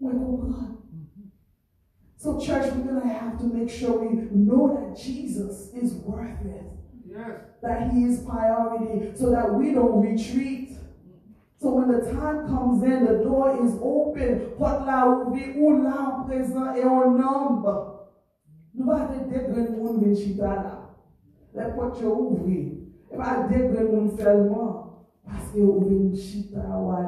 Mwen 0.00 0.16
kompran. 0.24 0.78
So, 2.16 2.40
church, 2.40 2.72
we're 2.74 3.00
to 3.00 3.06
have 3.06 3.38
to 3.38 3.44
make 3.44 3.70
sure 3.70 4.00
we 4.00 4.08
know 4.32 4.74
that 4.74 4.98
Jesus 4.98 5.70
is 5.72 5.92
worth 6.02 6.44
it. 6.44 6.64
Yes. 7.06 7.40
That 7.62 7.92
He 7.92 8.04
is 8.04 8.24
priority 8.24 9.12
so 9.14 9.30
that 9.30 9.54
we 9.54 9.72
don't 9.72 10.00
retreat. 10.00 10.57
So 11.60 11.74
when 11.74 11.88
the 11.88 12.00
time 12.12 12.46
comes 12.46 12.84
in, 12.84 13.04
the 13.04 13.24
door 13.24 13.64
is 13.64 13.74
open. 13.82 14.52
Porte 14.56 14.86
la 14.86 15.08
ouvri 15.08 15.60
ou 15.60 15.82
là 15.82 16.24
présent 16.26 16.72
et 16.74 16.84
en 16.84 17.10
nombre. 17.10 18.10
Nous 18.74 18.86
pas 18.86 19.08
dégrer 19.28 19.68
moun 19.70 20.00
vin 20.00 20.14
chita 20.14 20.46
là. 20.46 20.94
La 21.54 21.70
porte 21.70 22.02
ouvri. 22.02 22.88
Et 23.10 23.16
pas 23.16 23.48
dégrer 23.48 23.84
moun 23.84 24.08
seulement. 24.16 25.06
Parce 25.24 25.50
que 25.50 26.14
chita 26.14 26.80
ou 26.80 26.90
à 26.90 27.02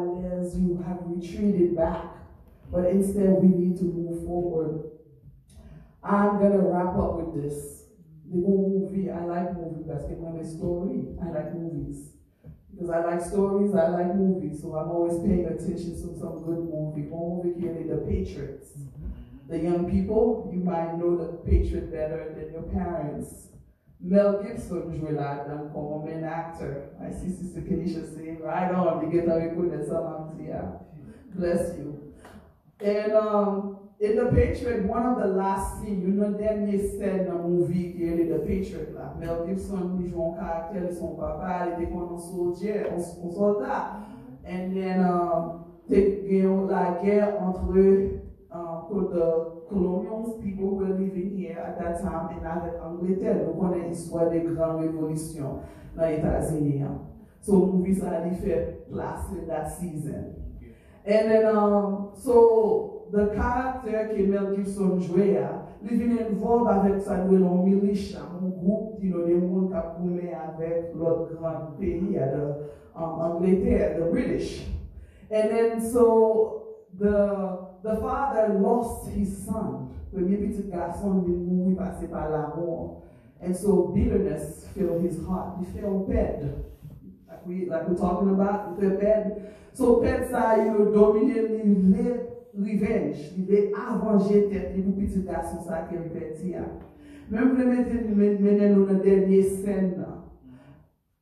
you 0.58 0.78
have 0.84 1.06
retreated 1.08 1.76
back. 1.76 2.16
But 2.72 2.86
instead 2.92 3.40
we 3.40 3.48
need 3.48 3.78
to 3.78 3.84
move 3.84 4.24
forward. 4.26 4.90
I'm 6.02 6.38
going 6.38 6.52
to 6.52 6.58
wrap 6.58 6.96
up 6.96 7.20
with 7.20 7.42
this. 7.42 7.84
The 8.30 8.36
movie, 8.36 9.10
I 9.10 9.24
like 9.24 9.56
movies 9.56 9.86
because 9.86 10.04
I'm 10.24 10.44
story. 10.44 11.08
I 11.20 11.30
like 11.30 11.54
movies. 11.54 12.19
Because 12.80 12.94
I 12.94 13.04
like 13.04 13.20
stories, 13.20 13.74
I 13.74 13.88
like 13.88 14.14
movies, 14.14 14.62
so 14.62 14.74
I'm 14.74 14.88
always 14.88 15.18
paying 15.18 15.44
attention 15.44 15.92
to 16.00 16.18
some 16.18 16.42
good 16.42 16.64
movie. 16.64 17.02
Movie 17.02 17.60
here, 17.60 17.74
The 17.86 17.98
Patriots. 18.08 18.70
The 19.50 19.58
young 19.58 19.90
people, 19.90 20.48
you 20.50 20.60
might 20.60 20.96
know 20.96 21.14
The 21.18 21.36
Patriot 21.44 21.92
better 21.92 22.34
than 22.34 22.54
your 22.54 22.62
parents. 22.72 23.48
Mel 24.00 24.42
Gibson 24.42 24.90
jouait 24.90 25.12
là-dedans 25.12 25.70
comme 25.74 26.08
un 26.08 26.24
actor. 26.24 26.88
I 26.98 27.12
see 27.12 27.28
Sister 27.28 27.60
Kenisha 27.60 28.16
saying, 28.16 28.38
right 28.40 28.72
on, 28.72 29.04
you 29.04 29.12
get 29.12 29.28
a 29.28 29.34
reconnaissance, 29.34 30.32
Bless 31.34 31.76
you. 31.76 32.14
And 32.80 33.12
um, 33.12 33.79
in 34.00 34.16
The 34.16 34.32
Patriot, 34.32 34.86
one 34.86 35.04
of 35.04 35.18
the 35.18 35.26
last 35.26 35.82
scenes, 35.82 36.02
you 36.06 36.14
know, 36.14 36.32
dernier 36.32 36.78
scène 36.78 37.26
dans 37.26 37.46
movie 37.46 37.92
qui 37.92 38.04
est 38.04 38.30
The 38.30 38.38
Patriot, 38.38 38.94
là. 38.94 39.14
Mel 39.18 39.46
Gibson, 39.46 39.98
il 40.00 40.10
joue 40.10 40.32
un 40.32 40.36
caractère 40.36 40.90
son 40.90 41.16
papa, 41.16 41.66
il 41.66 41.82
était 41.82 41.92
comme 41.92 42.14
un 42.14 42.18
soldier, 42.18 42.86
un, 42.96 42.98
soldat. 42.98 44.00
And 44.46 44.74
then, 44.74 45.04
um, 45.04 45.66
la 46.70 46.98
guerre 47.02 47.36
entre 47.42 47.76
uh, 48.50 48.88
the 48.88 49.66
colonials, 49.68 50.42
people 50.42 50.70
who 50.70 50.76
were 50.76 50.98
living 50.98 51.36
here 51.36 51.58
at 51.58 51.78
that 51.78 52.00
time, 52.00 52.30
and 52.30 52.46
avec 52.46 52.80
Angleterre. 52.82 53.36
Nous 53.46 53.60
connaissons 53.60 53.88
l'histoire 53.90 54.30
des 54.30 54.40
grandes 54.40 54.80
révolutions 54.80 55.58
dans 55.94 56.06
les 56.06 56.16
États-Unis. 56.16 56.82
So, 57.42 57.66
movie, 57.66 57.94
ça 57.94 58.10
a 58.10 58.30
fait 58.30 58.86
place 58.90 59.26
in 59.32 59.46
that 59.46 59.68
season. 59.68 60.36
And 61.06 61.30
then, 61.30 61.46
um, 61.54 62.12
so, 62.14 62.99
the 63.12 63.34
character 63.34 64.08
que 64.14 64.26
Mel 64.26 64.54
Gibson 64.54 65.00
jouait, 65.00 65.40
il 65.82 65.96
vient 65.96 66.26
involve 66.26 66.68
avec 66.68 67.00
sa 67.00 67.24
noué 67.24 67.38
dans 67.38 67.64
militia, 67.64 68.18
un 68.40 68.48
groupe, 68.48 68.98
you 69.02 69.12
know, 69.12 69.26
des 69.26 69.34
gens 69.34 69.40
qui 69.40 69.74
ont 69.74 70.18
avec 70.54 70.94
l'autre 70.94 71.34
grand 71.34 71.76
pays, 71.78 72.00
de 72.00 72.70
Angleterre, 72.94 73.98
the 73.98 74.10
British. 74.10 74.66
And 75.30 75.48
then 75.48 75.80
so 75.80 76.64
the 76.98 77.70
the 77.82 77.96
father 78.00 78.58
lost 78.60 79.08
his 79.08 79.44
son. 79.44 79.88
Premier 80.12 80.38
petit 80.38 80.68
garçon, 80.68 81.24
il 81.26 81.36
mourit 81.36 81.76
passé 81.76 82.08
par 82.08 82.30
l'amour. 82.30 83.02
And 83.40 83.54
so 83.54 83.92
bitterness 83.94 84.66
filled 84.74 85.02
his 85.02 85.24
heart. 85.24 85.58
He 85.60 85.80
felt 85.80 86.08
bad. 86.08 86.64
Like 87.28 87.46
we 87.46 87.66
like 87.66 87.88
we're 87.88 87.96
talking 87.96 88.28
about, 88.28 88.74
he 88.74 88.82
felt 88.82 89.00
bad. 89.00 89.54
So 89.72 90.00
pet 90.02 90.28
sa, 90.28 90.56
you 90.56 90.72
know, 90.72 90.92
dominate, 90.92 91.64
live 91.64 92.39
revenge, 92.54 93.32
li 93.36 93.44
ve 93.48 93.72
avanje 93.76 94.46
tet 94.50 94.76
li 94.76 94.82
pou 94.82 94.98
piti 94.98 95.22
gason 95.26 95.62
sa 95.66 95.84
ke 95.88 95.98
li 95.98 96.10
peti 96.14 96.54
ya. 96.54 96.64
Mem 97.30 97.54
plemete 97.54 98.00
menen 98.10 98.74
nou 98.74 98.86
nan 98.88 99.02
denye 99.04 99.42
sen 99.62 99.94
nan. 99.98 100.16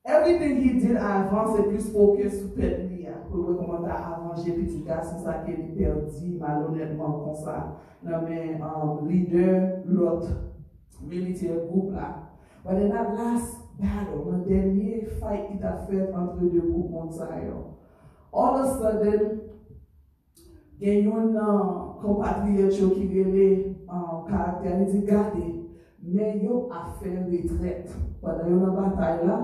Everything 0.08 0.62
he 0.62 0.78
did 0.80 0.96
avan 0.96 1.50
se 1.52 1.66
plus 1.68 1.90
fokye 1.92 2.30
sou 2.32 2.54
pet 2.56 2.78
li 2.88 3.04
ya 3.04 3.18
pou 3.28 3.44
we 3.44 3.56
komanda 3.58 3.92
avanje 3.92 4.54
piti 4.56 4.80
gason 4.86 5.20
sa 5.24 5.42
ke 5.44 5.52
li 5.52 5.68
perdi 5.76 6.32
malonetman 6.40 7.18
kon 7.24 7.36
sa 7.42 7.58
nan 8.02 8.24
men 8.24 8.62
um, 8.62 9.04
leader 9.08 9.82
lot 9.84 10.24
militer 11.04 11.66
group 11.68 11.92
la. 11.92 12.14
But 12.64 12.82
in 12.82 12.90
that 12.90 13.14
last 13.14 13.60
battle, 13.78 14.24
nan 14.32 14.46
denye 14.48 15.04
fight 15.20 15.52
ki 15.52 15.60
ta 15.60 15.76
fet 15.84 16.16
antre 16.16 16.48
de 16.48 16.64
group 16.64 16.88
monsayon, 16.90 17.76
all 18.32 18.58
of 18.58 18.66
a 18.66 18.78
sudden 18.78 19.47
gen 20.80 21.04
yon 21.04 21.34
uh, 21.36 21.98
kompatriot 22.02 22.78
yo 22.80 22.90
ki 22.94 23.08
gele 23.10 23.46
uh, 23.90 24.22
karakter, 24.28 24.78
li 24.78 24.86
di 24.92 25.00
gade, 25.06 25.46
men 26.02 26.40
yo 26.44 26.68
a 26.70 26.86
fe 27.00 27.10
retret. 27.26 27.90
Padan 28.22 28.52
yon 28.52 28.62
nan 28.62 28.76
batay 28.78 29.26
la, 29.26 29.38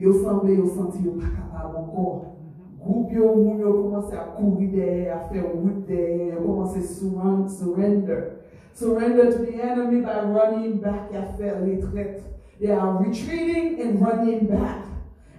yo 0.00 0.12
sanbe 0.22 0.56
yo 0.56 0.66
santi 0.72 1.04
yo 1.04 1.18
pa 1.20 1.28
kapab 1.36 1.76
ankor. 1.82 2.34
Goup 2.78 3.12
yo 3.12 3.34
moun 3.36 3.60
yo 3.60 3.72
komanse 3.82 4.16
a 4.16 4.26
kouri 4.38 4.70
deye, 4.72 5.10
a 5.12 5.20
fe 5.28 5.44
wout 5.44 5.84
deye, 5.86 6.32
yo 6.32 6.40
komanse 6.46 6.82
surrender. 7.48 8.40
Surrender 8.72 9.32
to 9.32 9.38
the 9.44 9.60
enemy 9.60 10.00
by 10.00 10.22
running 10.22 10.78
back, 10.78 11.12
a 11.12 11.32
fe 11.36 11.52
retret. 11.66 12.22
They 12.60 12.70
are 12.70 13.02
retreating 13.02 13.80
and 13.80 14.00
running 14.00 14.46
back. 14.46 14.86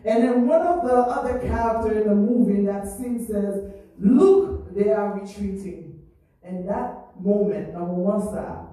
And 0.06 0.24
then 0.24 0.48
one 0.48 0.62
of 0.62 0.88
the 0.88 0.96
other 0.96 1.40
characters 1.40 2.04
in 2.04 2.08
the 2.08 2.16
movie 2.16 2.66
that 2.66 2.88
scene 2.88 3.26
says, 3.26 3.70
look 4.00 4.49
they 4.76 4.92
are 4.92 5.20
retreating. 5.20 6.02
And 6.44 6.68
that 6.70 7.12
moment, 7.20 7.74
nan 7.74 7.88
mouman 7.88 8.22
sa, 8.22 8.70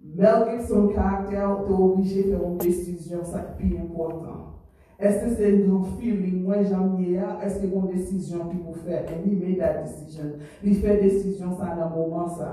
Mel 0.00 0.44
Gibson 0.46 0.92
karakter 0.94 1.64
te 1.66 1.74
obije 1.74 2.22
fè 2.28 2.36
yon 2.36 2.58
desisyon 2.60 3.24
sa 3.26 3.42
ki 3.42 3.56
pi 3.58 3.76
important. 3.80 4.54
Eske 4.98 5.32
se 5.34 5.50
nou 5.58 5.84
feeling 5.98 6.44
mwen 6.46 6.64
janmye 6.66 7.16
ya, 7.16 7.34
eske 7.44 7.68
yon 7.70 7.88
desisyon 7.90 8.48
ki 8.50 8.60
pou 8.62 8.76
fè, 8.84 9.04
and 9.08 9.26
he 9.26 9.34
made 9.34 9.58
that 9.60 9.82
decision. 9.84 10.36
Li 10.62 10.76
fè 10.78 10.98
desisyon 11.02 11.56
sa 11.58 11.74
nan 11.74 11.92
mouman 11.94 12.30
sa. 12.38 12.52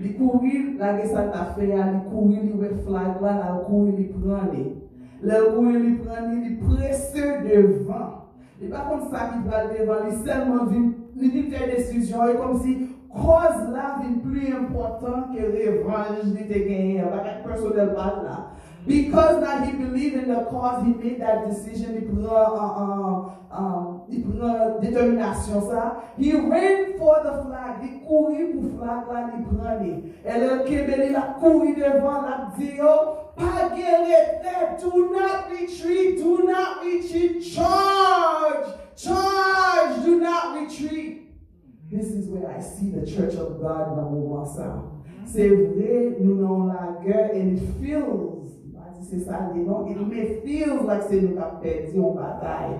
Li 0.00 0.12
kouri 0.18 0.74
la 0.80 0.94
ge 0.98 1.08
sa 1.12 1.28
ta 1.32 1.48
fè 1.56 1.70
ya, 1.70 1.88
li 1.92 2.02
kouri 2.10 2.42
li 2.44 2.52
wet 2.60 2.82
flag 2.86 3.22
la, 3.24 3.38
la 3.40 3.54
kouri 3.66 3.96
li 3.96 4.10
prani. 4.12 4.66
Le 5.24 5.40
kouri 5.54 5.80
li 5.80 5.94
prani, 6.02 6.40
li 6.44 6.56
prese 6.60 7.40
devan. 7.46 8.10
Li 8.60 8.70
pa 8.70 8.84
kon 8.88 9.08
sa 9.10 9.30
ki 9.32 9.44
pral 9.48 9.72
devan, 9.72 10.08
li 10.08 10.20
selman 10.24 10.68
vin 10.72 10.90
li 11.24 11.30
di 11.32 11.44
fè 11.50 11.68
desisyon, 11.70 12.30
e 12.30 12.36
kom 12.38 12.58
si 12.60 12.74
koz 13.14 13.70
la 13.72 13.94
vin 14.00 14.20
pli 14.24 14.50
important 14.52 15.32
ke 15.32 15.48
revanj 15.54 16.34
li 16.34 16.48
te 16.50 16.64
genye, 16.68 17.04
bak 17.08 17.30
ak 17.32 17.44
personel 17.46 17.94
bat 17.96 18.20
la. 18.26 18.36
Because 18.86 19.40
now 19.40 19.64
he 19.64 19.72
believed 19.72 20.14
in 20.14 20.28
the 20.28 20.44
cause, 20.44 20.84
he 20.84 20.92
made 20.92 21.20
that 21.20 21.48
decision, 21.48 21.94
li 21.94 22.02
pran 22.02 22.26
uh, 22.28 22.68
uh, 22.82 23.56
um, 23.56 24.04
determinasyon 24.82 25.60
sa. 25.70 26.04
He 26.18 26.32
ran 26.32 26.98
for 26.98 27.16
the 27.24 27.32
flag, 27.48 27.80
li 27.80 28.04
kouri 28.04 28.52
pou 28.52 28.76
flag 28.76 29.08
la, 29.08 29.24
li 29.32 29.40
pran 29.48 29.80
li. 29.80 29.94
E 30.20 30.36
lè 30.36 30.60
kebe 30.68 31.00
li 31.00 31.08
la 31.16 31.24
kouri 31.40 31.72
devan, 31.78 32.28
la 32.28 32.36
di 32.58 32.76
yo, 32.76 32.94
pa 33.38 33.70
gere, 33.72 34.20
do 34.80 35.10
not 35.16 35.50
retreat, 35.50 36.18
do 36.18 36.44
not 36.44 36.84
retreat, 36.84 37.40
charge! 37.40 38.68
Charge! 38.96 40.04
Do 40.04 40.20
not 40.20 40.60
retreat. 40.60 41.32
This 41.90 42.06
is 42.06 42.28
where 42.28 42.50
I 42.50 42.60
see 42.60 42.90
the 42.90 43.06
church 43.06 43.34
of 43.34 43.60
God 43.60 43.96
number 43.96 44.20
one 44.20 44.46
sound. 44.46 44.90
C'est 45.26 45.48
vrai, 45.48 46.16
nous 46.20 46.40
dans 46.42 46.66
la 46.66 46.98
guerre, 47.02 47.30
and 47.34 47.56
it 47.56 47.62
feels, 47.80 48.43
c'est 49.04 49.20
ça, 49.20 49.50
non? 49.54 49.86
It 49.86 49.96
mm-hmm. 49.96 50.08
may 50.08 50.40
feel 50.44 50.86
like 50.86 51.02
c'est 51.08 51.20
nous 51.20 51.38
avons 51.38 51.60
perdu 51.60 52.00
en 52.00 52.14
bataille. 52.14 52.76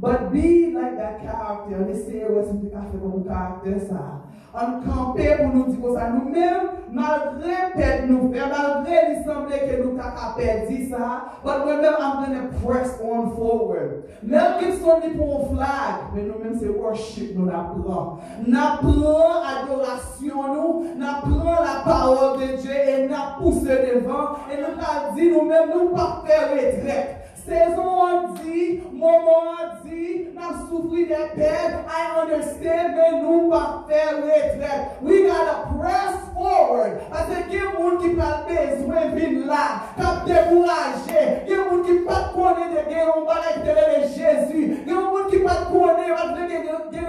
But 0.00 0.32
be 0.32 0.72
like 0.72 0.96
that 0.96 1.20
character, 1.22 1.76
on 1.78 1.88
essaie 1.88 2.20
de 2.20 2.68
faire 2.70 3.00
comme 3.02 3.24
character 3.26 3.78
ça. 3.80 4.22
an 4.52 4.80
kampe 4.82 5.26
pou 5.38 5.48
nou 5.52 5.66
di 5.68 5.76
kon 5.78 5.94
sa. 5.94 6.08
nou 6.10 6.30
men, 6.32 6.70
malgre 6.94 7.58
pet 7.76 8.08
nou 8.08 8.30
fe, 8.32 8.42
malgre 8.50 9.02
li 9.06 9.20
semble 9.22 9.60
ke 9.62 9.76
nou 9.78 9.94
tak 9.98 10.18
apet 10.26 10.64
di 10.66 10.88
sa, 10.90 11.36
but 11.44 11.66
we 11.66 11.76
men 11.78 11.94
I'm 11.94 12.24
gonna 12.24 12.48
press 12.62 12.96
on 12.98 13.30
forward. 13.36 14.08
Mel 14.22 14.58
Gibson 14.58 15.04
li 15.04 15.12
pou 15.14 15.38
ou 15.38 15.52
flag, 15.52 16.10
men 16.16 16.26
nou 16.32 16.42
men 16.42 16.58
se 16.58 16.72
worship 16.74 17.36
nou 17.38 17.46
na 17.46 17.62
pran. 17.70 18.18
Na 18.50 18.66
pran 18.82 19.46
adorasyon 19.52 20.52
nou, 20.56 20.74
na 20.98 21.20
pran 21.22 21.62
la 21.62 21.78
parol 21.86 22.36
de 22.42 22.52
Dje, 22.58 22.82
e 22.96 22.98
na 23.06 23.36
pousse 23.38 23.80
devan, 23.86 24.36
e 24.50 24.58
nou 24.58 24.74
pa 24.80 25.14
di 25.14 25.30
nou 25.30 25.46
men 25.46 25.70
nou 25.70 25.94
pa 25.94 26.10
fe 26.26 26.42
retrek. 26.56 27.19
Sezon 27.50 27.98
an 28.06 28.34
di, 28.38 28.80
momon 28.94 29.48
an 29.58 29.70
di, 29.82 30.28
nan 30.36 30.54
soufri 30.68 31.08
de 31.08 31.22
ped, 31.34 31.72
I 31.82 32.02
understand 32.22 32.94
men 32.94 33.16
nou 33.24 33.48
pa 33.50 33.62
fè 33.88 34.04
retret. 34.20 35.00
We 35.02 35.24
gotta 35.26 35.56
press 35.74 36.30
forward. 36.30 37.02
Ase 37.10 37.42
gen 37.50 37.74
moun 37.74 37.98
ki 38.04 38.12
pal 38.20 38.44
bezwen 38.46 39.16
vin 39.18 39.40
la, 39.50 39.64
kap 39.98 40.22
devouraje, 40.30 41.26
gen 41.50 41.66
moun 41.66 41.82
ki 41.88 41.98
pat 42.06 42.30
konen 42.36 42.70
de 42.76 42.86
gen 42.86 43.10
yon 43.10 43.26
balek 43.26 43.64
de 43.66 43.74
le 43.80 44.00
Jezu, 44.14 44.62
gen 44.86 45.10
moun 45.10 45.26
ki 45.34 45.42
pat 45.42 45.66
konen 45.74 46.06
yon 46.06 46.20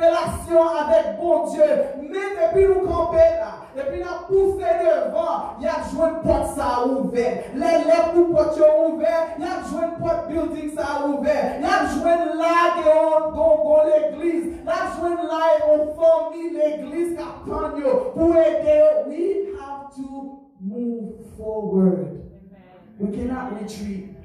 relasyon 0.01 0.77
avek 0.81 1.17
bon 1.17 1.49
Diyo. 1.51 1.67
Men 2.01 2.35
depi 2.37 2.65
nou 2.67 2.85
kampe 2.87 3.25
la, 3.39 3.51
depi 3.81 4.03
nan 4.03 4.21
pousse 4.27 4.73
devan, 4.81 5.57
jwen 5.89 6.19
pot 6.21 6.53
sa. 6.55 6.85
Le 6.85 7.71
lep 7.87 8.13
nou 8.15 8.29
pot 8.35 8.57
yo 8.57 8.69
jwen 9.01 9.95
pot 9.97 10.27
building 10.29 10.69
sa 10.75 11.01
jwen 11.95 12.23
la 12.37 12.53
ge 12.77 12.85
on 12.93 13.33
don 13.33 13.89
l'Eglise. 13.89 14.61
La 14.65 14.79
jwen 14.93 15.17
la 15.25 15.41
on 15.73 15.91
formi 15.97 16.53
l'Eglise 16.53 17.17
kapanyo 17.17 18.13
pou 18.13 18.33
yo. 18.37 19.09
We 19.09 19.57
have 19.57 19.93
to 19.95 20.39
move 20.59 21.25
forward. 21.37 22.21
We 22.99 23.11
cannot 23.17 23.59
retreat. 23.59 24.17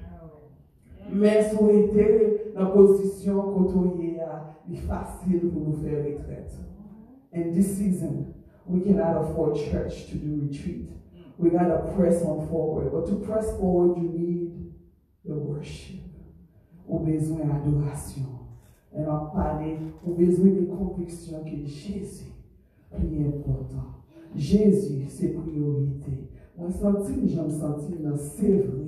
Men 1.10 1.44
sou 1.48 1.70
ete 1.70 2.06
nan 2.54 2.72
posisyon 2.74 3.52
koto 3.54 3.84
ye 4.02 4.16
a 4.20 4.40
li 4.68 4.80
fasil 4.88 5.46
pou 5.48 5.62
nou 5.62 5.78
fè 5.80 6.02
retret. 6.02 6.56
In 7.36 7.52
this 7.54 7.76
season, 7.76 8.35
we 8.68 8.80
cannot 8.80 9.24
afford 9.24 9.56
church 9.56 10.06
to 10.08 10.16
do 10.16 10.48
retreat. 10.48 10.90
We 11.38 11.50
gotta 11.50 11.92
press 11.96 12.22
on 12.22 12.48
forward. 12.48 12.92
But 12.92 13.06
to 13.06 13.24
press 13.24 13.46
forward, 13.58 13.98
you 13.98 14.08
need 14.08 14.72
the 15.24 15.34
worship. 15.34 16.00
Ou 16.88 17.00
besoin 17.00 17.46
d'adoration. 17.46 18.26
Et 18.96 19.06
on 19.06 19.26
parler, 19.26 19.78
ou 20.06 20.14
besoin 20.14 20.52
de 20.52 20.64
conviction 20.66 21.44
que 21.44 21.66
Jésus 21.66 22.32
est 22.92 23.26
important. 23.26 24.02
Jésus, 24.34 25.04
c'est 25.08 25.28
priorité. 25.28 26.30
Moi, 26.56 26.70
senti, 26.70 27.28
je 27.28 27.40
me 27.40 27.50
senti, 27.50 27.92
c'est 28.16 28.58
vrai. 28.58 28.86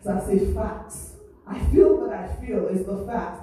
Ça, 0.00 0.20
c'est 0.20 0.38
facts. 0.54 1.18
I 1.46 1.58
feel 1.70 1.98
what 1.98 2.12
I 2.12 2.26
feel. 2.40 2.68
It's 2.72 2.86
the 2.86 3.04
facts. 3.06 3.42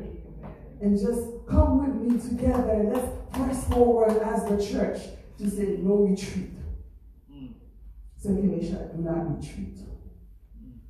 and 0.81 0.99
just 0.99 1.45
come 1.47 1.85
with 1.85 1.95
me 1.95 2.19
together. 2.19 2.91
Let's 2.91 3.07
press 3.31 3.67
forward 3.69 4.17
as 4.23 4.45
the 4.45 4.57
church 4.57 4.99
to 5.37 5.49
say 5.49 5.77
no 5.79 6.07
retreat. 6.07 6.51
Second 8.17 8.51
nation, 8.51 8.89
do 8.95 9.01
not 9.03 9.37
retreat. 9.37 9.77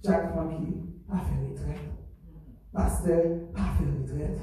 Jack 0.03 0.33
Funky, 0.33 0.73
pa 1.07 1.19
fè 1.19 1.35
retret. 1.39 1.79
Pastor, 2.73 3.47
pa 3.53 3.75
fè 3.77 3.85
retret. 3.85 4.39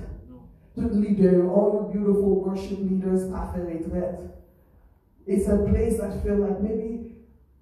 Tout 0.75 0.95
leader, 0.95 1.51
all 1.51 1.73
you 1.73 1.93
beautiful 1.93 2.45
worship 2.45 2.79
leaders, 2.79 3.29
pa 3.31 3.53
fè 3.53 3.65
retret. 3.67 4.31
It's 5.27 5.49
a 5.49 5.59
place 5.59 6.01
I 6.01 6.19
feel 6.21 6.37
like 6.37 6.63
maybe 6.63 7.17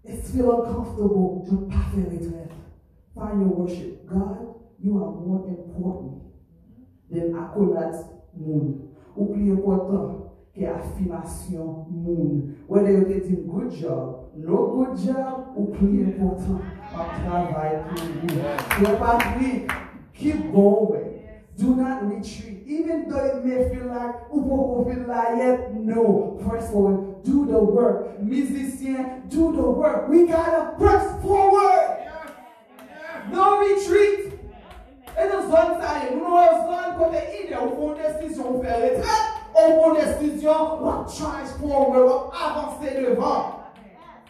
it's 0.04 0.30
feel 0.30 0.62
uncomfortable, 0.62 1.46
but 1.48 1.70
pa 1.70 1.90
fè 1.92 2.04
retret. 2.04 2.52
Find 3.14 3.40
your 3.40 3.50
worship. 3.50 4.06
God, 4.06 4.54
you 4.78 4.96
are 4.98 5.10
more 5.10 5.48
important 5.48 6.25
than 7.10 7.34
akolat 7.34 7.94
moun. 8.34 8.90
Ou 9.16 9.32
pli 9.32 9.50
important 9.50 10.26
ke 10.56 10.66
afirmasyon 10.68 11.86
moun. 11.90 12.56
Whether 12.68 12.92
you 12.92 13.04
get 13.04 13.24
in 13.24 13.46
good 13.48 13.70
job, 13.70 14.32
no 14.36 14.66
good 14.74 14.98
job, 14.98 15.54
ou 15.56 15.66
pli 15.72 16.02
important 16.02 16.60
a 16.92 17.04
travail 17.22 17.84
pour 17.88 18.04
vous. 18.20 18.82
Your 18.82 18.96
patrick, 18.98 19.72
keep 20.12 20.52
going. 20.52 21.12
Do 21.56 21.74
not 21.74 22.04
retreat. 22.04 22.64
Even 22.66 23.08
though 23.08 23.24
it 23.24 23.44
may 23.44 23.70
feel 23.70 23.86
like, 23.86 24.30
ou 24.30 24.84
feel 24.84 25.06
like 25.08 25.38
yet, 25.38 25.74
no. 25.74 26.38
Press 26.44 26.70
forward. 26.70 27.22
Do 27.24 27.46
the 27.46 27.58
work. 27.58 28.20
Musician, 28.20 29.22
do 29.28 29.52
the 29.52 29.62
work. 29.62 30.08
We 30.08 30.26
gotta 30.26 30.74
press 30.76 31.22
forward. 31.22 31.96
No 33.32 33.60
retreat. 33.60 34.36
E 35.16 35.24
nou 35.30 35.48
zon 35.48 35.78
sa 35.80 35.94
ye, 36.02 36.10
nou 36.12 36.28
nou 36.28 36.56
zon 36.68 36.98
kote 37.56 37.64
ide, 37.64 37.64
ou 37.64 37.76
kon 37.76 37.94
desisyon 38.00 38.52
ou 38.52 38.62
fè 38.62 38.80
retret, 38.82 39.28
ou 39.56 39.78
kon 39.80 39.96
desisyon, 39.96 40.74
wap 40.82 41.08
charge 41.10 41.54
forward, 41.60 42.06
wap 42.06 42.42
avanse 42.46 42.94
devan. 42.98 43.52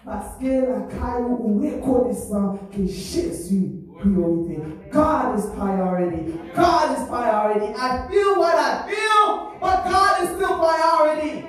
Parce 0.06 0.36
que 0.38 0.46
la 0.46 0.80
caillou 0.86 1.36
ou 1.40 1.60
reconnaissant 1.60 2.58
que 2.70 2.86
Jésus 2.86 3.86
priorité. 3.98 4.62
God 4.92 5.38
is 5.38 5.46
priority. 5.56 6.38
God 6.54 6.98
is 6.98 7.08
priority. 7.08 7.74
I 7.76 8.06
feel 8.08 8.38
what 8.38 8.54
I 8.54 8.86
feel, 8.86 9.56
but 9.60 9.84
God 9.84 10.22
is 10.22 10.28
still 10.36 10.58
priority. 10.58 11.46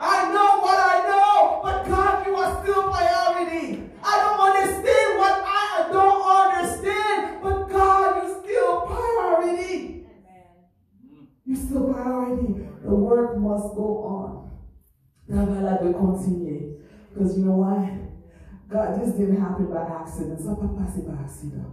I 0.00 0.32
know 0.32 0.39
work 13.10 13.36
must 13.36 13.74
go 13.74 14.04
on. 14.04 14.50
Travail 15.28 15.78
doit 15.82 15.94
continuer. 15.94 16.76
Because 17.12 17.36
you 17.36 17.44
know 17.44 17.58
why? 17.58 17.98
God, 18.70 19.00
this 19.00 19.14
didn't 19.14 19.40
happen 19.40 19.66
by 19.66 19.82
accident. 19.82 20.38
Ça 20.38 20.54
pas 20.54 20.70
passé 20.78 21.02
par 21.02 21.18
accident. 21.20 21.66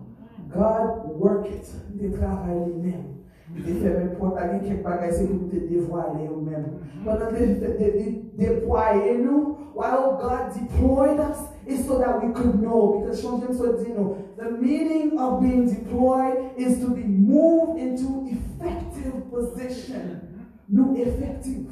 God 0.50 1.20
work 1.20 1.46
it. 1.48 1.68
Il 2.00 2.12
travaille 2.12 2.66
lui-même. 2.66 3.18
Il 3.56 3.64
fait 3.64 3.94
même 3.94 4.16
pour 4.18 4.34
pas 4.34 4.48
quelque 4.48 4.84
bagage 4.84 5.14
c'est 5.14 5.28
pour 5.28 5.50
te 5.50 5.56
dévoiler 5.56 6.28
nous-mêmes. 6.28 6.80
Pendant 7.06 7.32
de 7.32 8.38
déployer 8.38 9.18
nous, 9.20 9.56
while 9.74 10.18
God 10.20 10.52
deployed 10.54 11.20
us, 11.20 11.38
is 11.66 11.86
so 11.86 12.00
that 12.00 12.22
we 12.22 12.34
could 12.34 12.62
know. 12.62 13.00
Because 13.00 13.22
changement 13.22 13.54
so 13.54 13.78
dit 13.78 13.94
nous, 13.96 14.18
the 14.38 14.52
meaning 14.52 15.18
of 15.18 15.42
being 15.42 15.66
deployed 15.66 16.52
is 16.58 16.80
to 16.80 16.90
be 16.90 17.04
moved 17.04 17.80
into 17.80 18.28
effective 18.28 19.30
position. 19.32 20.27
Nous 20.70 20.96
effective. 20.98 21.70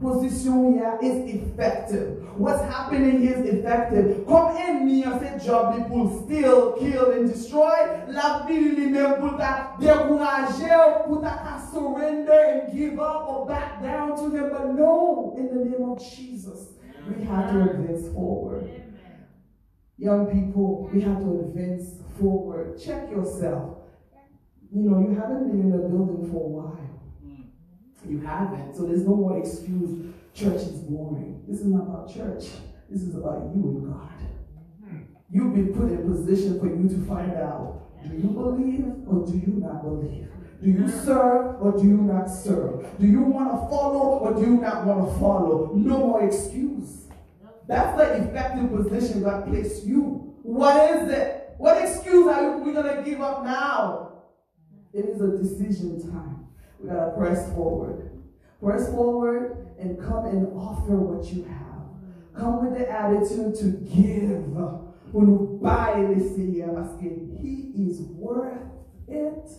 Position 0.00 0.74
here 0.74 0.98
is 1.00 1.34
effective. 1.34 2.24
What's 2.36 2.62
happening 2.62 3.22
is 3.22 3.46
effective. 3.46 4.24
Kom 4.26 4.56
en 4.56 4.84
mi 4.84 5.04
an 5.04 5.20
se 5.20 5.46
job 5.46 5.76
li 5.76 5.84
pou 5.86 6.08
steal, 6.24 6.72
kill 6.78 7.12
and 7.12 7.28
destroy. 7.28 7.84
La 8.08 8.42
vil 8.48 8.72
li 8.74 8.88
men 8.90 9.14
pou 9.20 9.36
ta 9.38 9.76
dekouraje 9.78 10.72
ou 10.74 11.04
pou 11.04 11.20
ta 11.22 11.60
surrender 11.70 12.40
and 12.50 12.72
give 12.72 12.98
up 12.98 13.28
or 13.28 13.46
back 13.46 13.82
down 13.82 14.16
to 14.16 14.34
him. 14.34 14.50
But 14.50 14.74
no, 14.74 15.36
in 15.38 15.46
the 15.54 15.64
name 15.70 15.90
of 15.90 16.02
Jesus, 16.02 16.72
we 17.06 17.22
have 17.24 17.52
to 17.52 17.62
advance 17.62 18.08
forward. 18.12 18.66
Young 19.98 20.26
people, 20.26 20.90
we 20.92 21.02
have 21.02 21.20
to 21.20 21.46
advance 21.46 22.00
forward. 22.18 22.80
Check 22.80 23.08
yourself. 23.10 23.78
You 24.74 24.82
know, 24.82 24.98
you 24.98 25.14
haven't 25.14 25.52
been 25.52 25.60
in 25.60 25.70
the 25.70 25.86
building 25.86 26.28
for 26.32 26.42
a 26.42 26.48
while. 26.48 26.91
You 28.08 28.20
haven't. 28.20 28.74
So 28.74 28.86
there's 28.86 29.06
no 29.06 29.16
more 29.16 29.38
excuse. 29.38 30.12
Church 30.34 30.62
is 30.62 30.80
boring. 30.80 31.42
This 31.46 31.60
is 31.60 31.66
not 31.66 31.82
about 31.82 32.12
church. 32.12 32.46
This 32.90 33.02
is 33.02 33.14
about 33.14 33.50
you 33.54 33.62
and 33.62 33.92
God. 33.92 34.12
Hmm. 34.84 34.98
You've 35.30 35.54
been 35.54 35.74
put 35.74 35.90
in 35.90 36.10
position 36.10 36.58
for 36.58 36.66
you 36.66 36.88
to 36.88 37.06
find 37.06 37.32
out 37.32 37.82
do 38.08 38.16
you 38.16 38.28
believe 38.28 38.84
or 39.06 39.26
do 39.26 39.32
you 39.38 39.54
not 39.58 39.82
believe? 39.82 40.28
Do 40.62 40.70
you 40.70 40.88
serve 40.88 41.60
or 41.60 41.72
do 41.78 41.86
you 41.86 41.98
not 41.98 42.26
serve? 42.26 42.86
Do 42.98 43.06
you 43.06 43.22
want 43.22 43.50
to 43.50 43.68
follow 43.68 44.18
or 44.18 44.34
do 44.34 44.40
you 44.42 44.60
not 44.60 44.84
want 44.84 45.08
to 45.08 45.20
follow? 45.20 45.72
No 45.74 45.98
more 45.98 46.24
excuse. 46.24 47.06
That's 47.68 47.96
the 47.96 48.24
effective 48.24 48.70
position 48.72 49.22
God 49.22 49.46
placed 49.46 49.84
you. 49.84 50.34
What 50.42 50.90
is 50.90 51.10
it? 51.10 51.54
What 51.58 51.82
excuse 51.82 52.26
are 52.26 52.42
you 52.42 52.64
we 52.64 52.72
gonna 52.72 53.02
give 53.02 53.20
up 53.20 53.44
now? 53.44 54.12
Hmm. 54.92 54.98
It 54.98 55.04
is 55.06 55.20
a 55.20 55.38
decision 55.38 56.00
time. 56.10 56.31
We 56.82 56.88
gotta 56.88 57.12
press 57.12 57.52
forward. 57.54 58.10
Press 58.60 58.90
forward 58.90 59.74
and 59.78 59.98
come 59.98 60.26
and 60.26 60.46
offer 60.56 60.96
what 60.96 61.32
you 61.32 61.44
have. 61.44 61.60
Come 62.36 62.64
with 62.64 62.78
the 62.78 62.90
attitude 62.90 63.54
to 63.56 63.70
give. 63.94 64.46
When 65.12 65.38
we 65.38 65.58
buy 65.58 66.06
this 66.14 66.32
thing 66.32 66.62
asking, 66.62 67.38
He 67.42 67.88
is 67.88 68.00
worth 68.00 68.62
it. 69.06 69.50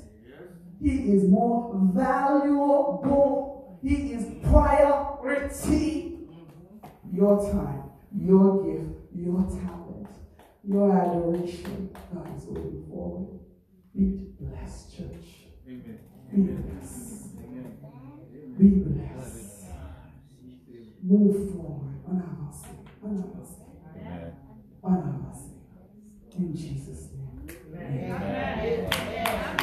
He 0.81 1.13
is 1.13 1.23
more 1.29 1.79
valuable. 1.93 3.79
He 3.83 4.13
is 4.13 4.25
priority. 4.49 6.17
Your 7.11 7.39
time, 7.51 7.83
your 8.17 8.63
gift, 8.63 8.89
your 9.15 9.43
talent, 9.43 10.07
your 10.63 10.91
adoration. 10.91 11.89
God 12.13 12.35
is 12.35 12.45
waiting 12.45 12.85
forward. 12.89 13.39
Be 13.95 14.25
blessed, 14.39 14.97
church. 14.97 15.45
Amen. 15.67 15.99
Be 16.33 16.41
move 21.13 21.51
forward. 21.51 21.83
Amen. 23.95 24.33
In 26.35 26.55
Jesus' 26.55 27.09
name. 27.13 27.47
Amen. 27.75 28.89
Amen. 28.91 29.62